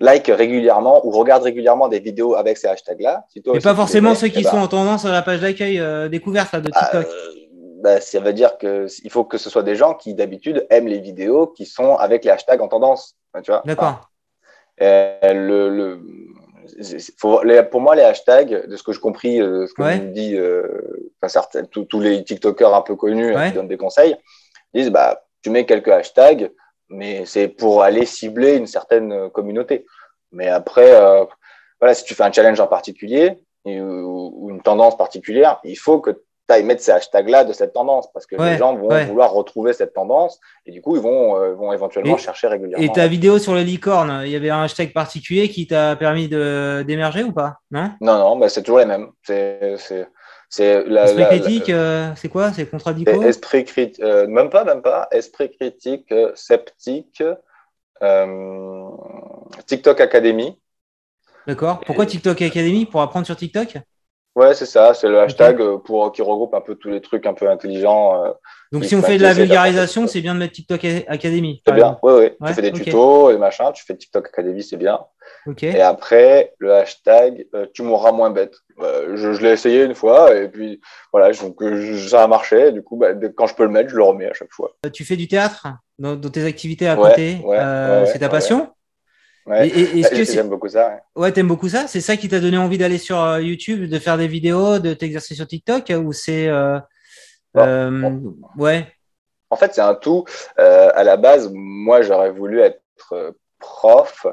like 0.00 0.26
régulièrement 0.26 1.06
ou 1.06 1.10
regarde 1.10 1.42
régulièrement 1.42 1.88
des 1.88 2.00
vidéos 2.00 2.34
avec 2.34 2.58
ces 2.58 2.66
hashtags-là. 2.66 3.24
Si 3.28 3.42
Et 3.54 3.60
pas 3.60 3.74
forcément 3.74 4.14
ceux 4.14 4.28
qui 4.28 4.40
eh 4.40 4.44
sont 4.44 4.56
ben 4.56 4.62
en 4.62 4.68
tendance 4.68 5.04
à 5.04 5.12
la 5.12 5.22
page 5.22 5.40
d'accueil 5.40 5.78
euh, 5.78 6.08
découverte 6.08 6.54
de 6.56 6.70
TikTok. 6.70 7.06
Euh, 7.06 7.30
bah, 7.82 8.00
ça 8.00 8.20
veut 8.20 8.32
dire 8.32 8.58
qu'il 8.58 9.10
faut 9.10 9.24
que 9.24 9.38
ce 9.38 9.50
soit 9.50 9.62
des 9.62 9.76
gens 9.76 9.94
qui 9.94 10.14
d'habitude 10.14 10.66
aiment 10.70 10.88
les 10.88 11.00
vidéos 11.00 11.46
qui 11.46 11.66
sont 11.66 11.96
avec 11.96 12.24
les 12.24 12.30
hashtags 12.30 12.60
en 12.60 12.68
tendance. 12.68 13.16
Tu 13.42 13.50
vois 13.50 13.62
D'accord. 13.64 14.10
le, 14.80 15.68
le 15.68 16.00
pour 17.20 17.80
moi, 17.80 17.94
les 17.94 18.02
hashtags, 18.02 18.66
de 18.66 18.76
ce 18.76 18.82
que 18.82 18.92
j'ai 18.92 19.00
compris, 19.00 19.40
euh, 19.40 19.66
ce 19.66 19.74
que 19.74 19.82
ouais. 19.82 19.98
me 19.98 20.12
dit 20.12 20.36
certains, 21.26 21.64
tous 21.64 22.00
les 22.00 22.24
TikTokers 22.24 22.74
un 22.74 22.82
peu 22.82 22.96
connus 22.96 23.34
qui 23.46 23.52
donnent 23.52 23.68
des 23.68 23.76
conseils, 23.76 24.16
disent 24.72 24.90
bah, 24.90 25.22
tu 25.42 25.50
mets 25.50 25.66
quelques 25.66 25.88
hashtags, 25.88 26.50
mais 26.94 27.24
c'est 27.26 27.48
pour 27.48 27.82
aller 27.82 28.06
cibler 28.06 28.56
une 28.56 28.66
certaine 28.66 29.12
euh, 29.12 29.28
communauté. 29.28 29.84
Mais 30.32 30.48
après, 30.48 30.94
euh, 30.94 31.24
voilà, 31.80 31.94
si 31.94 32.04
tu 32.04 32.14
fais 32.14 32.22
un 32.22 32.32
challenge 32.32 32.60
en 32.60 32.66
particulier 32.66 33.38
ou, 33.66 34.48
une 34.50 34.60
tendance 34.60 34.96
particulière, 34.96 35.58
il 35.64 35.76
faut 35.76 36.00
que 36.00 36.10
tu 36.10 36.54
ailles 36.54 36.64
mettre 36.64 36.82
ces 36.82 36.90
hashtags-là 36.90 37.44
de 37.44 37.52
cette 37.52 37.72
tendance 37.72 38.12
parce 38.12 38.26
que 38.26 38.36
les 38.36 38.58
gens 38.58 38.76
vont 38.76 39.04
vouloir 39.06 39.32
retrouver 39.32 39.72
cette 39.72 39.94
tendance 39.94 40.38
et 40.66 40.72
du 40.72 40.82
coup, 40.82 40.96
ils 40.96 41.02
vont, 41.02 41.36
euh, 41.36 41.54
vont 41.54 41.72
éventuellement 41.72 42.18
chercher 42.18 42.48
régulièrement. 42.48 42.84
Et 42.84 42.92
ta 42.92 43.06
vidéo 43.06 43.38
sur 43.38 43.54
les 43.54 43.64
licornes, 43.64 44.22
il 44.24 44.30
y 44.30 44.36
avait 44.36 44.50
un 44.50 44.62
hashtag 44.62 44.92
particulier 44.92 45.48
qui 45.48 45.66
t'a 45.66 45.96
permis 45.96 46.28
d'émerger 46.28 47.22
ou 47.22 47.32
pas? 47.32 47.58
Non, 47.70 47.90
non, 48.00 48.18
non 48.18 48.36
bah, 48.36 48.48
c'est 48.48 48.62
toujours 48.62 48.80
les 48.80 48.86
mêmes. 48.86 49.08
C'est 49.22 50.06
esprit 50.50 51.24
critique, 51.26 51.70
euh, 51.70 52.12
c'est 52.16 52.28
quoi? 52.28 52.52
C'est 52.52 52.66
contradictoire 52.66 53.22
Esprit 53.24 53.64
critique, 53.64 54.02
euh, 54.02 54.26
même 54.26 54.50
pas, 54.50 54.64
même 54.64 54.82
pas. 54.82 55.08
Esprit 55.10 55.50
critique, 55.50 56.10
euh, 56.12 56.32
sceptique, 56.34 57.22
TikTok 59.66 60.00
Academy. 60.00 60.58
D'accord. 61.46 61.80
Pourquoi 61.80 62.06
TikTok 62.06 62.42
Academy? 62.42 62.86
Pour 62.86 63.02
apprendre 63.02 63.26
sur 63.26 63.36
TikTok? 63.36 63.78
Ouais, 64.34 64.54
c'est 64.54 64.66
ça. 64.66 64.94
C'est 64.94 65.08
le 65.08 65.20
hashtag 65.20 65.62
pour 65.84 66.10
qui 66.12 66.22
regroupe 66.22 66.54
un 66.54 66.60
peu 66.60 66.74
tous 66.74 66.88
les 66.88 67.00
trucs 67.00 67.26
un 67.26 67.34
peu 67.34 67.48
intelligents. 67.48 68.34
Donc, 68.72 68.84
si 68.84 68.96
on 68.96 69.02
fait 69.02 69.18
de 69.18 69.22
la 69.22 69.32
vulgarisation, 69.32 70.06
c'est 70.06 70.20
bien 70.20 70.34
de 70.34 70.40
mettre 70.40 70.54
TikTok 70.54 70.84
Academy. 71.06 71.62
C'est 71.66 71.74
bien, 71.74 71.98
oui, 72.02 72.12
oui. 72.18 72.48
tu 72.48 72.54
fais 72.54 72.62
des 72.62 72.72
tutos 72.72 73.30
et 73.30 73.38
machin, 73.38 73.70
tu 73.72 73.84
fais 73.84 73.96
TikTok 73.96 74.26
Academy, 74.26 74.62
c'est 74.62 74.76
bien. 74.76 74.98
Et 75.62 75.80
après, 75.80 76.54
le 76.58 76.74
hashtag, 76.74 77.46
euh, 77.54 77.66
tu 77.72 77.82
mourras 77.82 78.12
moins 78.12 78.30
bête. 78.30 78.54
Euh, 78.80 79.16
je, 79.16 79.42
l'ai 79.42 79.50
essayé 79.50 79.84
une 79.84 79.94
fois 79.94 80.34
et 80.34 80.48
puis 80.48 80.80
voilà, 81.12 81.28
euh, 81.28 82.08
ça 82.08 82.24
a 82.24 82.26
marché. 82.26 82.72
Du 82.72 82.82
coup, 82.82 82.96
bah, 82.96 83.08
quand 83.36 83.46
je 83.46 83.54
peux 83.54 83.64
le 83.64 83.70
mettre, 83.70 83.90
je 83.90 83.96
le 83.96 84.02
remets 84.02 84.28
à 84.28 84.32
chaque 84.32 84.52
fois. 84.52 84.74
Tu 84.92 85.04
fais 85.04 85.16
du 85.16 85.28
théâtre 85.28 85.66
dans, 85.98 86.16
tes 86.16 86.44
activités 86.44 86.88
à 86.88 86.96
côté 86.96 87.38
C'est 88.06 88.18
ta 88.18 88.28
passion? 88.28 88.73
Ouais, 89.46 89.70
j'aime 90.24 90.48
beaucoup 90.48 90.68
ça. 90.68 91.00
Ouais, 91.14 91.30
t'aimes 91.30 91.48
beaucoup 91.48 91.68
ça? 91.68 91.86
C'est 91.86 92.00
ça 92.00 92.16
qui 92.16 92.28
t'a 92.28 92.40
donné 92.40 92.56
envie 92.56 92.78
d'aller 92.78 92.98
sur 92.98 93.38
YouTube, 93.38 93.90
de 93.90 93.98
faire 93.98 94.16
des 94.16 94.28
vidéos, 94.28 94.78
de 94.78 94.94
t'exercer 94.94 95.34
sur 95.34 95.46
TikTok 95.46 95.92
ou 96.02 96.12
c'est 96.12 96.50
euh, 97.56 98.20
ouais. 98.58 98.86
En 99.50 99.56
fait, 99.56 99.74
c'est 99.74 99.80
un 99.80 99.94
tout. 99.94 100.24
Euh, 100.58 100.90
à 100.94 101.04
la 101.04 101.16
base, 101.16 101.50
moi, 101.52 102.02
j'aurais 102.02 102.30
voulu 102.30 102.60
être 102.60 102.80
euh, 103.12 103.32
prof, 103.58 104.26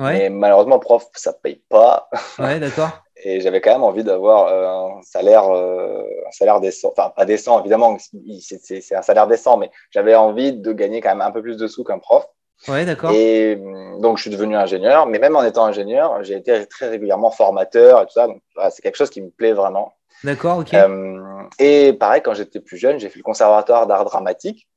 mais 0.00 0.28
malheureusement, 0.28 0.78
prof, 0.78 1.06
ça 1.14 1.32
paye 1.32 1.62
pas. 1.68 2.08
Ouais, 2.38 2.58
d'accord. 2.58 2.90
Et 3.26 3.40
j'avais 3.40 3.60
quand 3.60 3.72
même 3.72 3.84
envie 3.84 4.04
d'avoir 4.04 4.98
un 4.98 5.00
salaire, 5.02 5.44
un 5.44 6.30
salaire 6.32 6.60
décent. 6.60 6.92
Enfin, 6.94 7.10
pas 7.16 7.24
décent, 7.24 7.60
évidemment, 7.60 7.96
c'est 8.40 8.94
un 8.94 9.02
salaire 9.02 9.26
décent, 9.28 9.56
mais 9.56 9.70
j'avais 9.92 10.14
envie 10.14 10.52
de 10.52 10.72
gagner 10.72 11.00
quand 11.00 11.10
même 11.10 11.22
un 11.22 11.30
peu 11.30 11.40
plus 11.40 11.56
de 11.56 11.66
sous 11.66 11.84
qu'un 11.84 12.00
prof. 12.00 12.26
Ouais, 12.68 12.84
d'accord. 12.84 13.10
Et 13.12 13.56
donc, 14.00 14.16
je 14.16 14.22
suis 14.22 14.30
devenu 14.30 14.56
ingénieur, 14.56 15.06
mais 15.06 15.18
même 15.18 15.36
en 15.36 15.44
étant 15.44 15.66
ingénieur, 15.66 16.22
j'ai 16.24 16.36
été 16.36 16.66
très 16.66 16.88
régulièrement 16.88 17.30
formateur 17.30 18.02
et 18.02 18.06
tout 18.06 18.12
ça. 18.12 18.26
Donc, 18.26 18.40
c'est 18.70 18.82
quelque 18.82 18.96
chose 18.96 19.10
qui 19.10 19.20
me 19.20 19.30
plaît 19.30 19.52
vraiment. 19.52 19.92
D'accord, 20.22 20.58
ok. 20.58 20.72
Euh, 20.72 21.42
et 21.58 21.92
pareil, 21.92 22.22
quand 22.22 22.34
j'étais 22.34 22.60
plus 22.60 22.78
jeune, 22.78 22.98
j'ai 22.98 23.08
fait 23.10 23.18
le 23.18 23.22
conservatoire 23.22 23.86
d'art 23.86 24.04
dramatique. 24.04 24.68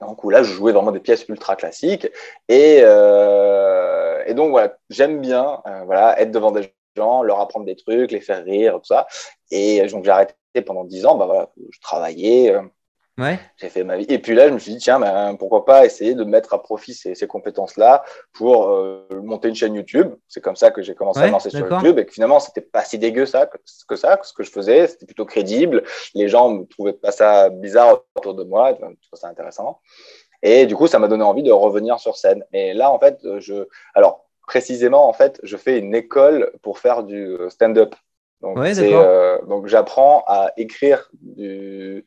Donc, 0.00 0.22
où 0.22 0.30
là, 0.30 0.44
je 0.44 0.52
jouais 0.52 0.72
vraiment 0.72 0.92
des 0.92 1.00
pièces 1.00 1.26
ultra 1.28 1.56
classiques. 1.56 2.08
Et, 2.48 2.80
euh, 2.82 4.22
et 4.26 4.34
donc, 4.34 4.50
voilà, 4.50 4.76
j'aime 4.90 5.20
bien 5.20 5.60
euh, 5.66 5.82
voilà, 5.84 6.20
être 6.20 6.30
devant 6.30 6.52
des 6.52 6.72
gens, 6.96 7.22
leur 7.22 7.40
apprendre 7.40 7.66
des 7.66 7.74
trucs, 7.74 8.12
les 8.12 8.20
faire 8.20 8.44
rire, 8.44 8.74
tout 8.74 8.84
ça. 8.84 9.08
Et 9.50 9.84
donc, 9.88 10.04
j'ai 10.04 10.10
arrêté 10.12 10.34
pendant 10.64 10.84
dix 10.84 11.04
ans. 11.04 11.16
Bah, 11.16 11.26
voilà, 11.26 11.50
je 11.56 11.80
travaillais. 11.80 12.54
J'ai 13.56 13.68
fait 13.68 13.84
ma 13.84 13.96
vie. 13.96 14.06
Et 14.08 14.18
puis 14.18 14.34
là, 14.34 14.48
je 14.48 14.54
me 14.54 14.58
suis 14.58 14.72
dit, 14.72 14.78
tiens, 14.78 15.00
ben, 15.00 15.36
pourquoi 15.36 15.64
pas 15.64 15.84
essayer 15.84 16.14
de 16.14 16.24
mettre 16.24 16.54
à 16.54 16.62
profit 16.62 16.94
ces, 16.94 17.14
ces 17.14 17.26
compétences-là 17.26 18.04
pour 18.32 18.70
euh, 18.70 19.06
monter 19.22 19.48
une 19.48 19.54
chaîne 19.54 19.74
YouTube. 19.74 20.14
C'est 20.28 20.40
comme 20.40 20.56
ça 20.56 20.70
que 20.70 20.82
j'ai 20.82 20.94
commencé 20.94 21.20
à 21.20 21.28
lancer 21.28 21.50
sur 21.50 21.68
YouTube 21.68 21.98
et 21.98 22.06
que 22.06 22.12
finalement, 22.12 22.38
c'était 22.38 22.60
pas 22.60 22.84
si 22.84 22.98
dégueu 22.98 23.26
ça, 23.26 23.46
que, 23.46 23.96
ça, 23.96 24.18
ce 24.22 24.32
que 24.32 24.44
je 24.44 24.50
faisais. 24.50 24.86
C'était 24.86 25.06
plutôt 25.06 25.26
crédible. 25.26 25.82
Les 26.14 26.28
gens 26.28 26.50
ne 26.50 26.64
trouvaient 26.64 26.92
pas 26.92 27.10
ça 27.10 27.50
bizarre 27.50 28.04
autour 28.16 28.34
de 28.34 28.44
moi. 28.44 28.70
Je 28.70 28.76
trouvais 28.76 28.96
ça 29.14 29.28
intéressant. 29.28 29.80
Et 30.42 30.66
du 30.66 30.76
coup, 30.76 30.86
ça 30.86 31.00
m'a 31.00 31.08
donné 31.08 31.24
envie 31.24 31.42
de 31.42 31.50
revenir 31.50 31.98
sur 31.98 32.16
scène. 32.16 32.44
Et 32.52 32.72
là, 32.72 32.92
en 32.92 33.00
fait, 33.00 33.18
je, 33.40 33.66
alors, 33.94 34.26
précisément, 34.46 35.08
en 35.08 35.12
fait, 35.12 35.40
je 35.42 35.56
fais 35.56 35.78
une 35.78 35.94
école 35.94 36.52
pour 36.62 36.78
faire 36.78 37.02
du 37.02 37.36
stand-up. 37.48 37.94
Donc, 38.40 38.56
euh, 38.58 39.38
donc 39.46 39.66
j'apprends 39.66 40.22
à 40.28 40.52
écrire 40.56 41.10
du, 41.20 42.06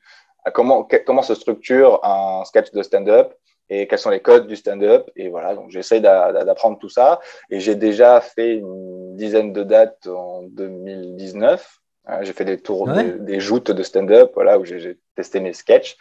comment, 0.54 0.88
comment 1.06 1.22
se 1.22 1.36
structure 1.36 2.04
un 2.04 2.44
sketch 2.46 2.72
de 2.72 2.82
stand-up 2.82 3.34
et 3.70 3.88
quels 3.88 4.00
sont 4.00 4.10
les 4.10 4.20
codes 4.20 4.48
du 4.48 4.56
stand-up. 4.56 5.10
Et 5.16 5.30
voilà, 5.30 5.56
donc 5.56 5.72
j'essaye 5.72 6.02
d'apprendre 6.02 6.78
tout 6.78 6.90
ça. 6.90 7.22
Et 7.50 7.60
j'ai 7.60 7.76
déjà 7.76 8.20
fait 8.20 8.56
une 8.56 9.16
dizaine 9.16 9.54
de 9.54 9.64
dates 9.64 10.08
en 10.08 10.44
2019. 10.44 11.82
Hein, 12.08 12.20
j'ai 12.24 12.34
fait 12.34 12.46
des 12.46 12.60
tours, 12.60 12.90
des, 12.90 13.40
joutes 13.40 13.70
de 13.70 13.84
stand-up, 13.84 14.32
voilà, 14.34 14.58
où 14.58 14.66
j'ai 14.66 14.98
testé 15.16 15.40
mes 15.40 15.54
sketchs. 15.54 15.96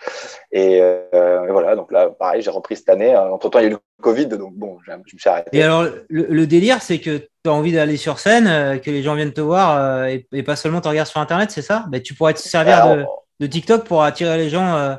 Euh, 0.56 1.44
et, 1.46 1.50
voilà, 1.50 1.76
donc 1.76 1.92
là, 1.92 2.08
pareil, 2.08 2.40
j'ai 2.40 2.50
repris 2.50 2.76
cette 2.76 2.88
année. 2.88 3.14
Entre 3.14 3.50
temps, 3.50 3.58
il 3.58 3.62
y 3.62 3.66
a 3.66 3.68
eu 3.68 3.72
le 3.72 3.78
Covid, 4.02 4.26
donc 4.26 4.54
bon, 4.54 4.78
je, 4.84 4.92
me 4.92 5.02
suis 5.04 5.28
arrêté. 5.28 5.50
Et 5.52 5.62
alors, 5.62 5.86
le, 6.08 6.46
délire, 6.46 6.80
c'est 6.80 7.00
que 7.00 7.18
tu 7.18 7.28
as 7.44 7.52
envie 7.52 7.72
d'aller 7.72 7.98
sur 7.98 8.18
scène, 8.18 8.46
euh, 8.48 8.78
que 8.78 8.90
les 8.90 9.02
gens 9.02 9.14
viennent 9.14 9.34
te 9.34 9.42
voir 9.42 9.76
euh, 9.76 10.16
et, 10.32 10.42
pas 10.42 10.56
seulement 10.56 10.80
te 10.80 10.88
regarder 10.88 11.10
sur 11.10 11.20
Internet, 11.20 11.50
c'est 11.50 11.62
ça? 11.62 11.84
Ben, 11.88 12.00
Tu 12.00 12.14
pourrais 12.14 12.32
te 12.32 12.40
servir 12.40 12.96
de 12.96 13.04
de 13.40 13.46
TikTok 13.46 13.84
pour 13.84 14.02
attirer 14.02 14.36
les 14.36 14.50
gens 14.50 14.76
euh, 14.76 14.94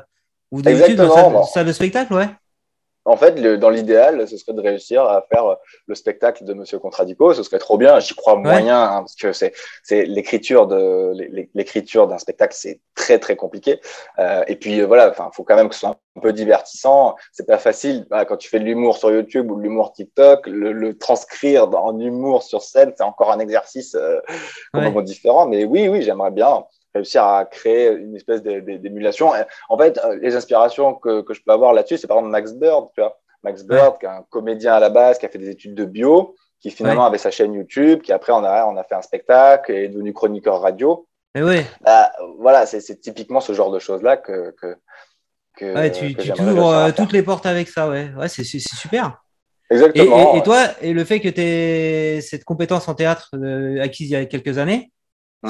ou 0.50 0.60
de 0.60 0.70
YouTube 0.70 0.96
dans 0.96 1.44
salle, 1.44 1.64
de 1.64 1.72
spectacle, 1.72 2.12
ouais. 2.12 2.28
En 3.04 3.16
fait, 3.16 3.34
dans 3.58 3.70
l'idéal, 3.70 4.28
ce 4.28 4.36
serait 4.36 4.52
de 4.52 4.60
réussir 4.60 5.02
à 5.02 5.26
faire 5.32 5.44
euh, 5.44 5.54
le 5.88 5.96
spectacle 5.96 6.44
de 6.44 6.54
Monsieur 6.54 6.78
Contradico. 6.78 7.34
Ce 7.34 7.42
serait 7.42 7.58
trop 7.58 7.76
bien. 7.76 7.98
J'y 7.98 8.14
crois 8.14 8.36
moyen 8.36 8.80
hein, 8.80 8.98
parce 9.00 9.16
que 9.16 9.32
c'est 9.32 9.52
c'est 9.82 10.04
l'écriture 10.04 10.68
de 10.68 11.12
l'écriture 11.52 12.06
d'un 12.06 12.18
spectacle, 12.18 12.54
c'est 12.56 12.80
très 12.94 13.18
très 13.18 13.34
compliqué. 13.34 13.80
Euh, 14.20 14.44
et 14.46 14.54
puis 14.54 14.82
voilà, 14.82 15.10
enfin, 15.10 15.30
faut 15.32 15.42
quand 15.42 15.56
même 15.56 15.68
que 15.68 15.74
ce 15.74 15.80
soit 15.80 15.96
un 16.16 16.20
peu 16.20 16.32
divertissant. 16.32 17.16
C'est 17.32 17.46
pas 17.46 17.58
facile 17.58 18.06
quand 18.28 18.36
tu 18.36 18.48
fais 18.48 18.60
de 18.60 18.64
l'humour 18.64 18.96
sur 18.96 19.10
YouTube 19.10 19.50
ou 19.50 19.56
de 19.56 19.62
l'humour 19.62 19.92
TikTok, 19.92 20.46
le, 20.46 20.96
transcrire 20.96 21.68
en 21.74 21.98
humour 21.98 22.44
sur 22.44 22.62
scène, 22.62 22.92
c'est 22.96 23.02
encore 23.02 23.32
un 23.32 23.40
exercice 23.40 23.96
complètement 24.72 25.02
différent. 25.02 25.46
Mais 25.48 25.64
oui, 25.64 25.88
oui, 25.88 26.02
j'aimerais 26.02 26.30
bien 26.30 26.64
réussir 26.94 27.24
à 27.24 27.44
créer 27.44 27.90
une 27.92 28.14
espèce 28.16 28.42
d'émulation. 28.42 29.32
En 29.68 29.78
fait, 29.78 29.98
euh, 30.04 30.18
les 30.20 30.34
inspirations 30.36 30.94
que, 30.94 31.22
que 31.22 31.34
je 31.34 31.42
peux 31.44 31.52
avoir 31.52 31.72
là-dessus, 31.72 31.98
c'est 31.98 32.06
par 32.06 32.18
exemple 32.18 32.32
Max 32.32 32.52
Bird, 32.52 32.88
tu 32.94 33.00
vois. 33.00 33.18
Max 33.42 33.64
Bird, 33.64 33.98
qui 33.98 34.06
est 34.06 34.08
un 34.08 34.24
comédien 34.30 34.74
à 34.74 34.80
la 34.80 34.88
base, 34.88 35.18
qui 35.18 35.26
a 35.26 35.28
fait 35.28 35.38
des 35.38 35.50
études 35.50 35.74
de 35.74 35.84
bio, 35.84 36.36
qui 36.60 36.70
finalement 36.70 37.04
avait 37.04 37.18
sa 37.18 37.32
chaîne 37.32 37.54
YouTube, 37.54 38.02
qui 38.02 38.12
après 38.12 38.32
on 38.32 38.44
a, 38.44 38.66
on 38.66 38.76
a 38.76 38.84
fait 38.84 38.94
un 38.94 39.02
spectacle 39.02 39.72
et 39.72 39.84
est 39.84 39.88
devenu 39.88 40.12
chroniqueur 40.12 40.60
radio. 40.60 41.08
Et 41.34 41.42
oui. 41.42 41.62
Bah, 41.80 42.12
voilà, 42.38 42.66
c'est 42.66 43.00
typiquement 43.00 43.40
ce 43.40 43.52
genre 43.52 43.72
de 43.72 43.80
choses-là 43.80 44.18
que, 44.18 44.54
que, 44.60 44.76
que, 45.56 45.74
ouais, 45.74 45.90
tu, 45.90 46.14
tu 46.14 46.30
ouvres 46.40 46.72
euh, 46.72 46.90
toutes 46.96 47.12
les 47.12 47.22
portes 47.22 47.46
avec 47.46 47.68
ça, 47.68 47.88
ouais. 47.88 48.10
Ouais, 48.16 48.28
c'est 48.28 48.44
super. 48.44 49.24
Exactement. 49.70 50.34
Et, 50.34 50.42
toi, 50.42 50.66
et 50.82 50.92
le 50.92 51.04
fait 51.04 51.18
que 51.18 51.30
tu 51.30 51.40
aies 51.40 52.20
cette 52.20 52.44
compétence 52.44 52.86
en 52.88 52.94
théâtre 52.94 53.30
euh, 53.34 53.82
acquise 53.82 54.10
il 54.10 54.12
y 54.12 54.16
a 54.16 54.26
quelques 54.26 54.58
années. 54.58 54.91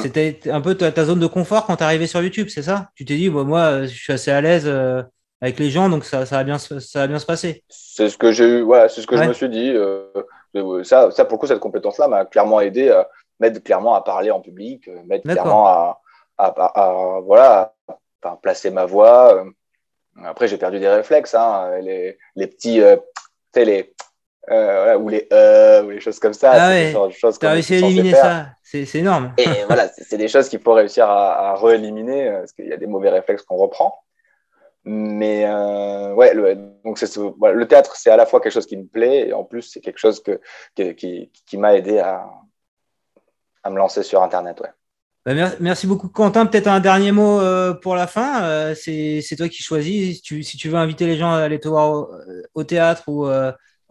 C'était 0.01 0.41
un 0.51 0.61
peu 0.61 0.75
ta, 0.75 1.05
zone 1.05 1.21
de 1.21 1.27
confort 1.27 1.67
quand 1.67 1.77
tu 1.77 1.85
arrivé 1.85 2.07
sur 2.07 2.23
YouTube, 2.23 2.49
c'est 2.49 2.63
ça? 2.63 2.91
Tu 2.95 3.05
t'es 3.05 3.17
dit, 3.17 3.29
bah, 3.29 3.45
moi, 3.45 3.83
je 3.83 3.95
suis 3.95 4.13
assez 4.13 4.31
à 4.31 4.41
l'aise 4.41 4.65
euh, 4.67 5.03
avec 5.41 5.59
les 5.59 5.71
gens, 5.71 5.91
donc 5.91 6.05
ça, 6.05 6.25
ça, 6.25 6.37
va, 6.37 6.45
bien, 6.45 6.57
ça 6.59 6.79
va 6.95 7.07
bien 7.07 7.19
se 7.19 7.27
passer. 7.27 7.63
C'est 7.69 8.09
ce 8.09 8.17
que 8.17 8.33
j'ai 8.33 8.47
eu, 8.47 8.63
ouais, 8.63 8.89
c'est 8.89 9.03
ce 9.03 9.07
que 9.07 9.17
je 9.17 9.25
me 9.25 9.33
suis 9.33 9.51
dit. 9.51 9.71
Euh, 9.71 10.07
ça, 10.83 11.11
ça, 11.11 11.25
pour 11.25 11.37
le 11.37 11.41
coup, 11.41 11.47
cette 11.47 11.61
compétence-là 11.61 12.09
m'a 12.09 12.25
clairement 12.25 12.61
aidé 12.61 12.91
à 12.91 13.09
m'aide 13.41 13.63
clairement 13.65 13.95
à 13.95 14.03
parler 14.03 14.31
en 14.31 14.41
public, 14.41 14.87
euh, 14.87 15.03
m'aide 15.05 15.23
clairement 15.23 15.67
à, 15.67 16.01
à, 16.39 17.21
voilà, 17.25 17.75
à, 18.23 18.37
placer 18.37 18.71
ma 18.71 18.85
voix. 18.85 19.45
Après, 20.23 20.47
j'ai 20.47 20.59
perdu 20.59 20.79
des 20.79 20.89
réflexes, 20.89 21.35
hein, 21.35 21.79
les, 21.81 22.19
les 22.37 22.47
petits, 22.47 22.81
sais, 23.53 23.65
les 23.65 23.95
euh, 24.51 24.99
ou 24.99 25.09
les 25.09 25.29
euh, 25.33 25.85
ou 25.85 25.91
les 25.91 26.01
choses 26.01 26.19
comme 26.19 26.33
ça. 26.33 26.53
Ah 26.53 26.69
ouais. 26.71 26.95
Tu 27.13 27.47
as 27.47 27.51
réussi 27.51 27.75
à 27.75 27.79
éliminer 27.79 28.13
ça, 28.13 28.49
c'est 28.63 28.95
énorme. 28.97 29.35
Et 29.39 29.45
voilà, 29.67 29.89
c'est 29.89 30.17
des 30.17 30.29
choses 30.29 30.49
qu'il 30.49 30.61
faut 30.61 30.73
réussir 30.73 31.09
à, 31.09 31.51
à 31.51 31.55
re-éliminer 31.55 32.29
euh, 32.29 32.39
parce 32.41 32.53
qu'il 32.53 32.67
y 32.67 32.73
a 32.73 32.77
des 32.77 32.87
mauvais 32.87 33.11
réflexes 33.11 33.43
qu'on 33.43 33.57
reprend. 33.57 33.95
Mais 34.85 35.45
euh, 35.47 36.13
ouais, 36.15 36.35
le, 36.35 36.57
donc 36.85 37.01
voilà, 37.39 37.55
le 37.55 37.69
théâtre, 37.69 37.95
c'est 37.95 38.11
à 38.11 38.17
la 38.17 38.27
fois 38.27 38.41
quelque 38.41 38.53
chose 38.53 38.67
qui 38.67 38.77
me 38.77 38.87
plaît 38.87 39.29
et 39.29 39.33
en 39.33 39.45
plus 39.45 39.63
c'est 39.63 39.81
quelque 39.81 39.99
chose 39.99 40.21
que, 40.21 40.41
qui, 40.75 41.31
qui 41.47 41.57
m'a 41.57 41.77
aidé 41.77 42.01
à, 42.01 42.29
à 43.63 43.71
me 43.71 43.77
lancer 43.77 44.03
sur 44.03 44.25
Internet. 44.25 44.61
Ouais. 44.61 44.71
Bah, 45.25 45.51
merci 45.61 45.87
beaucoup, 45.87 46.09
Quentin. 46.09 46.47
Peut-être 46.47 46.67
un 46.67 46.81
dernier 46.81 47.13
mot 47.13 47.39
euh, 47.39 47.75
pour 47.75 47.95
la 47.95 48.09
fin. 48.09 48.43
Euh, 48.43 48.75
c'est 48.75 49.37
toi 49.37 49.49
qui 49.49 49.63
choisis. 49.63 50.17
Si 50.17 50.23
tu, 50.23 50.43
si 50.43 50.57
tu 50.57 50.69
veux 50.69 50.79
inviter 50.79 51.07
les 51.07 51.17
gens 51.17 51.31
à 51.31 51.39
aller 51.43 51.61
te 51.61 51.69
voir 51.69 51.93
au, 51.93 52.11
au 52.55 52.65
théâtre 52.65 53.05
ou 53.07 53.29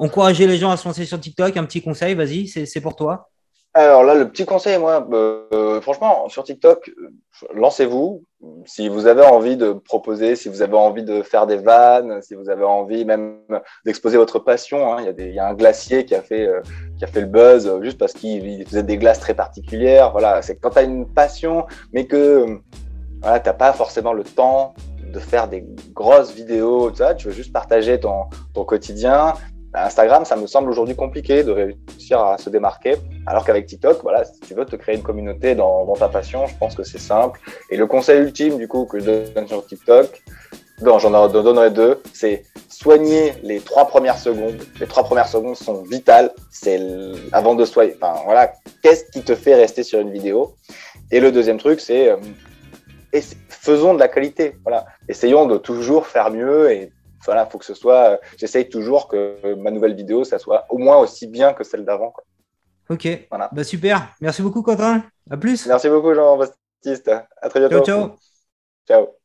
encourager 0.02 0.48
les 0.48 0.58
gens 0.58 0.72
à 0.72 0.78
se 0.78 0.88
lancer 0.88 1.06
sur 1.06 1.20
TikTok, 1.20 1.56
un 1.58 1.64
petit 1.64 1.82
conseil, 1.82 2.16
vas-y, 2.16 2.48
c'est 2.48 2.82
pour 2.82 2.96
toi. 2.96 3.30
Alors 3.74 4.04
là, 4.04 4.16
le 4.16 4.28
petit 4.28 4.44
conseil, 4.44 4.78
moi, 4.80 5.08
euh, 5.14 5.80
franchement, 5.80 6.28
sur 6.28 6.44
TikTok, 6.44 6.90
euh, 6.90 7.10
lancez-vous. 7.54 8.26
Si 8.66 8.90
vous 8.90 9.06
avez 9.06 9.22
envie 9.22 9.56
de 9.56 9.72
proposer, 9.72 10.36
si 10.36 10.50
vous 10.50 10.62
avez 10.62 10.76
envie 10.76 11.04
de 11.04 11.22
faire 11.22 11.48
des 11.48 11.56
vannes, 11.56 12.22
si 12.22 12.34
vous 12.34 12.50
avez 12.50 12.66
envie 12.66 13.06
même 13.06 13.38
d'exposer 13.86 14.18
votre 14.18 14.40
passion, 14.40 14.92
hein, 14.92 15.14
il, 15.18 15.32
y 15.32 15.40
a 15.40 15.48
un 15.48 15.54
glacier 15.54 16.04
qui 16.04 16.16
a 16.16 16.22
fait, 16.22 16.48
euh, 16.48 16.62
qui 16.98 17.06
a 17.06 17.08
fait 17.08 17.22
le 17.22 17.28
buzz 17.28 17.72
juste 17.82 17.98
parce 17.98 18.12
qu'il 18.12 18.66
faisait 18.68 18.84
des 18.84 18.98
glaces 18.98 19.20
très 19.20 19.36
particulières. 19.36 20.12
Voilà, 20.12 20.42
c'est 20.42 20.58
quand 20.58 20.72
tu 20.72 20.80
as 20.80 20.84
une 20.84 21.08
passion, 21.08 21.66
mais 21.94 22.08
que 22.08 22.60
voilà, 23.22 23.40
tu 23.40 23.48
n'as 23.48 23.54
pas 23.54 23.72
forcément 23.72 24.12
le 24.12 24.24
temps 24.24 24.74
de 25.14 25.20
faire 25.20 25.48
des 25.48 25.66
grosses 25.94 26.34
vidéos, 26.34 26.90
tout 26.90 26.98
ça, 26.98 27.14
tu 27.14 27.28
veux 27.28 27.34
juste 27.34 27.54
partager 27.54 28.00
ton, 28.00 28.26
ton 28.54 28.64
quotidien, 28.64 29.34
Instagram, 29.74 30.26
ça 30.26 30.36
me 30.36 30.48
semble 30.48 30.70
aujourd'hui 30.70 30.96
compliqué 30.96 31.44
de 31.44 31.52
réussir 31.52 32.20
à 32.20 32.38
se 32.38 32.50
démarquer, 32.50 32.96
alors 33.26 33.46
qu'avec 33.46 33.68
TikTok, 33.68 34.02
voilà, 34.04 34.26
si 34.26 34.40
tu 34.42 34.54
veux 34.54 34.66
te 34.66 34.76
créer 34.76 34.96
une 34.96 35.04
communauté 35.04 35.56
dans, 35.56 35.86
ta 35.96 36.10
passion, 36.10 36.46
je 36.48 36.56
pense 36.58 36.76
que 36.76 36.84
c'est 36.84 37.00
simple. 37.00 37.40
Et 37.70 37.78
le 37.78 37.88
conseil 37.88 38.20
ultime, 38.20 38.58
du 38.58 38.68
coup, 38.68 38.86
que 38.86 39.00
je 39.00 39.32
donne 39.34 39.48
sur 39.48 39.66
TikTok, 39.66 40.22
non, 40.82 41.00
j'en 41.00 41.28
donnerai 41.28 41.70
deux, 41.70 42.02
c'est 42.12 42.44
soigner 42.68 43.34
les 43.44 43.60
trois 43.60 43.88
premières 43.88 44.18
secondes. 44.18 44.58
Les 44.80 44.88
trois 44.88 45.04
premières 45.04 45.28
secondes 45.28 45.56
sont 45.56 45.84
vitales. 45.84 46.32
C'est 46.50 46.82
avant 47.32 47.54
de 47.54 47.66
soigner. 47.66 47.94
Enfin, 48.02 48.20
voilà, 48.26 48.52
qu'est-ce 48.82 49.06
qui 49.12 49.22
te 49.22 49.36
fait 49.36 49.54
rester 49.54 49.84
sur 49.84 50.00
une 50.00 50.12
vidéo? 50.12 50.56
Et 51.12 51.20
le 51.20 51.32
deuxième 51.32 51.60
truc, 51.60 51.80
c'est 51.80 52.10
faisons 53.62 53.94
de 53.94 54.00
la 54.00 54.08
qualité. 54.08 54.56
Voilà. 54.64 54.86
Essayons 55.08 55.46
de 55.46 55.58
toujours 55.58 56.08
faire 56.08 56.32
mieux 56.32 56.72
et 56.72 56.92
voilà, 57.26 57.46
faut 57.46 57.58
que 57.58 57.66
ce 57.66 57.74
soit. 57.74 58.20
J'essaye 58.38 58.70
toujours 58.70 59.08
que 59.08 59.56
ma 59.56 59.72
nouvelle 59.72 59.96
vidéo, 59.96 60.24
ça 60.24 60.40
soit 60.40 60.66
au 60.70 60.78
moins 60.78 60.98
aussi 60.98 61.28
bien 61.28 61.54
que 61.54 61.64
celle 61.64 61.86
d'avant. 61.86 62.14
Ok. 62.90 63.08
Voilà. 63.30 63.50
Bah, 63.52 63.64
super. 63.64 64.14
Merci 64.20 64.42
beaucoup, 64.42 64.62
Quentin. 64.62 65.04
À 65.30 65.38
plus. 65.38 65.66
Merci 65.66 65.90
beaucoup, 65.90 66.14
Jean-Baptiste. 66.14 67.12
À 67.42 67.50
très 67.50 67.60
bientôt. 67.60 67.84
Ciao, 67.86 68.08
ciao. 68.08 68.16
Ciao. 68.88 69.21